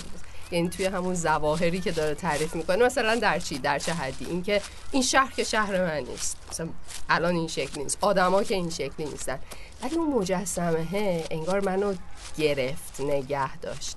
یعنی 0.53 0.69
توی 0.69 0.87
همون 0.87 1.15
زواهری 1.15 1.81
که 1.81 1.93
داره 1.93 2.15
تعریف 2.15 2.55
می‌کنه 2.55 2.85
مثلا 2.85 3.15
در 3.15 3.39
چی؟ 3.39 3.59
در 3.59 3.79
چه 3.79 3.93
حدی؟ 3.93 4.25
اینکه 4.25 4.63
این 4.93 5.03
شهر 5.03 5.33
که 5.33 5.45
شهر 5.45 5.85
من 5.85 5.99
نیست. 5.99 6.37
مثلا 6.51 6.69
الان 7.11 7.35
این 7.35 7.49
شکلی 7.49 7.85
نیست. 7.85 7.99
آدما 8.01 8.43
که 8.43 8.55
این 8.55 8.71
شکلی 8.71 9.07
نیستن. 9.07 9.39
ولی 9.83 9.97
اون 9.97 10.15
مجسمه 10.15 11.25
انگار 11.31 11.61
منو 11.61 11.95
گرفت 12.39 13.01
نگه 13.01 13.57
داشت. 13.57 13.97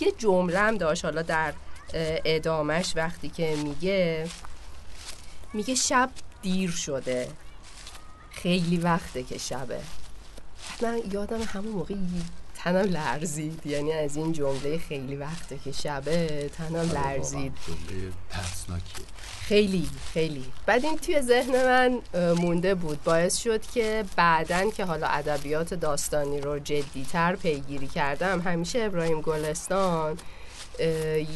یه 0.00 0.12
جمله 0.18 0.58
هم 0.58 0.76
داشت 0.76 1.04
حالا 1.04 1.22
در 1.22 1.54
ادامش 2.24 2.92
وقتی 2.96 3.28
که 3.28 3.56
میگه 3.56 4.28
میگه 5.52 5.74
شب 5.74 6.10
دیر 6.42 6.70
شده. 6.70 7.28
خیلی 8.30 8.76
وقته 8.76 9.22
که 9.22 9.38
شبه. 9.38 9.80
من 10.82 11.00
یادم 11.12 11.42
همون 11.42 11.72
موقع 11.72 11.94
تنم 12.66 12.90
لرزید. 12.92 13.66
یعنی 13.66 13.92
از 13.92 14.16
این 14.16 14.32
جمله 14.32 14.78
خیلی 14.78 15.16
وقته 15.16 15.58
که 15.58 15.72
شبه 15.72 16.50
تنم 16.58 16.90
لرزید. 16.90 17.52
جمله 17.66 18.12
ترسناکیه. 18.30 19.06
خیلی 19.40 19.88
خیلی. 20.12 20.44
بعد 20.66 20.84
این 20.84 20.98
توی 20.98 21.22
ذهن 21.22 21.64
من 21.64 21.98
مونده 22.32 22.74
بود. 22.74 23.02
باعث 23.04 23.36
شد 23.36 23.66
که 23.66 24.04
بعدن 24.16 24.70
که 24.70 24.84
حالا 24.84 25.06
ادبیات 25.06 25.74
داستانی 25.74 26.40
رو 26.40 26.58
جدیتر 26.58 27.36
پیگیری 27.36 27.86
کردم 27.86 28.40
همیشه 28.40 28.82
ابراهیم 28.82 29.20
گلستان 29.20 30.18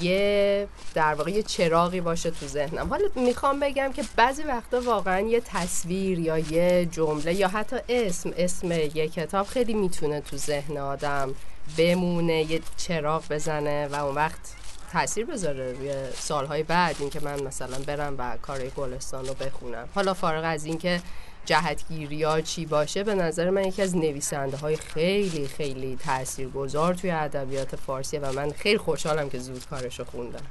یه 0.03 0.69
در 0.95 1.15
واقع 1.15 1.31
یه 1.31 1.43
چراغی 1.43 2.01
باشه 2.01 2.31
تو 2.31 2.47
ذهنم. 2.47 2.89
حالا 2.89 3.09
می‌خوام 3.15 3.61
بگم 3.61 3.93
که 3.93 4.05
بعضی 4.17 4.43
وقتا 4.43 4.81
واقعا 4.81 5.21
یه 5.21 5.41
تصویر 5.41 6.19
یا 6.19 6.39
یه 6.39 6.89
جمله 6.93 7.35
یا 7.35 7.49
حتی 7.49 7.77
اسم 7.89 8.33
اسم 8.37 8.73
یه 8.73 9.09
کتاب 9.09 9.47
خیلی 9.47 9.75
می‌تونه 9.75 10.21
تو 10.21 10.37
ذهن 10.37 10.77
آدم 10.77 11.35
بمونه 11.79 12.53
یه 12.53 12.61
چراغ 12.77 13.23
بزنه 13.31 13.89
و 13.89 14.05
اون 14.05 14.15
وقت 14.15 14.41
تاثیر 14.93 15.27
بذاره 15.27 15.73
روی 15.73 15.93
سالهای 16.15 16.63
بعد 16.63 16.97
اینکه 17.01 17.21
من 17.21 17.43
مثلا 17.43 17.79
برم 17.87 18.15
و 18.19 18.37
کار 18.43 18.67
گلستان 18.69 19.27
رو 19.27 19.35
بخونم. 19.35 19.89
حالا 19.95 20.15
فارغ 20.15 20.45
از 20.45 20.65
اینکه 20.65 21.01
جهتگیری 21.45 22.23
ها 22.23 22.41
چی 22.41 22.67
باشه؟ 22.67 23.05
به 23.05 23.15
نظر 23.15 23.51
من 23.51 23.65
یکی 23.65 23.83
از 23.83 23.97
نویسنده 23.97 24.57
های 24.57 24.77
خیلی 24.77 25.49
خیلی 25.49 25.97
تاثیرگذار 25.97 26.95
توی 26.95 27.11
ادبیات 27.11 27.77
فارسیه 27.77 28.21
و 28.21 28.33
من 28.33 28.51
خیلی 28.51 28.79
خوشحالم 28.79 29.31
که 29.31 29.39
زود 29.39 29.67
کارش 29.67 29.99
رو 29.99 30.05
خوندم. 30.05 30.43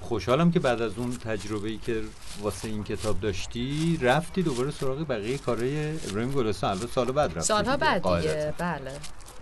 خوشحالم 0.00 0.50
که 0.50 0.60
بعد 0.60 0.82
از 0.82 0.92
اون 0.96 1.12
تجربه 1.16 1.68
ای 1.68 1.78
که 1.78 2.02
واسه 2.42 2.68
این 2.68 2.84
کتاب 2.84 3.20
داشتی 3.20 3.98
رفتی 4.02 4.42
دوباره 4.42 4.70
سراغ 4.70 5.08
بقیه 5.08 5.38
کارهای 5.38 5.90
ابراهیم 6.08 6.30
گلستان. 6.32 6.70
البته 6.70 6.86
سال 6.86 7.12
بعد 7.12 7.30
رفتی 7.30 7.40
سالها 7.40 7.76
دیگه، 7.76 7.86
بعد 7.86 8.02
قاعدتاً. 8.02 8.32
دیگه 8.32 8.54
بله. 8.58 8.92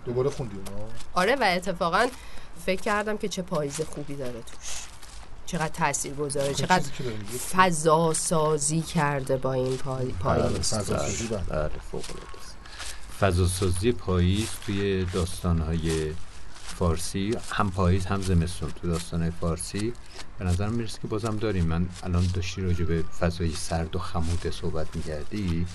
دوباره 0.05 0.31
خوندی 0.31 0.57
اونا؟ 0.57 0.85
آره 1.15 1.35
و 1.35 1.45
اتفاقا 1.57 2.09
فکر 2.67 2.83
کردم 2.83 3.17
که 3.17 3.29
چه 3.29 3.43
پاییز 3.43 3.81
خوبی 3.81 4.15
داره 4.15 4.33
توش. 4.33 4.94
چقدر 5.55 5.69
تاثیر 5.69 6.15
گذاره 6.15 6.51
آخه 6.51 6.55
چقدر 6.55 6.85
فضا 7.53 8.13
سازی 8.13 8.81
کرده 8.81 9.37
با 9.37 9.53
این 9.53 9.77
پای... 9.77 10.05
بله، 10.05 10.15
پاییز. 10.15 10.75
فضاسازی 10.75 11.27
بله. 11.27 11.41
بله. 11.41 11.71
فضاسازی 13.21 13.93
پاییز 13.93 14.49
توی 14.67 15.05
داستانهای 15.05 16.13
فارسی 16.79 17.37
هم 17.51 17.71
پاییز 17.71 18.07
هم 18.07 18.23
زمستون 18.23 18.71
تو 18.71 18.89
داستانهای 18.89 19.33
فارسی. 19.41 19.93
به 20.39 20.45
نظر 20.45 20.69
می‌رسه 20.69 20.99
که 21.03 21.09
بازم 21.09 21.37
داریم. 21.37 21.65
من 21.65 21.89
الان 22.03 22.27
داشتی 22.35 22.63
راجع 22.63 22.85
به 22.85 23.05
فضای 23.21 23.53
سرد 23.53 23.97
و 23.97 23.99
خموده 23.99 24.51
صحبت 24.51 24.97
می‌کردی. 24.97 25.67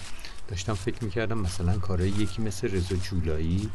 داشتم 0.47 0.73
فکر 0.73 1.03
می‌کردم 1.03 1.38
مثلا 1.38 1.77
کارهای 1.77 2.09
یکی 2.09 2.41
مثل 2.41 2.71
رضا 2.71 2.95
جولایی 2.95 3.69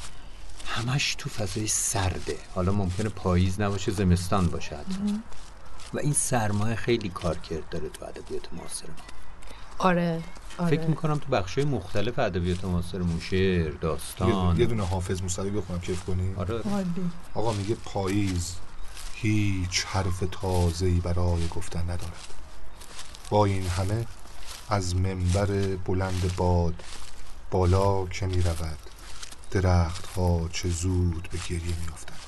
همش 0.66 1.14
تو 1.18 1.30
فضای 1.30 1.66
سرده. 1.66 2.36
حالا 2.55 2.72
ممکنه 2.72 3.09
پاییز 3.09 3.61
نباشه 3.61 3.92
زمستان 3.92 4.46
باشه 4.46 4.76
حتی. 4.76 5.20
و 5.95 5.99
این 5.99 6.12
سرمایه 6.12 6.74
خیلی 6.74 7.09
کارکرد 7.09 7.68
داره 7.68 7.89
تو 7.89 8.05
ادبیات 8.05 8.53
معاصر 8.53 8.87
ما. 8.87 8.95
آره 9.78 10.22
آره. 10.59 10.70
فکر 10.70 10.87
می‌کنم 10.87 11.18
تو 11.18 11.28
بخشای 11.30 11.64
مختلف 11.64 12.18
ادبیات 12.18 12.64
معاصرمون 12.64 13.20
شعر 13.20 13.66
یه 13.66 13.70
داستان 13.80 14.61
یه 14.61 14.66
دونه 14.66 14.87
حافظ 14.87 15.22
موسوی 15.22 15.51
بخونم 15.51 15.80
کیف 15.80 16.05
کنی؟ 16.05 16.35
آره. 16.35 16.62
آقا 17.35 17.53
میگه 17.53 17.74
پاییز 17.74 18.55
هیچ 19.14 19.85
حرف 19.85 20.24
تازه‌ای 20.32 21.01
برای 21.01 21.49
گفتن 21.49 21.82
ندارد. 21.82 22.35
با 23.30 23.45
این 23.45 23.66
همه 23.66 24.07
از 24.68 24.97
منبر 24.97 25.47
بلند 25.76 26.37
باد 26.37 26.74
بالا 27.51 28.07
که 28.07 28.26
می 28.26 28.43
رود 28.43 28.78
درخت 29.51 30.07
ها 30.07 30.49
چه 30.53 30.68
زود 30.68 31.28
به 31.32 31.39
گریه 31.49 31.76
می 31.80 31.89
افتند 31.93 32.18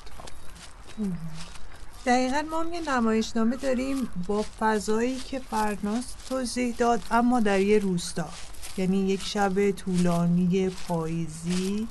دقیقا 2.07 2.43
ما 2.51 2.65
یه 2.73 2.89
نمایشنامه 2.89 3.55
داریم 3.55 4.09
با 4.27 4.45
فضایی 4.59 5.15
که 5.15 5.39
فرناس 5.39 6.03
توضیح 6.29 6.75
داد 6.77 7.01
اما 7.11 7.39
در 7.39 7.59
یه 7.59 7.79
روستا 7.79 8.29
یعنی 8.77 8.97
یک 8.97 9.21
شب 9.23 9.71
طولانی 9.71 10.69
پاییزی 10.69 11.87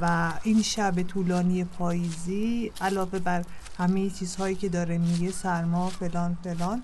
و 0.00 0.32
این 0.42 0.62
شب 0.62 1.02
طولانی 1.02 1.64
پاییزی 1.64 2.72
علاوه 2.80 3.18
بر 3.18 3.44
همه 3.78 4.10
چیزهایی 4.10 4.54
که 4.54 4.68
داره 4.68 4.98
میگه 4.98 5.30
سرما 5.30 5.88
فلان 5.88 6.38
فلان 6.44 6.82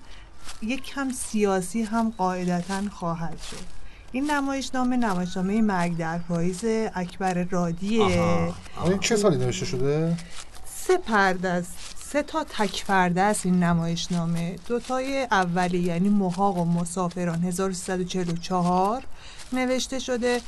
یک 0.61 0.83
کم 0.83 1.11
سیاسی 1.11 1.81
هم 1.81 2.13
قاعدتا 2.17 2.81
خواهد 2.91 3.41
شد 3.41 3.65
این 4.11 4.31
نمایشنامه 4.31 4.97
نمایشنامه 4.97 5.61
مرگ 5.61 5.97
در 5.97 6.17
پاییز 6.17 6.61
اکبر 6.95 7.43
رادیه 7.43 8.03
آها. 8.03 8.55
این 8.85 8.99
چه 8.99 9.15
سالی 9.15 9.37
نوشته 9.37 9.65
شده؟ 9.65 10.17
سه 10.65 10.97
پرده 10.97 11.49
است 11.49 11.96
سه 12.11 12.23
تا 12.23 12.43
تک 12.43 12.85
پرده 12.85 13.21
است 13.21 13.45
این 13.45 13.63
نمایشنامه. 13.63 14.55
دوتای 14.67 15.27
اولی 15.31 15.79
یعنی 15.79 16.09
محاق 16.09 16.57
و 16.57 16.65
مسافران 16.65 17.43
1344 17.43 19.03
نوشته 19.53 19.99
شده 19.99 20.41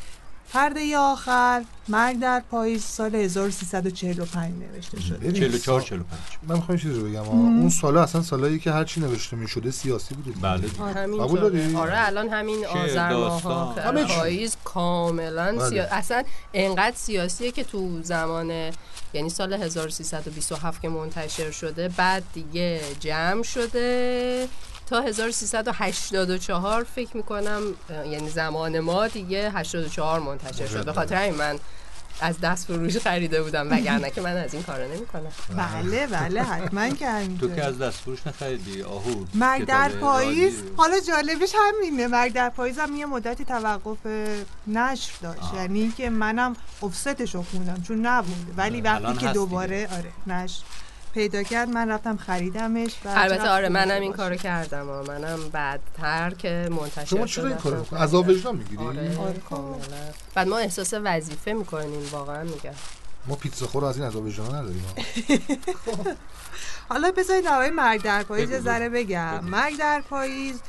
پرده 0.54 0.98
آخر 0.98 1.64
مرگ 1.88 2.20
در 2.20 2.44
پاییز 2.52 2.84
سال 2.84 3.16
1345 3.16 4.54
نوشته 4.60 5.00
شده 5.02 5.18
ببین، 5.18 5.34
44 5.34 5.82
سا- 5.82 5.86
45 5.86 6.20
من 6.48 6.56
می‌خوام 6.56 6.78
چیزی 6.78 7.00
رو 7.00 7.10
بگم. 7.10 7.22
اون 7.30 7.70
سالا 7.70 8.04
اصلا 8.04 8.22
سالایی 8.22 8.60
که 8.60 8.72
هرچی 8.72 9.02
نوشته 9.02 9.36
می‌شده 9.36 9.72
سیاسی 9.72 10.16
بوده. 10.16 10.32
بله 10.42 10.68
همین 10.96 11.24
قبول 11.24 11.40
داری؟ 11.40 11.76
آره 11.76 12.08
الان 12.08 12.30
همین 12.30 12.66
آذر 12.66 13.14
ماه 13.14 14.06
چی. 14.08 14.14
پاییز 14.14 14.58
کاملا 14.64 15.52
بله. 15.58 15.70
سیا... 15.70 15.84
اصلا 15.92 16.24
انقدر 16.54 16.96
سیاسیه 16.96 17.52
که 17.52 17.64
تو 17.64 18.00
زمان 18.04 18.52
یعنی 19.14 19.30
سال 19.30 19.54
1327 19.54 20.82
که 20.82 20.90
منتشر 20.90 21.52
شده 21.52 21.90
بعد 21.98 22.24
دیگه 22.34 22.82
جمع 23.00 23.44
شده 23.44 24.48
تا 24.90 25.02
1384 25.02 26.84
فکر 26.84 27.18
می‌کنم 27.18 27.62
یعنی 27.90 28.30
زمان 28.30 28.80
ما 28.80 29.08
دیگه 29.08 29.52
84 29.52 30.20
منتشر 30.20 30.68
شد. 30.68 30.86
به 30.86 30.94
خاطر 30.94 31.16
همین 31.16 31.36
من 31.36 31.60
از 32.22 32.40
دست 32.40 32.66
فروش 32.66 32.98
خریده 32.98 33.44
بودم 33.44 33.72
وگرنه 33.72 34.12
که 34.12 34.22
من 34.22 34.38
از 34.38 34.54
این 34.54 34.64
کارا 34.64 34.88
نمی‌کنم. 34.88 35.32
بله 35.58 36.08
بله 36.08 36.42
حتما 36.42 36.90
که 36.90 37.06
تو. 37.40 37.56
که 37.56 37.64
از 37.66 37.78
دست 37.78 37.98
فروش 38.00 38.28
نخریدی 38.28 38.84
آهو 38.84 39.26
مرگ 39.34 39.66
در 39.66 39.90
پاییز 39.90 40.54
حالا 40.78 41.00
جالبش 41.00 41.52
همینه 41.56 42.08
مرگ 42.08 42.34
در 42.34 42.50
پاییز 42.50 42.80
هم 42.80 42.96
یه 42.96 43.06
مدتی 43.06 43.46
توقف 43.46 43.98
نشر 44.68 45.12
داشت. 45.22 45.54
یعنی 45.56 45.94
که 45.98 46.10
منم 46.10 46.56
افستش 46.84 47.36
رو 47.36 47.44
خوندم 47.44 47.84
چون 47.88 48.06
نبود 48.06 48.54
ولی 48.58 48.80
الان 48.80 49.04
وقتی 49.04 49.28
که 49.28 49.34
دوباره 49.34 49.90
آره 49.92 50.12
نشر. 50.28 50.62
پیدا 51.14 51.44
کرد 51.44 51.70
من 51.70 51.90
رفتم 51.90 52.18
خریدمش 52.18 52.92
و 53.06 53.10
البته 53.16 53.50
آره 53.50 53.70
منم 53.70 54.02
این. 54.02 54.14
کارو 54.14 54.36
کردم 54.36 54.90
آه. 54.90 55.08
منم 55.08 55.50
بعدتر 55.52 56.30
که 56.30 56.70
منتشر 56.72 57.06
شما 57.06 57.26
شد 57.26 57.42
چرا 57.42 57.48
این 57.48 57.58
کارو. 57.58 57.86
عذاب 57.96 58.28
وجدان 58.28 58.56
می‌گیری؟ 58.56 58.84
آره 58.84 59.18
آره. 59.18 59.40
کاملا 59.50 59.80
بعد 60.36 60.48
ما 60.48 60.58
احساس 60.58 60.94
وظیفه 60.94 61.54
می‌کنیم 61.54 62.10
واقعا 62.12 62.44
میگم 62.44 62.72
ما 63.28 63.36
پیتزا 63.36 63.68
خور 63.68 63.86
از 63.86 63.98
این 63.98 64.08
عذاب 64.08 64.26
وجدان 64.26 64.56
نداریم. 64.56 64.86
حالا 66.90 67.12
بذارید 67.12 67.48
آقای 67.48 67.70
مرگ 67.70 68.02
در 68.02 68.24
پاییز 68.24 68.64
ذره 68.64 68.90
بگم. 68.90 69.46
مرگ 69.46 69.78
در 69.78 70.02
پاییز 70.10 70.60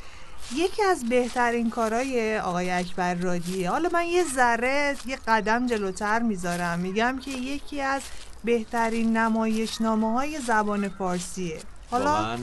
یکی 0.54 0.82
از 0.82 1.08
بهترین 1.08 1.70
کارهای 1.70 2.38
آقای 2.38 2.70
اکبر 2.70 3.14
رادیه 3.14 3.70
حالا 3.70 3.88
من 3.92 4.04
یه 4.04 4.24
ذره 4.34 4.96
یه 5.06 5.18
قدم 5.28 5.66
جلوتر 5.66 6.18
می‌ذارم 6.18 6.78
میگم 6.78 7.18
که 7.24 7.30
یکی 7.30 7.80
از 7.80 8.02
بهترین 8.44 9.16
نمایشنامه 9.16 10.12
های 10.12 10.38
زبان 10.38 10.88
فارسیه 10.88 11.58
حالا 11.90 12.36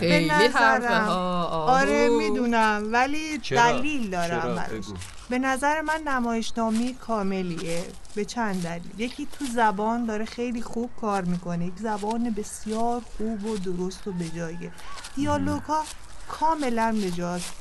خیلی 0.00 0.30
نظرم. 0.30 0.52
حرفه 0.54 0.98
ها. 0.98 1.44
آره 1.46 2.08
می‌دونم 2.08 2.88
ولی 2.92 3.38
چرا؟ 3.38 3.72
دلیل 3.72 4.10
دارم؟ 4.10 4.54
براش. 4.54 4.84
به 5.30 5.38
نظر 5.38 5.80
من 5.80 6.00
نمایشنامی 6.06 6.94
کاملیه 6.94 7.84
به 8.14 8.24
چند 8.24 8.62
دلیل 8.62 8.90
یکی 8.98 9.28
تو 9.38 9.44
زبان 9.54 10.04
داره 10.04 10.24
خیلی 10.24 10.62
خوب 10.62 10.90
کار 11.00 11.22
می‌کنه 11.22 11.66
یک 11.66 11.78
زبان 11.78 12.30
بسیار 12.30 13.02
خوب 13.16 13.46
و 13.46 13.56
درست 13.56 14.08
و 14.08 14.12
بجایه 14.12 14.72
دیالوگ 15.16 15.62
ها 15.62 15.84
کاملا 16.28 16.96
بجاست 17.04 17.52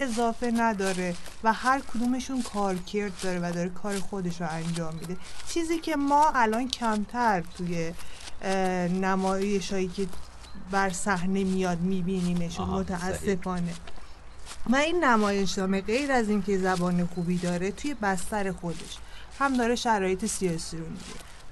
اضافه 0.00 0.50
نداره 0.50 1.14
و 1.44 1.52
هر 1.52 1.80
کدومشون 1.80 2.42
کارکرد 2.42 3.12
داره 3.22 3.38
و 3.38 3.52
داره 3.52 3.68
کار 3.68 3.98
خودش 3.98 4.40
رو 4.40 4.46
انجام 4.50 4.94
میده. 4.94 5.16
چیزی 5.48 5.78
که 5.78 5.96
ما 5.96 6.30
الان 6.34 6.68
کمتر 6.68 7.42
توی 7.58 7.92
نمایش 9.00 9.72
هایی 9.72 9.88
که 9.88 10.06
بر 10.70 10.90
صحنه 10.90 11.44
میاد 11.44 11.80
میبینیمشون 11.80 12.68
متاسفانه. 12.68 13.72
و 14.70 14.76
این 14.76 15.04
نمایشنامه 15.04 15.80
غیر 15.80 16.12
از 16.12 16.28
اینکه 16.28 16.58
زبان 16.58 17.06
خوبی 17.06 17.38
داره 17.38 17.70
توی 17.70 17.94
بستر 17.94 18.52
خودش. 18.52 18.98
هم 19.38 19.56
داره 19.56 19.76
شرایط 19.76 20.26
سیاسی 20.26 20.76
رو 20.76 20.84
میگه 20.84 21.04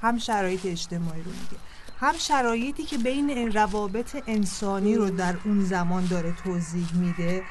هم 0.03 0.19
شرایط 0.19 0.67
اجتماعی 0.67 1.23
رو 1.23 1.31
میگه 1.31 1.57
هم 2.01 2.15
شرایطی 2.19 2.83
که 2.83 2.99
بین 2.99 3.53
روابط 3.53 4.23
انسانی 4.27 4.95
رو 4.95 5.11
در 5.11 5.35
اون 5.45 5.65
زمان 5.65 6.07
داره 6.07 6.33
توضیح 6.45 6.95
میده. 6.95 7.43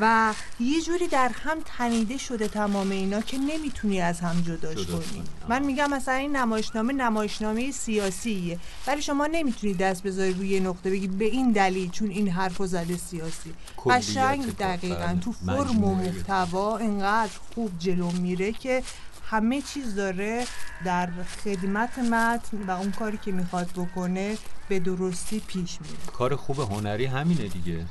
و 0.00 0.34
یه 0.60 0.82
جوری 0.82 1.08
در 1.08 1.30
هم 1.44 1.58
تنیده 1.64 2.18
شده 2.18 2.48
تمام 2.48 2.90
اینا 2.90 3.20
که 3.20 3.38
نمی‌تونی 3.38 4.00
از 4.00 4.20
هم 4.20 4.40
جداش 4.40 4.86
کنی. 4.86 5.22
من 5.48 5.62
میگم 5.62 5.90
مثلا 5.90 6.14
این 6.14 6.36
نمایشنامه 6.36 6.92
نمایشنامه 6.92 7.70
سیاسیه 7.70 8.58
ولی 8.86 9.02
شما 9.02 9.26
نمی‌تونی 9.26 9.74
دست 9.74 10.02
بذاری 10.02 10.32
روی 10.32 10.60
نقطه 10.60 10.90
بگی 10.90 11.06
به 11.06 11.24
این 11.24 11.52
دلیل 11.52 11.90
چون 11.90 12.10
این 12.10 12.28
حرفو 12.28 12.66
زده 12.66 12.96
سیاسی 12.96 13.54
قشنگ 13.86 14.56
دقیقا. 14.56 15.18
تو 15.24 15.32
فرم 15.32 15.84
و. 15.84 15.94
محتوا 15.94 16.78
انقدر 16.78 17.32
خوب 17.54 17.78
جلو 17.78 18.10
میره 18.10 18.52
که 18.52 18.82
همه 19.30 19.62
چیز 19.62 19.94
داره 19.94 20.46
در 20.84 21.08
خدمت 21.44 21.98
متن 21.98 22.62
و 22.66 22.70
اون 22.70 22.92
کاری 22.92 23.18
که 23.24 23.32
می‌خواد 23.32 23.70
بکنه 23.76 24.38
به 24.68 24.78
درستی 24.78 25.40
پیش 25.40 25.80
میره 25.80 25.94
کار 26.12 26.36
خوب 26.36 26.60
هنری 26.60 27.04
همینه 27.06 27.48
دیگه 27.48 27.86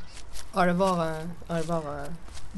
آره 0.53 0.73
واقعا. 0.73 1.21
آره 1.49 1.61
واقعا. 1.61 2.07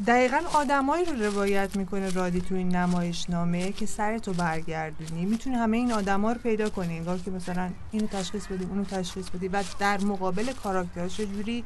دقیقا 0.08 0.42
آدمایی 0.54 1.06
رو 1.06 1.26
روایت 1.26 1.76
می‌کنه 1.76 2.10
رادی 2.10 2.42
تو 2.42 2.56
این 2.56 2.76
نمایشنامه 2.76 3.72
که 3.72 3.86
سرتو 3.86 4.34
برگردونی. 4.34 5.26
می‌تونی 5.26 5.56
همه 5.56 5.78
این 5.78 5.92
آدما 5.92 6.32
رو 6.32 6.40
پیدا 6.40 6.70
کنی. 6.70 6.98
انگار 6.98 7.18
که 7.18 7.32
مثلا 7.32 7.70
اینو 7.92 8.08
تشخیص 8.08 8.48
بدی 8.48 8.66
اونو 8.66 8.84
تشخیص 8.84 9.30
بدی. 9.30 9.48
و 9.48 9.64
در 9.80 10.02
مقابل 10.02 10.54
کاراکترش 10.54 11.18
جوری 11.18 11.64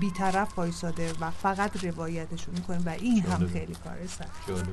بیطرف 0.00 0.58
وایساده 0.58 1.12
و 1.20 1.30
فقط 1.30 1.84
روایتشو 1.84 2.52
می‌کنه 2.52 2.78
و 2.86 2.88
این 2.88 3.22
هم. 3.22 3.48
خیلی 3.48 3.76
کار 3.84 3.96
سخت 4.06 4.64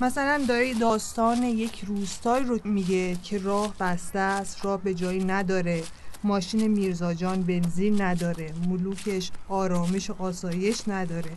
مثلا 0.00 0.44
داره 0.48 0.74
داستان 0.74 1.42
یک 1.42 1.84
روستایی 1.86 2.44
رو 2.44 2.58
میگه 2.64 3.16
که 3.16 3.38
راه 3.38 3.74
بسته 3.80 4.18
است 4.18 4.64
راه 4.64 4.80
به 4.82 4.94
جایی 4.94 5.24
نداره. 5.24 5.82
ماشین 6.24 6.66
میرزاجان 6.66 7.42
بنزین 7.42 8.02
نداره 8.02 8.52
ملوکش 8.68 9.30
آرامش 9.48 10.10
و 10.10 10.14
آسایش 10.18 10.88
نداره. 10.88 11.30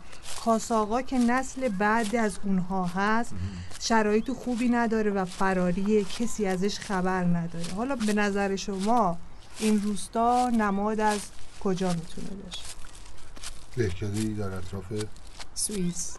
کاساقا 0.46 1.02
که 1.02 1.18
نسل 1.18 1.70
بعد 1.70 2.16
از 2.16 2.40
اونها 2.44 2.86
هست 2.86 3.34
شرایط 3.80 4.32
خوبی 4.32 4.70
نداره 4.70 5.12
و 5.12 5.26
فراریه 5.26 6.04
کسی 6.04 6.46
ازش 6.46 6.80
خبر 6.80 7.24
نداره. 7.24 7.74
حالا 7.76 7.96
به 7.96 8.14
نظر 8.14 8.56
شما 8.56 9.18
این 9.60 9.82
روستا 9.82 10.50
نماد 10.50 11.00
از 11.00 11.20
کجا 11.60 11.94
می‌تونه 11.94 12.44
باشه؟ 12.44 12.62
دهکده 13.78 14.20
ای 14.20 14.34
در 14.34 14.54
اطراف 14.54 14.86
سوئیس. 15.56 16.18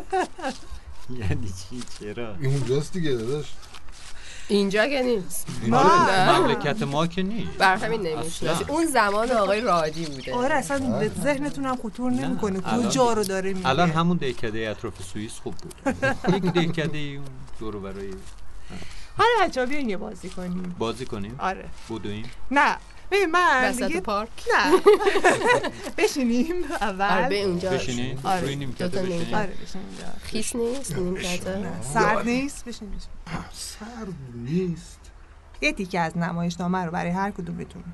یعنی 1.20 1.48
چی؟ 1.48 1.82
چرا؟ 2.00 2.36
این 2.36 2.54
اونجاست 2.54 2.92
دیگه 2.92 3.10
داداش. 3.10 3.46
اینجا 4.48 4.86
که 4.86 5.02
نیست. 5.02 5.46
ما-. 5.66 6.38
مملکت 6.38 6.82
ما 6.82 7.06
که 7.06 7.22
نیست. 7.22 7.58
بر 7.58 7.76
همین 7.76 8.00
نمی‌شناسی. 8.02 8.64
اون 8.68 8.86
زمان 8.86 9.30
آقای 9.30 9.60
رادی 9.60 10.06
بوده. 10.06 10.34
آره 10.34 10.54
اصلا 10.54 10.98
به 10.98 11.10
ذهنتونم 11.22 11.76
خطور 11.76 12.10
نه، 12.10 12.28
نمی‌کنه. 12.28 12.60
کجا 12.60 13.12
رو 13.12 13.24
داره 13.24 13.52
میگه. 13.52 13.68
الان 13.68 13.90
همون 13.90 14.16
دهکده 14.16 14.70
اطراف 14.70 15.02
سوئیس 15.02 15.32
خوب 15.32 15.54
بود. 15.54 15.74
یک 16.34 16.42
دهکده 16.52 16.98
اون 16.98 17.24
دور 17.60 17.78
برای 17.78 18.10
حالا 19.16 19.30
بچه 19.48 19.60
ها 19.60 19.66
بیاین 19.66 19.90
یه 19.90 19.96
بازی 19.96 20.28
کنیم. 20.28 20.74
بازی 20.78 21.06
کنیم؟ 21.06 21.34
آره. 21.38 21.64
بودویم؟ 21.88 22.30
نه. 22.50 22.76
ببین 23.10 23.30
من 23.30 23.70
وسط 23.70 23.82
دیگه 23.82 24.00
پارک. 24.00 24.28
نه. 24.54 24.80
بشینیم 26.04 26.54
آره 26.64 26.82
اول 26.82 27.28
به 27.28 27.44
اونجا. 27.44 27.70
بشینین 27.70 28.18
آره. 28.24 28.36
آره 28.36 28.46
بشینیم 28.46 29.86
اینجا. 29.88 30.06
خیس 30.22 30.56
نیست؟ 30.56 30.96
نیمکته 30.98 31.82
سرد 31.94 32.28
نیست؟ 32.28 32.64
بشینیم 32.64 32.94
بشینیم. 32.94 33.44
سرد 33.52 34.14
نیست. 34.34 35.00
یه 35.60 35.72
تیکه 35.72 36.00
از 36.00 36.16
نمایشنامه 36.18 36.84
رو 36.84 36.90
برای 36.90 37.10
هر 37.10 37.30
کدومتون 37.30 37.84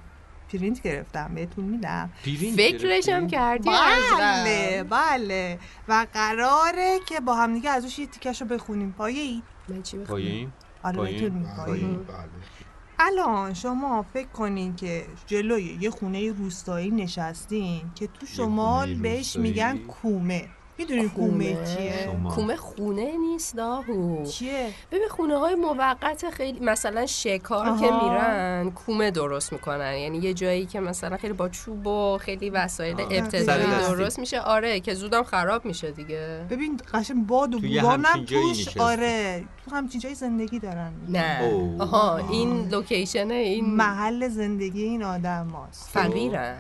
پرینت 0.53 0.83
گرفتم 0.83 1.35
بهتون 1.35 1.65
میدم. 1.65 2.11
پیرین 2.25 2.57
فکرش 2.57 3.09
هم 3.09 3.27
گرفتین؟ 3.27 3.29
کردی؟ 3.29 3.71
بله. 4.19 4.83
بله. 4.91 5.59
و 5.89 6.07
قراره 6.15 6.99
که 7.07 7.21
با 7.21 7.35
هم 7.35 7.55
دیگه 7.55 7.71
ازش 7.71 7.99
یه 7.99 8.07
تیکش 8.07 8.41
رو 8.41 8.47
بخونیم. 8.47 8.93
پایه 8.99 9.23
ای 9.23 9.43
من 9.69 9.83
چی 9.83 9.97
بخونم؟ 9.97 10.07
پایین 10.23 10.53
آره؟ 10.83 10.97
بهتون 11.13 11.47
پایه 11.57 11.99
الان 12.99 13.55
شما 13.55 14.03
فکر 14.03 14.29
کنین 14.29 14.77
که 14.77 15.07
جلوی 15.27 15.79
یه 15.81 15.91
خونه 15.91 16.33
روستایی 16.33 16.91
نشستین 16.91 17.83
که 17.95 18.07
تو 18.07 18.27
شمال 18.27 18.95
بهش؟ 18.95 19.37
میگن 19.37 19.79
کومه 19.79 20.49
می‌دونین 20.79 21.09
کومه 21.11 21.67
چیه؟ 21.77 22.17
کومه 22.35 22.57
خونه 22.57 23.17
نیست 23.17 23.57
داهو 23.57 24.25
چیه؟ 24.27 24.71
ببین 24.93 25.09
خونه 25.09 25.37
های 25.39 25.55
موقت 25.55 26.31
خیلی 26.31 26.61
مثلا 26.61 27.07
شکار 27.07 27.67
آها. 27.69 27.81
که 27.81 28.05
میرن 28.05 28.71
کومه 28.71 29.11
درست 29.11 29.53
می‌کنن 29.53 29.95
یعنی 29.97 30.19
یه 30.19 30.35
جایی 30.35 30.67
که 30.67 30.81
مثلا 30.81 31.17
خیلی 31.17 31.33
با 31.33 31.49
چوب 31.49 31.87
و 31.87 32.19
خیلی 32.19 32.51
وسایل. 32.51 33.01
ابتدایی. 33.01 33.67
درست 33.89 34.19
میشه 34.19 34.41
آره 34.41 34.81
که 34.81 34.95
زودم 34.95 35.23
خراب 35.23 35.65
میشه 35.65 35.91
دیگه 35.91 36.47
ببین 36.51 36.81
قشنگ 36.95 37.27
باد 37.27 37.55
و 37.55 37.61
تو 37.61 37.67
یه 37.67 37.81
بوران 37.83 38.05
هم 38.05 38.07
همچین 38.07 38.25
جایی 38.25 38.65
توش. 38.65 38.77
آره 38.77 39.45
تو 39.65 39.77
همچین 39.77 40.01
جایی 40.01 40.15
زندگی 40.15 40.59
دارن 40.59 40.93
نه 41.09 41.41
اوه. 41.43 41.83
آها 41.83 42.17
این 42.17 42.69
لوکیشن 42.69 43.31
این 43.31 43.75
محل 43.75 44.29
زندگی 44.29 44.83
این 44.83 45.03
آدم 45.03 45.49
هاست 45.49 45.89
فقیرن 45.89 46.57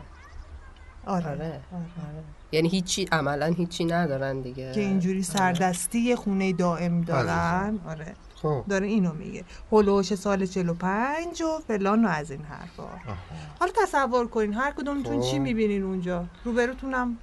آره. 1.07 1.27
آره. 1.27 1.61
آره. 1.73 2.34
یعنی 2.55 2.69
هیچی 2.69 3.07
عملا 3.13 3.47
هیچی 3.47 3.85
ندارن 3.85 4.41
دیگه. 4.41 4.73
که 4.73 4.81
اینجوری 4.81 5.23
سردستی 5.23 5.99
یه 5.99 6.17
خونه 6.17 6.53
دائم 6.53 7.01
دارن. 7.01 7.79
آره. 7.89 8.15
خب. 8.35 8.65
داره 8.69 8.87
اینو 8.87 9.13
میگه. 9.13 9.45
هلوش 9.73 10.15
سال 10.15 10.47
45 10.47 11.43
و 11.43 11.59
فلان 11.69 12.05
و 12.05 12.09
از 12.09 12.31
این 12.31 12.43
حرفا. 12.43 12.89
حالا 13.61 13.73
تصور 13.83 14.27
کنین 14.27 14.55
هر 14.55 14.71
کدومتون 14.71 15.21
خب. 15.21 15.31
چی 15.31 15.39
می‌بینین 15.39 15.83
اونجا؟ 15.83 16.25
روبروتونم؟ 16.45 17.19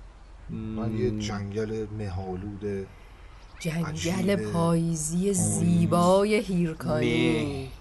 من 0.49 0.97
یه 0.97 1.11
جنگل 1.11 1.85
مهالود 1.97 2.87
جنگل 3.59 3.85
عجیبه. 3.85 4.35
پاییزی 4.35 5.33
زیبای 5.33 6.35
هیرکانی. 6.39 7.67
آه، 7.67 7.80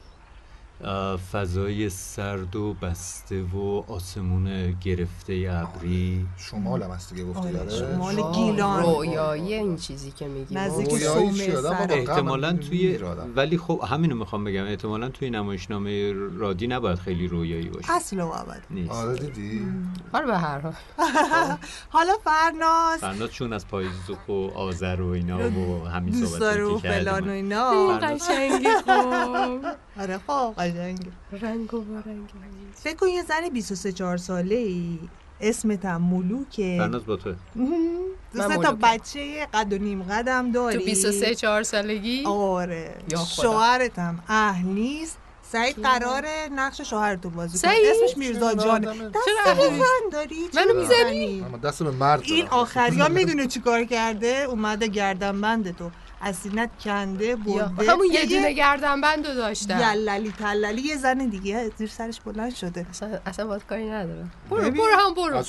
فضای 1.32 1.90
سرد 1.90 2.56
و 2.56 2.74
بسته 2.74 3.42
و 3.42 3.82
آسمون 3.88 4.72
گرفته 4.72 5.48
ابری. 5.50 6.26
شمال 6.36 6.82
هم 6.82 6.90
هست 6.90 7.14
دیگه 7.14 7.24
گفتی 7.24 7.52
داره 7.52 7.70
شمال 7.70 8.32
گیلان. 8.32 8.82
رویایی 8.82 9.54
این 9.54 9.76
چیزی 9.76 10.10
که 10.10 10.28
میگی. 10.28 10.54
نزدیک؟ 10.54 10.88
احتمالا 11.90 12.52
توی. 12.52 12.98
ولی 13.36 13.58
خب 13.58 13.84
همینو 13.88 14.14
می‌خوام 14.16 14.44
بگم 14.44 14.64
احتمالا 14.64 15.08
توی 15.08 15.30
نمایشنامه 15.30 16.12
رادی 16.38 16.66
نباید 16.66 16.98
خیلی 16.98 17.28
رویایی 17.28 17.68
باشه. 17.68 17.92
اصل 17.92 18.20
و 18.20 18.26
ابد 18.26 18.62
نیست. 18.70 18.92
آره 18.92 19.16
دیدی؟ 19.16 19.68
آره 20.12 20.26
به 20.26 20.38
هر 20.38 20.58
حال. 20.58 20.72
حالا 21.88 22.12
فرناز. 22.24 23.00
فرناز 23.00 23.30
چون 23.30 23.52
از 23.52 23.68
پاییز 23.68 23.90
و 24.28 24.32
آذر 24.54 25.00
و 25.00 25.08
اینا 25.08 25.50
و 25.50 25.88
همین 25.88 26.20
دوست 26.20 26.40
داره 26.40 26.64
و 26.64 26.68
صحبت 26.68 26.82
که 26.82 26.88
فلان 26.88 27.28
و 27.28 27.32
اینا. 27.32 27.98
فرناز. 27.98 28.28
قشنگی 28.28 28.68
خب 28.86 29.58
آره 29.98 30.20
خب. 30.26 30.54
قشنگه 30.58 31.10
رنگ 31.32 31.74
و 31.74 31.78
رنگ 32.06 32.28
فکر 32.74 32.96
کن 32.96 33.08
یه 33.08 33.22
زن 33.22 33.48
23 33.48 33.92
4 33.92 34.16
ساله 34.16 34.54
ای 34.54 34.98
اسمت 35.40 35.84
هم 35.84 36.02
ملوکه. 36.02 36.76
فرناز 36.78 37.06
با 37.06 37.16
تو 37.16 37.34
سه 38.34 38.56
تا. 38.56 38.72
بچه 38.82 39.46
قد 39.54 39.72
و 39.72 39.78
نیم 39.78 40.02
قدم 40.02 40.52
داری. 40.52 40.78
تو 40.78 40.84
23 40.84 41.34
4 41.34 41.62
سالگی؟ 41.62 42.24
آره. 42.26 42.94
شوهرت 43.36 43.98
هم 43.98 44.22
اهل 44.28 44.66
نیست. 44.66 45.18
سعید 45.52 45.82
قراره 45.82 46.48
نقش 46.56 46.80
شوهرتو 46.80 47.30
بازی 47.30 47.58
کنه؟ 47.58 47.72
اسمش 47.72 48.18
میرزا 48.18 48.54
جانه 48.54 48.88
آدمه؟ 48.88 49.08
دست 49.08 49.24
چرا 49.44 49.54
به 49.54 49.68
زن 49.78 50.10
داری؟ 50.12 50.48
منو 50.54 50.80
می‌زنی؟ 50.80 51.44
دست 51.64 51.82
به 51.82 51.90
مرد 51.90 52.22
این. 52.24 52.48
آخریا 52.48 53.08
می‌دونه 53.08 53.46
چیکار 53.46 53.84
کرده. 53.84 54.46
اومده 54.48 54.86
گردن 54.86 55.40
بند 55.40 55.76
تو. 55.76 55.90
از 56.20 56.36
سینت 56.36 56.70
کنده 56.84 57.26
یا 57.26 57.36
برده. 57.36 57.92
همون 57.92 58.06
یه 58.12 58.26
دونه 58.26 58.52
گردن 58.52 59.00
بندو 59.00 59.34
داشتم. 59.34 59.80
یللی 59.80 60.32
تللی 60.38 60.82
یه 60.82 60.96
زن 60.96 61.18
دیگه 61.18 61.70
زیر 61.78 61.88
سرش 61.88 62.20
بلند 62.20 62.54
شده. 62.54 62.86
اصلا 62.90 63.18
اصلا 63.26 63.46
باید 63.46 63.66
کاری 63.68 63.90
ندارم. 63.90 64.30
برو 64.50 64.60
ببین. 64.60 64.72
برو 64.72 64.96
هم 64.98 65.14
برو. 65.14 65.42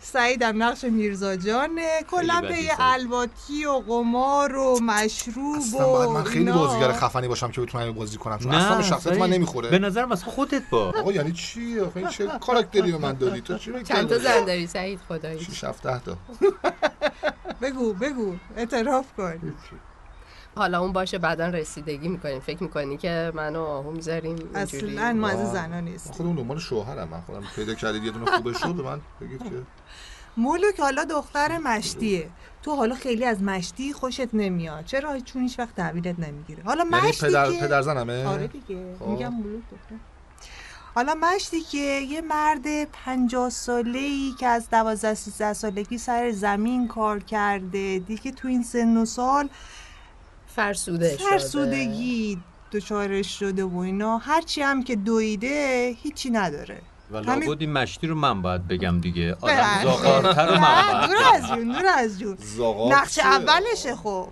سعیدم 0.00 0.62
نقش 0.62 0.84
میرزا 0.84 1.36
جانه 1.36 1.88
کلا 2.10 2.40
سعید. 2.48 2.70
الواتی 2.78 3.64
و 3.64 3.72
قمار 3.72 4.56
و 4.56 4.80
مشروب 4.80 5.56
اصلا 5.56 5.86
باید 5.86 6.10
من 6.10 6.24
خیلی. 6.24 6.52
بازیگر 6.52 6.92
خفنی 6.92 7.28
باشم 7.28 7.50
که 7.50 7.60
بتونم 7.60 7.92
بازی 7.92 8.16
کنم. 8.16 8.38
چون 8.38 8.54
اصلا 8.54 8.76
به 8.76 8.82
شخصیت 8.82 9.18
من 9.18 9.30
نمی‌خوره. 9.30 9.70
به 9.70 9.78
نظرم 9.78 10.12
اصلا 10.12 10.32
خودت 10.32 10.62
با. 10.70 10.88
آقا 10.88 11.12
یعنی 11.12 11.32
چی؟ 11.32 11.80
آخه 11.80 11.96
این 11.96 12.08
چه 12.08 12.26
کاراکتری 12.26 12.92
به 12.92 12.98
من 12.98 13.12
دادی؟ 13.12 13.40
تو 13.40 13.58
چی 13.58 13.72
چند 13.84 14.08
تا 14.08 14.18
زن 14.18 14.44
داری 14.44 14.66
سعید؟ 14.66 15.00
خدایی 15.08 15.40
6 15.44 15.64
7 15.64 15.82
10 15.82 16.00
تا. 16.00 16.16
بگو 17.62 17.92
بگو. 17.92 18.34
اعتراف 18.56 19.04
کن. 19.16 19.54
حالا 20.56 20.80
اون 20.80 20.92
باشه 20.92 21.18
بعدا 21.18 21.48
رسیدگی 21.48 22.08
می‌کنیم. 22.08 22.40
فکر 22.40 22.62
می‌کنی 22.62 22.96
که 22.96 23.32
منو 23.34 23.62
آهو 23.62 23.90
می‌ذاریم 23.90 24.36
اصلا 24.54 25.12
ما 25.12 25.28
از. 25.28 25.52
زنا 25.52 25.80
نیست 25.80 26.12
خودم 26.12 26.36
دنبال 26.36 26.58
شوهرم. 26.58 27.08
من 27.08 27.20
خودم 27.20 27.42
پیدا 27.56 27.74
کردید 27.74 28.04
یه 28.04 28.10
دونه 28.10 28.30
خوبه 28.30 28.52
شد 28.52 28.74
به 28.74 28.82
من 28.82 29.00
بگید 29.20 29.42
که. 29.42 29.50
مولوک 30.36 30.80
حالا 30.80 31.04
دختر 31.04 31.58
مشتیه. 31.58 32.30
تو 32.62 32.76
حالا 32.76 32.94
خیلی 32.94 33.24
از 33.24 33.42
مشتی 33.42 33.92
خوشت 33.92 34.34
نمیاد. 34.34 34.84
چرا 34.84 35.20
چون 35.20 35.42
هیچ 35.42 35.58
وقت 35.58 35.74
تحویلت 35.74 36.18
نمی‌گیره؟ 36.18 36.62
حالا 36.62 36.84
یعنی 36.92 37.08
مشتی 37.08 37.26
پدر 37.26 37.52
که 37.52 37.60
پدر 37.60 37.82
زنمه؟ 37.82 38.26
آره 38.26 38.46
دیگه. 38.46 38.96
خب. 38.98 39.06
میگم 39.06 39.28
مولوک 39.28 39.62
دختر. 39.70 39.94
حالا 40.94 41.14
مشتی 41.14 41.60
که 41.60 41.78
یه 41.78 42.20
مرد 42.20 42.84
پنجاه 42.84 43.50
ساله 43.50 43.98
ای 43.98 44.34
که 44.38 44.46
از 44.46 44.70
دوازده 44.70 45.14
سیزده 45.14 45.52
سالگی 45.52 45.98
سر 45.98 46.30
زمین 46.30 46.88
کار 46.88 47.18
کرده 47.20 47.98
دیگه 47.98 48.32
تو 48.32 48.48
این 48.48 48.62
سن 48.62 48.96
و 48.96 49.04
سال 49.04 49.48
فرسوده 50.46 51.16
شده. 51.16 51.30
فرسودگی 51.30 52.38
دچارش 52.72 53.38
شده 53.38 53.64
و 53.64 53.78
اینا. 53.78 54.18
هرچی 54.18 54.62
هم 54.62 54.82
که 54.82 54.96
دویده 54.96 55.96
هیچی 56.02 56.30
نداره. 56.30 56.82
و 57.10 57.16
همین- 57.22 57.48
لابد 57.48 57.60
این 57.60 57.72
مشتی 57.72 58.06
رو 58.06 58.14
من 58.14 58.42
باید 58.42 58.68
بگم 58.68 59.00
دیگه. 59.00 59.36
آدم 59.40 59.54
بله. 59.56 59.82
زاغارتر 59.82 60.46
رو 60.46 60.60
من 60.60 60.68
نه، 60.68 60.92
باید 60.92 61.10
دور 61.10 61.34
از 61.34 61.48
جون 61.48 61.68
دور 61.72 61.86
از 61.86 62.18
جون. 62.18 62.36
نقش؟ 62.92 63.18
اولشه 63.18 63.96
خب. 63.96 64.28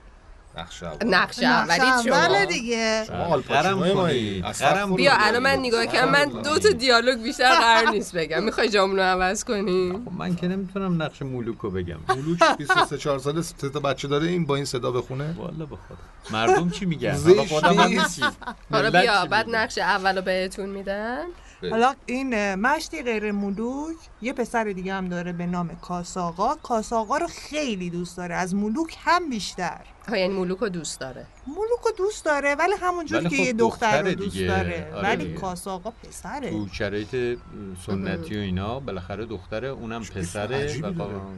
نقش 0.58 0.82
اول. 0.82 1.14
نقش 1.14 1.42
اولی 1.42 2.10
شما 2.10 2.44
دیگه. 2.44 3.04
شما 3.06 4.96
بیا 4.96 5.12
الان 5.14 5.42
من. 5.42 5.58
نگاه 5.58 5.86
کنم 5.86 6.10
من 6.10 6.24
دو 6.24 6.58
تا 6.58 6.68
دیالوگ 6.68 7.22
بیشتر 7.22 7.54
قرار 7.54 7.90
نیست 7.90 8.16
بگم. 8.16 8.42
می‌خوای 8.42 8.68
جامونو 8.68 9.02
عوض 9.02 9.44
کنیم 9.44 10.04
خب 10.04 10.12
من 10.12 10.36
که 10.36 10.48
نمی‌تونم 10.48 11.02
نقش 11.02 11.22
مولوک 11.22 11.58
رو 11.58 11.70
بگم. 11.70 11.98
مولوک 12.08 12.56
23 12.58 12.98
4 12.98 13.18
ساله 13.18 13.42
سه 13.42 13.68
تا 13.68 13.80
بچه 13.80 14.08
داره 14.08 14.26
این 14.26 14.46
با 14.46 14.56
این 14.56 14.64
صدا 14.64 14.90
بخونه؟ 14.90 15.34
والا 15.38 15.66
به 15.66 15.76
خدا. 15.76 15.96
مردم 16.30 16.70
چی 16.70 16.84
میگن؟ 16.84 17.16
حالا 17.62 17.86
نیست. 17.86 18.16
چی؟ 18.16 18.26
حالا 18.70 18.90
ملت 18.90 19.02
بیا 19.02 19.26
بعد؟ 19.26 19.46
نقش 19.50 19.78
اولو 19.78 20.22
بهتون 20.22 20.68
میدن 20.68 21.24
حالا 21.62 21.94
این 22.06 22.54
مشتی 22.54 23.02
غیر 23.02 23.32
ملوک 23.32 23.96
یه 24.22 24.32
پسر 24.32 24.64
دیگه 24.64 24.94
هم 24.94 25.08
داره 25.08 25.32
به 25.32 25.46
نام 25.46 25.68
کاساقا. 25.82 26.54
کاساقا 26.54 27.16
رو 27.18 27.26
خیلی 27.26 27.90
دوست 27.90 28.16
داره. 28.16 28.34
از 28.34 28.54
ملوک 28.54 28.96
هم 29.00 29.28
بیشتر. 29.30 29.80
ها 30.08 30.16
یعنی 30.16 30.34
ملوک 30.34 30.58
رو 30.58 30.68
دوست 30.68 31.00
داره. 31.00 31.26
ملوک 31.46 31.80
رو 31.84 31.90
دوست 31.98 32.24
داره 32.24 32.54
ولی 32.54 32.72
همونجور 32.80 33.22
که 33.22 33.28
خب 33.28 33.34
یه 33.34 33.52
دختر 33.52 34.02
رو 34.02 34.02
دختره 34.08 34.14
دوست 34.14 34.32
دیگه. 34.36 34.46
داره. 34.46 34.92
آره 34.94 35.08
ولی 35.08 35.24
دیگه. 35.24 35.34
کاساقا 35.38 35.90
پسره. 35.90 36.50
تو 36.50 36.68
شرایط 36.72 37.38
سنتی 37.86 38.36
و 38.36 38.40
اینا 38.40 38.80
بالاخره 38.80 39.26
دختره 39.26 39.68
اونم 39.68 40.02
پسره 40.02 40.82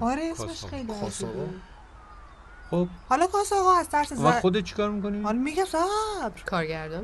آره 0.01 0.23
اسمش. 0.23 0.65
خیلی. 0.65 0.87
خب. 2.71 2.89
حالا 3.09 3.27
کاساقا 3.27 3.75
از 3.75 3.89
ترس 3.89 4.13
و 4.13 4.15
زن 4.15 4.31
خودت 4.31 4.65
چیکار 4.65 4.91
می‌کنی؟ 4.91 5.23
حالا 5.23 5.39
میگه 5.39 5.65
صبر. 5.65 6.43
کارگردان 6.47 7.03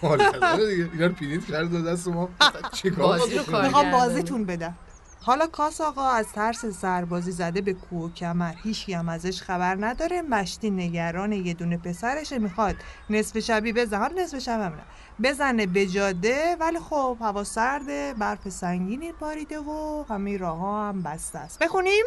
کار 0.00 0.18
کرده 0.18 0.66
دیگه 0.66 0.90
اینا 0.92 1.06
رو 1.06 1.12
پرینت 1.12 1.46
کرد 1.46 1.84
دست 1.86 2.08
ما. 2.08 2.28
چیکار 2.82 3.20
می‌خوام. 3.62 3.90
بازیتون 3.90 4.44
بدم. 4.44 4.74
حالا 5.22 5.46
کاس 5.46 5.80
آقا 5.80 6.08
از 6.08 6.26
ترس 6.32 6.66
سربازی 6.66 7.32
زده 7.32 7.60
به 7.60 7.72
کوه 7.72 8.02
و 8.02 8.12
کمر. 8.14 8.54
هیچی 8.62 8.92
هم 8.92 9.08
ازش 9.08 9.42
خبر 9.42 9.76
نداره. 9.80 10.22
مشتی 10.22 10.70
نگران 10.70 11.32
یه 11.32 11.54
دونه 11.54 11.76
پسرشه. 11.76 12.38
می‌خواد 12.38 12.76
نصف 13.10 13.38
شبی 13.38 13.72
بزنه. 13.72 14.00
حالا 14.00 14.22
نصف 14.22 14.38
شب 14.38 14.60
هم 14.60 14.72
نه. 14.72 14.84
بزنه 15.22 15.66
به 15.66 15.86
جاده 15.86 16.56
ولی 16.60 16.78
خب 16.78 17.16
هوا 17.20 17.44
سرده 17.44 18.14
برف 18.18 18.48
سنگینی 18.48 19.12
باریده 19.12 19.58
و 19.58 20.04
همه 20.08 20.36
راه 20.36 20.58
ها 20.58 20.88
هم 20.88 21.02
بسته 21.02 21.38
است. 21.38 21.58
بخونیم؟ 21.58 22.04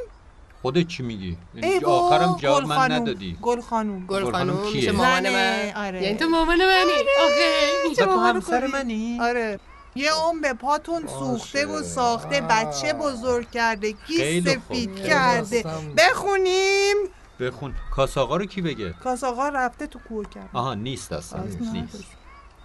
خودت 0.62 0.88
چی 0.88 1.04
میگی؟ 1.04 1.38
آخرم 1.86 2.36
جواب 2.40 2.64
من 2.64 2.76
خانوم. 2.76 3.02
ندادی 3.02 3.38
گل 3.42 3.62
خانوم 3.62 4.06
گل 4.06 4.32
خانوم 4.32 4.72
میشه؟ 4.74 4.92
مامان 4.92 5.30
من 5.30 5.72
آره. 5.76 6.04
یعنی 6.04 6.18
تو 6.18 6.30
مامان 6.30 6.58
منی 6.58 6.92
آخه 7.26 7.92
و 7.92 7.96
تو 7.96 8.06
مامان 8.06 8.36
همسر. 8.36 8.68
منی؟ 8.68 9.18
آره 9.22 9.60
یه 9.96 10.26
اون 10.26 10.42
به 10.42 10.54
پاتون 10.54 11.08
سوخته 11.08 11.66
و 11.66 11.84
ساخته 11.84 12.42
بچه 12.50 12.94
بزرگ 12.94 13.52
کرده 13.52 13.92
گیس. 14.08 14.44
سفید 14.48 15.04
کرده. 15.04 15.64
بخونیم 15.98 16.96
بخون 17.40 17.74
کاساقا 17.96 18.38
رو 18.38 18.46
کی 18.46 18.62
بگه؟ 18.62 18.94
کاس 19.04 19.24
آقا 19.24 19.50
رفته 19.50 19.88
تو 19.88 20.00
کوه 20.10 20.26
کرد 20.30 20.50
آها 20.54 20.74
نیست 20.74 21.12
اصلا 21.14 21.42
اصلا 21.42 21.72
نیست 21.72 22.04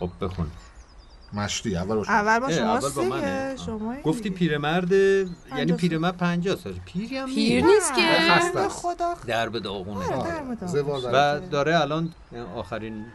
خب 0.01 0.11
بخون 0.21 0.51
مشتی 1.35 1.77
اول 1.77 1.97
باشه 1.97 2.11
اول 2.11 2.39
با 2.39 2.51
شما 2.53 2.77
اول 2.77 2.91
با 2.91 3.03
منه. 3.03 3.57
سیه 3.57 3.67
شما 3.67 3.95
گفتی 4.05 4.31
پیرمرد 4.31 4.93
یعنی 4.93 5.73
پیرمرد 5.73 6.17
50 6.17 6.57
سال. 6.57 6.73
پیری 6.73 7.19
هم 7.19 7.27
پیر 7.35 7.65
نیست. 7.65 7.95
که. 7.95 8.03
خسته. 8.31 8.69
خدا. 8.69 9.15
در 9.27 9.49
به 9.49 9.61
داغونه. 9.61 10.07
و 11.13 11.41
داره 11.51 11.81
الان 11.81 12.15
آخرین 12.57 13.07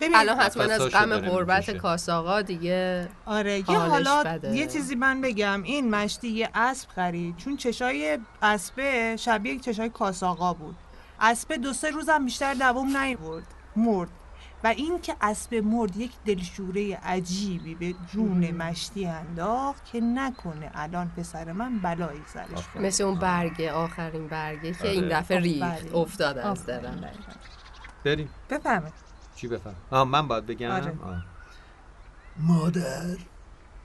ببین 0.00 0.16
الان 0.16 0.38
حتما 0.38 0.62
از 0.62 0.80
غم 0.80 1.44
می‌کشه. 1.46 1.72
کاساقا 1.78 2.42
دیگه 2.42 3.08
آره 3.26 3.58
یه 3.58 3.78
حالا 3.78 4.22
بده. 4.24 4.56
یه 4.56 4.66
چیزی 4.66 4.94
من 4.94 5.20
بگم. 5.20 5.62
این 5.62 5.90
مشتی 5.90 6.28
یه 6.28 6.48
اسب 6.54 6.88
خرید. 6.88 7.36
چون 7.36 7.56
چشای 7.56 8.18
اسبه 8.42 9.16
شبیه 9.18 9.58
چشای 9.58 9.88
کاساقا 9.88 10.52
بود. 10.52 10.76
اسبه 11.20 11.56
دو 11.56 11.72
سه 11.72 11.90
روزم 11.90 12.24
بیشتر 12.24 12.54
دوام 12.54 12.96
نیورد. 12.96 13.44
مرد. 13.76 14.08
و 14.64 14.66
این 14.66 15.00
که 15.00 15.16
اسب 15.20 15.54
مرد 15.54 15.96
یک 15.96 16.12
دلشوره 16.26 16.96
عجیبی 16.96 17.74
به 17.74 17.94
جون 18.12 18.50
مشتی 18.50 19.06
انداخت 19.06 19.84
که 19.84 20.00
نکنه 20.00 20.70
الان 20.74 21.08
پسر 21.08 21.52
من 21.52 21.78
بلایی 21.78 22.22
سرش 22.26 22.76
مثل 22.76 23.04
اون 23.04 23.18
برگه 23.18 23.72
آخرین 23.72 24.28
برگه 24.28 24.72
که 24.72 24.88
این 24.88 25.04
آره. 25.04 25.14
دفعه 25.16 25.38
ریخت. 25.40 25.94
افتاد 25.94 26.38
از. 26.38 26.66
درم 26.66 27.04
بریم. 28.04 28.28
بفهمه 28.50 28.92
چی 29.36 29.48
بفهم 29.48 29.74
آه 29.90 30.04
من 30.04 30.28
باید 30.28 30.46
بگم. 30.46 30.70
آره. 30.70 30.94
آه. 31.02 31.24
مادر. 32.36 33.16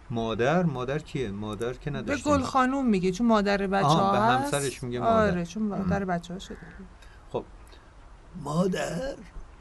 مادر؟ 0.09 0.63
مادر 0.63 0.99
کیه؟ 0.99 1.31
مادر 1.31 1.73
که 1.73 1.91
به 1.91 1.97
نداشتیم. 1.97 2.33
گل 2.33 2.41
خانوم 2.41 2.85
میگه 2.85 3.11
چون 3.11 3.27
مادر 3.27 3.67
بچه 3.67 3.87
ها 3.87 4.11
به. 4.11 4.19
همسرش 4.19 4.83
میگه 4.83 4.99
مادر. 4.99 5.31
آره 5.31 5.45
چون 5.45 5.63
مادر 5.63 6.05
بچه 6.05 6.33
ها 6.33 6.39
شده. 6.39 6.57
خب. 7.31 7.45
مادر. 8.35 9.15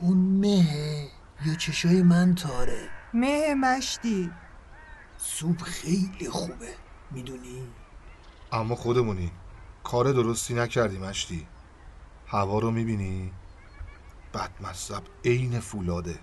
اون 0.05 0.17
مه 0.17 1.09
یا 1.47 1.55
چشای 1.55 2.03
من 2.03 2.35
تاره. 2.35 2.89
مه 3.15 3.55
مشتی. 3.55 4.31
سوپ 5.17 5.63
خیلی 5.63 6.31
خوبه 6.31 6.75
می‌دونی؟ 7.11 7.69
اما 8.53 8.75
خودمونی. 8.75 9.33
کار 9.85 10.13
درستی 10.13 10.55
نکردی 10.55 10.99
مشتی. 10.99 11.47
هوا 12.27 12.59
رو 12.59 12.71
می‌بینی؟ 12.71 13.33
بد 14.35 14.51
مصب 14.61 15.03
عین 15.25 15.61
فولاده. 15.61 16.19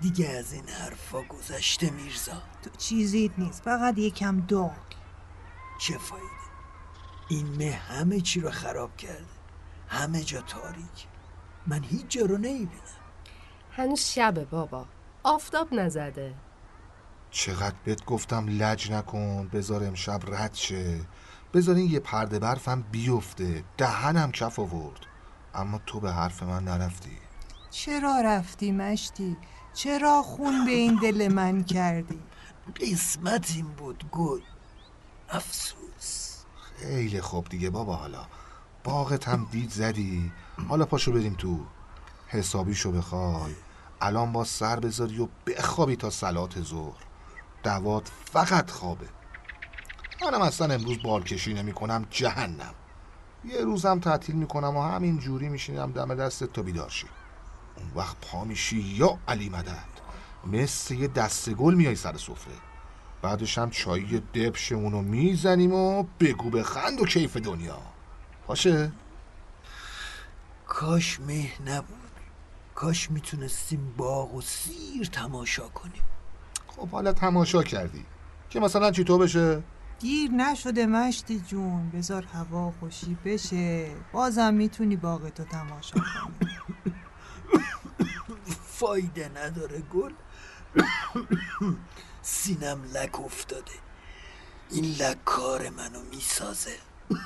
دیگه 0.00 0.28
از 0.28 0.52
این 0.52 0.68
حرفا 0.68 1.22
گذشته 1.22 1.90
میرزا. 1.90 2.42
تو 2.62 2.70
چیزی 2.78 3.30
نیست 3.38 3.62
فقط 3.62 3.98
یکم 3.98 4.40
داغ. 4.40 4.76
چه 5.78 5.98
فایده؟ 5.98 6.26
این 7.28 7.46
مه 7.56 7.70
همه 7.72 8.20
چی 8.20 8.40
رو 8.40 8.50
خراب 8.50 8.96
کرده. 8.96 9.24
همه 9.88 10.24
جا 10.24 10.40
تاریک. 10.40 11.06
من 11.66 11.84
هیچ 11.84 12.08
جا 12.08 12.26
رو 12.26 12.38
نمی‌بینم 12.38 12.82
هنوز 13.72 14.00
شبه 14.00 14.44
بابا. 14.44 14.86
آفتاب 15.22 15.74
نزده. 15.74 16.34
چقدر 17.30 17.76
بهت 17.84 18.04
گفتم 18.04 18.46
لج 18.48 18.92
نکن 18.92 19.48
بذار 19.48 19.84
امشب 19.84 20.20
رد 20.26 20.54
شه. 20.54 21.00
بذار 21.54 21.76
این 21.76 21.90
یه 21.90 22.00
پرده 22.00 22.38
برفم 22.38 22.84
بیفته. 22.92 23.64
دهنم 23.78 24.32
کف 24.32 24.58
آورد. 24.58 25.00
اما 25.54 25.80
تو 25.86 26.00
به 26.00 26.12
حرف 26.12 26.42
من 26.42 26.64
نرفتی. 26.64 27.18
چرا 27.70 28.20
رفتی 28.24 28.72
مشتی؟ 28.72 29.36
چرا 29.74 30.22
خون 30.22 30.64
به 30.64 30.70
این 30.70 30.98
دل 31.02 31.28
من 31.28 31.64
کردی؟ 31.64 32.20
قسمت 32.80 33.52
این 33.56 33.66
بود 33.66 34.04
گل. 34.12 34.40
افسوس. 35.28 36.44
خیلی 36.78 37.20
خوب 37.20 37.48
دیگه 37.48 37.70
بابا 37.70 37.96
حالا. 37.96 38.26
باغت 38.84 39.28
هم 39.28 39.48
دید 39.50 39.70
زدی. 39.70 40.32
حالا 40.68 40.84
پاشو 40.84 41.12
بریم 41.12 41.34
تو. 41.34 41.60
حسابیشو 42.28 42.92
بخوای. 42.92 43.54
الان 44.00 44.32
با 44.32 44.44
سر 44.44 44.80
بذاری 44.80 45.18
و 45.18 45.28
بخوابی 45.46 45.96
تا 45.96 46.10
سلات 46.10 46.62
ظهر. 46.62 47.02
دوات 47.62 48.10
فقط 48.24 48.70
خوابه. 48.70 49.06
منم 50.22 50.40
اصلا 50.40 50.74
امروز 50.74 51.02
بال 51.02 51.22
کشی 51.22 51.54
نمی 51.54 51.72
کنم 51.72 52.06
جهنم. 52.10 52.74
یه 53.44 53.60
روزم 53.60 53.98
تعطیل 53.98 54.34
می‌کنم 54.34 54.76
و 54.76 54.82
همین 54.82 55.18
جوری 55.18 55.48
میشینم 55.48 55.92
دم 55.92 56.14
دست 56.14 56.44
تا 56.44 56.62
بیدار 56.62 56.90
شی. 56.90 57.06
اون 57.76 57.86
وقت 57.96 58.16
پا 58.20 58.44
میشی 58.44 58.80
یا 58.80 59.18
علی 59.28 59.48
مدد. 59.48 59.92
مثل 60.46 60.94
یه 60.94 61.08
دست 61.08 61.50
گل 61.50 61.74
میای 61.74 61.96
سر 61.96 62.16
سفره. 62.16 62.54
بعدش 63.22 63.58
هم 63.58 63.70
چایی 63.70 64.20
دبشمونو 64.20 65.02
می‌زنیم 65.02 65.72
و 65.72 66.04
بگو 66.20 66.50
بخند 66.50 67.00
و 67.00 67.06
کیف 67.06 67.36
دنیا. 67.36 67.78
باشه. 68.46 68.92
کاش 70.66 71.20
مه 71.20 71.50
نبود. 71.66 71.98
کاش 72.74 73.10
می‌تونستیم 73.10 73.94
باغ 73.96 74.34
و 74.34 74.40
سیر 74.40 75.06
تماشا 75.06 75.68
کنیم. 75.68 76.02
خب 76.66 76.88
حالا 76.88 77.12
تماشا 77.12 77.62
کردی. 77.62 78.06
که 78.50 78.60
مثلا 78.60 78.90
چی 78.90 79.04
تو 79.04 79.18
بشه؟ 79.18 79.62
گیر 80.00 80.30
نشده 80.30 80.86
مشتی 80.86 81.40
جون. 81.40 81.90
بذار 81.90 82.24
هوا 82.24 82.72
خوشی 82.80 83.16
بشه. 83.24 83.90
بازم 84.12 84.54
می‌تونی 84.54 84.96
باغتو 84.96 85.44
تماشا 85.44 86.00
کنی. 86.00 86.50
فایده 88.78 89.30
نداره 89.36 89.80
گل. 89.80 90.12
سینم 92.22 92.82
لک 92.94 93.20
افتاده. 93.20 93.72
این 94.70 94.84
لک 94.84 95.24
کار 95.24 95.70
منو 95.70 96.02
می‌سازه. 96.10 96.76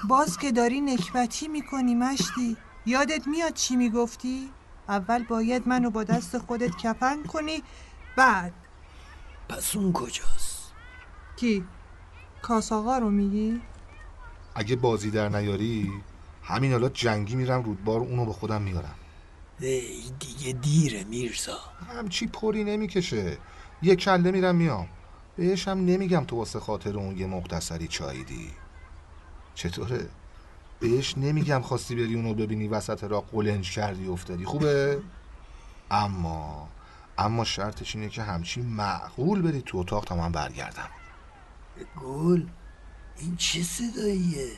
باز 0.08 0.38
که 0.38 0.52
داری 0.52 0.80
نکبتی 0.80 1.48
می‌کنی 1.48 1.94
مشتی. 1.94 2.56
یادت 2.86 3.26
میاد 3.26 3.54
چی 3.54 3.76
می‌گفتی؟ 3.76 4.50
اول 4.88 5.24
باید 5.24 5.68
منو 5.68 5.90
با 5.90 6.04
دست 6.04 6.38
خودت 6.38 6.76
کفن 6.76 7.22
کنی 7.22 7.62
بعد. 8.16 8.52
پس 9.48 9.76
اون 9.76 9.92
کجاست؟ 9.92 10.72
کی؟ 11.36 11.64
کاساقا 12.42 12.98
رو 12.98 13.10
میگی؟ 13.10 13.60
اگه 14.54 14.76
بازی 14.76 15.10
در 15.10 15.28
نیاری 15.28 15.92
همین 16.42 16.72
حالا 16.72 16.88
جنگی 16.88 17.36
میرم 17.36 17.62
رودبار 17.62 18.00
اونو 18.00 18.24
به 18.24 18.32
خودم 18.32 18.62
میارم. 18.62 18.94
ای 19.60 20.10
دیگه 20.18 20.52
دیره 20.52 21.04
میرزا 21.04 21.58
همچی 21.96 22.26
پری 22.26 22.64
نمی‌کشه. 22.64 23.38
یه 23.82 23.96
کله 23.96 24.30
میرم 24.30 24.56
میام. 24.56 24.88
بهش 25.36 25.68
هم 25.68 25.78
نمیگم 25.78 26.24
تو 26.24 26.36
واسه 26.36 26.60
خاطر 26.60 26.96
اون 26.96 27.18
یه 27.18 27.26
مختصری 27.26 27.88
چاییدی 27.88 28.50
چطوره؟ 29.56 30.08
بهش 30.80 31.18
نمیگم 31.18 31.60
خواستی 31.60 31.94
بری 31.94 32.14
اونو 32.14 32.34
ببینی 32.34 32.68
وسط 32.68 33.04
را 33.04 33.20
قلنج 33.20 33.70
کردی 33.70 34.08
افتادی. 34.08 34.44
خوبه؟ 34.44 35.00
اما 35.90 36.68
اما 37.18 37.44
شرطش 37.44 37.96
اینه 37.96 38.08
که 38.08 38.22
همچی 38.22 38.60
معقول 38.60 39.42
بری 39.42 39.62
تو 39.62 39.78
اتاق 39.78 40.04
تا 40.04 40.16
من 40.16 40.32
برگردم. 40.32 40.88
گل 42.02 42.46
این 43.18 43.36
چه 43.36 43.62
صداییه؟ 43.62 44.52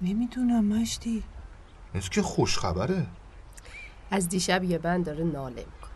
نمی‌دونم 0.00 0.64
مشتی 0.64 1.24
مثل 1.94 2.08
که 2.08 2.22
خوش 2.22 2.58
خبره 2.58 3.06
از 4.10 4.28
دیشب 4.28 4.64
یه 4.64 4.78
بند 4.78 5.04
داره 5.04 5.24
ناله 5.24 5.66
می‌کنه. 5.66 5.90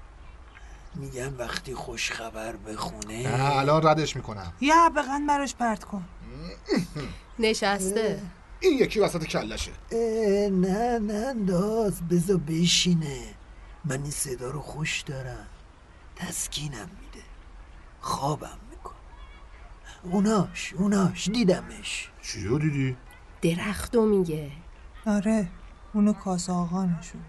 میگم 0.94 1.38
وقتی 1.38 1.74
خوش 1.74 2.10
خبر 2.10 2.52
نه 2.52 2.58
بخونه 2.58 3.30
الان 3.40 3.86
ردش 3.86 4.16
می‌کنم. 4.16 4.52
یه 4.60 4.74
بغن 4.96 5.26
براش 5.26 5.54
پرت 5.54 5.84
کن. 5.84 6.04
نشسته. 7.38 8.22
این 8.66 8.78
یکی 8.78 9.00
وسط 9.00 9.24
کلشه. 9.24 9.72
نه 10.48 10.98
نه 10.98 11.14
انداز. 11.14 12.08
بذار 12.08 12.36
بشینه. 12.36 13.34
من 13.84 14.02
این 14.02 14.10
صدا 14.10 14.50
رو 14.50 14.60
خوش 14.60 15.00
دارم. 15.00 15.46
تسکینم 16.16 16.90
میده. 17.00 17.24
خوابم 18.00 18.58
میکن 18.70 18.94
اوناش 20.02 20.72
اوناش. 20.72 21.28
دیدمش. 21.28 22.10
چی 22.22 22.44
رو 22.44 22.58
دیدی؟ 22.58 22.96
درختو 23.42 24.06
میگه. 24.06 24.50
آره 25.06 25.48
اونو 25.94 26.12
کاساقا 26.12 26.84
نشونده 26.84 27.26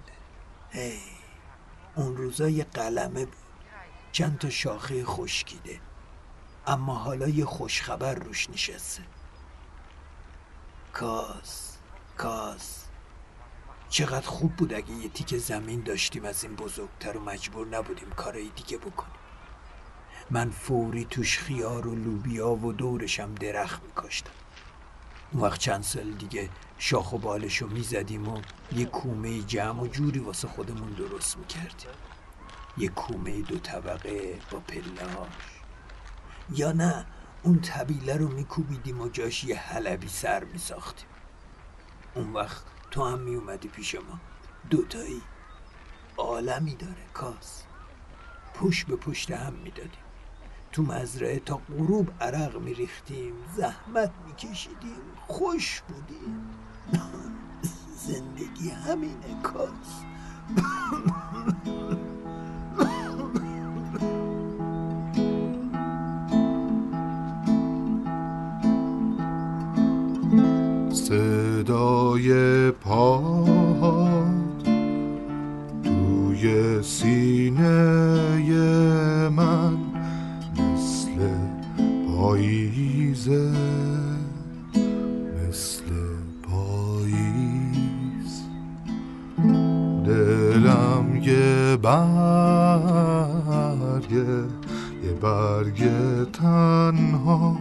هی 0.69 0.99
اون 1.95 2.17
روزا 2.17 2.49
یه 2.49 2.63
قلمه 2.63 3.25
بود. 3.25 3.35
چند 4.11 4.38
تا 4.38 4.49
شاخه 4.49 5.05
خشکیده. 5.05 5.79
اما 6.67 6.95
حالا 6.95 7.27
یه 7.27 7.45
خوشخبر 7.45 8.13
روش 8.13 8.49
نشسته. 8.49 9.03
کاس 10.99 11.77
کاس. 12.17 12.85
چقدر 13.89 14.27
خوب 14.27 14.55
بود 14.55 14.73
اگه 14.73 14.91
یه 14.91 15.09
تیک 15.09 15.37
زمین 15.37 15.81
داشتیم 15.81 16.25
از 16.25 16.43
این 16.43 16.55
بزرگتر 16.55 17.17
و 17.17 17.23
مجبور 17.23 17.67
نبودیم 17.67 18.09
کارایی 18.09 18.51
دیگه 18.55 18.77
بکنیم. 18.77 19.13
من 20.29 20.49
فوری 20.49 21.05
توش 21.05 21.39
خیار 21.39 21.87
و 21.87 21.95
لوبیا 21.95 22.49
و 22.49 22.73
دورشم 22.73 23.35
درخت 23.35 23.83
میکاشتم. 23.83 24.31
اون 25.31 25.43
وقت 25.43 25.59
چند 25.59 25.83
سال 25.83 26.11
دیگه 26.11 26.49
شاخ 26.77 27.13
و 27.13 27.17
بالشو 27.17 27.67
می‌زدیم 27.67 28.27
و 28.27 28.41
یه 28.71 28.85
کومه 28.85 29.41
جمع 29.41 29.81
و 29.81 29.87
جوری 29.87 30.19
واسه 30.19 30.47
خودمون 30.47 30.89
درست 30.89 31.37
می‌کردیم. 31.37 31.89
یه 32.77 32.89
کومه 32.89 33.41
دو 33.41 33.57
طبقه 33.57 34.39
با 34.51 34.59
پلاش. 34.59 35.61
یا 36.49 36.71
نه 36.71 37.05
اون 37.43 37.61
طبیله 37.61 38.17
رو 38.17 38.27
میکوبیدیم 38.27 39.01
و 39.01 39.09
جاش 39.09 39.43
یه 39.43 39.55
حلبی 39.55 40.07
سر 40.07 40.43
میساختیم. 40.43 41.07
اون 42.15 42.33
وقت 42.33 42.63
تو 42.91 43.05
هم 43.05 43.19
میومدی 43.19 43.67
پیش 43.67 43.95
ما. 43.95 44.19
دوتایی. 44.69 45.21
عالمی 46.17 46.75
داره 46.75 47.05
کاس. 47.13 47.63
پشت 48.53 48.88
به 48.88 48.95
پشت 48.95 49.31
هم 49.31 49.53
می‌دادیم. 49.53 50.07
تو 50.71 50.83
مزرعه 50.83 51.39
تا 51.39 51.61
غروب 51.77 52.11
عرق 52.21 52.57
میریختیم 52.57 53.33
زحمت 53.55 54.11
میکشیدیم 54.27 55.01
خوش 55.27 55.81
بودیم. 55.88 56.49
زندگی 58.07 58.69
همینه 58.69 59.41
کاس. 59.43 60.03
بالای 71.68 72.72
پاد 72.72 74.63
توی 75.84 76.84
سینه 76.84 77.99
من 79.30 79.78
مثل 80.53 81.18
پاییزه 82.07 83.51
مثل 85.49 85.84
پاییز. 86.43 88.34
دلم 90.05 91.15
یه 91.24 91.78
برگه 91.82 93.07
یه 95.03 95.13
برگ 95.22 95.89
تنها 96.32 97.57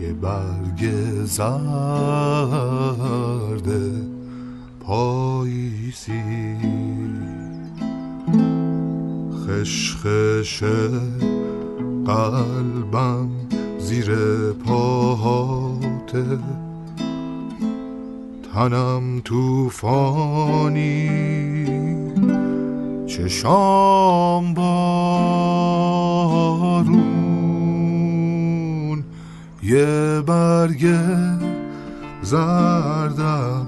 یه 0.00 0.12
برگ 0.12 0.69
زرد 1.24 2.58
پاییزی. 4.80 6.56
خشخش 9.46 10.62
قلبم 12.06 13.28
زیر 13.78 14.10
پاهاته 14.52 16.38
تنم 18.54 19.20
توفانی 19.24 21.10
چشام 23.06 24.54
بارون 24.54 25.59
یه 29.70 30.22
برگ 30.26 30.86
زردم 32.22 33.66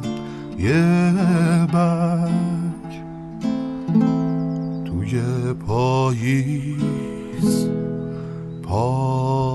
یه 0.59 1.67
برگ. 1.73 2.93
توی 4.85 5.23
پاییز 5.67 6.83
پاییز 8.63 9.52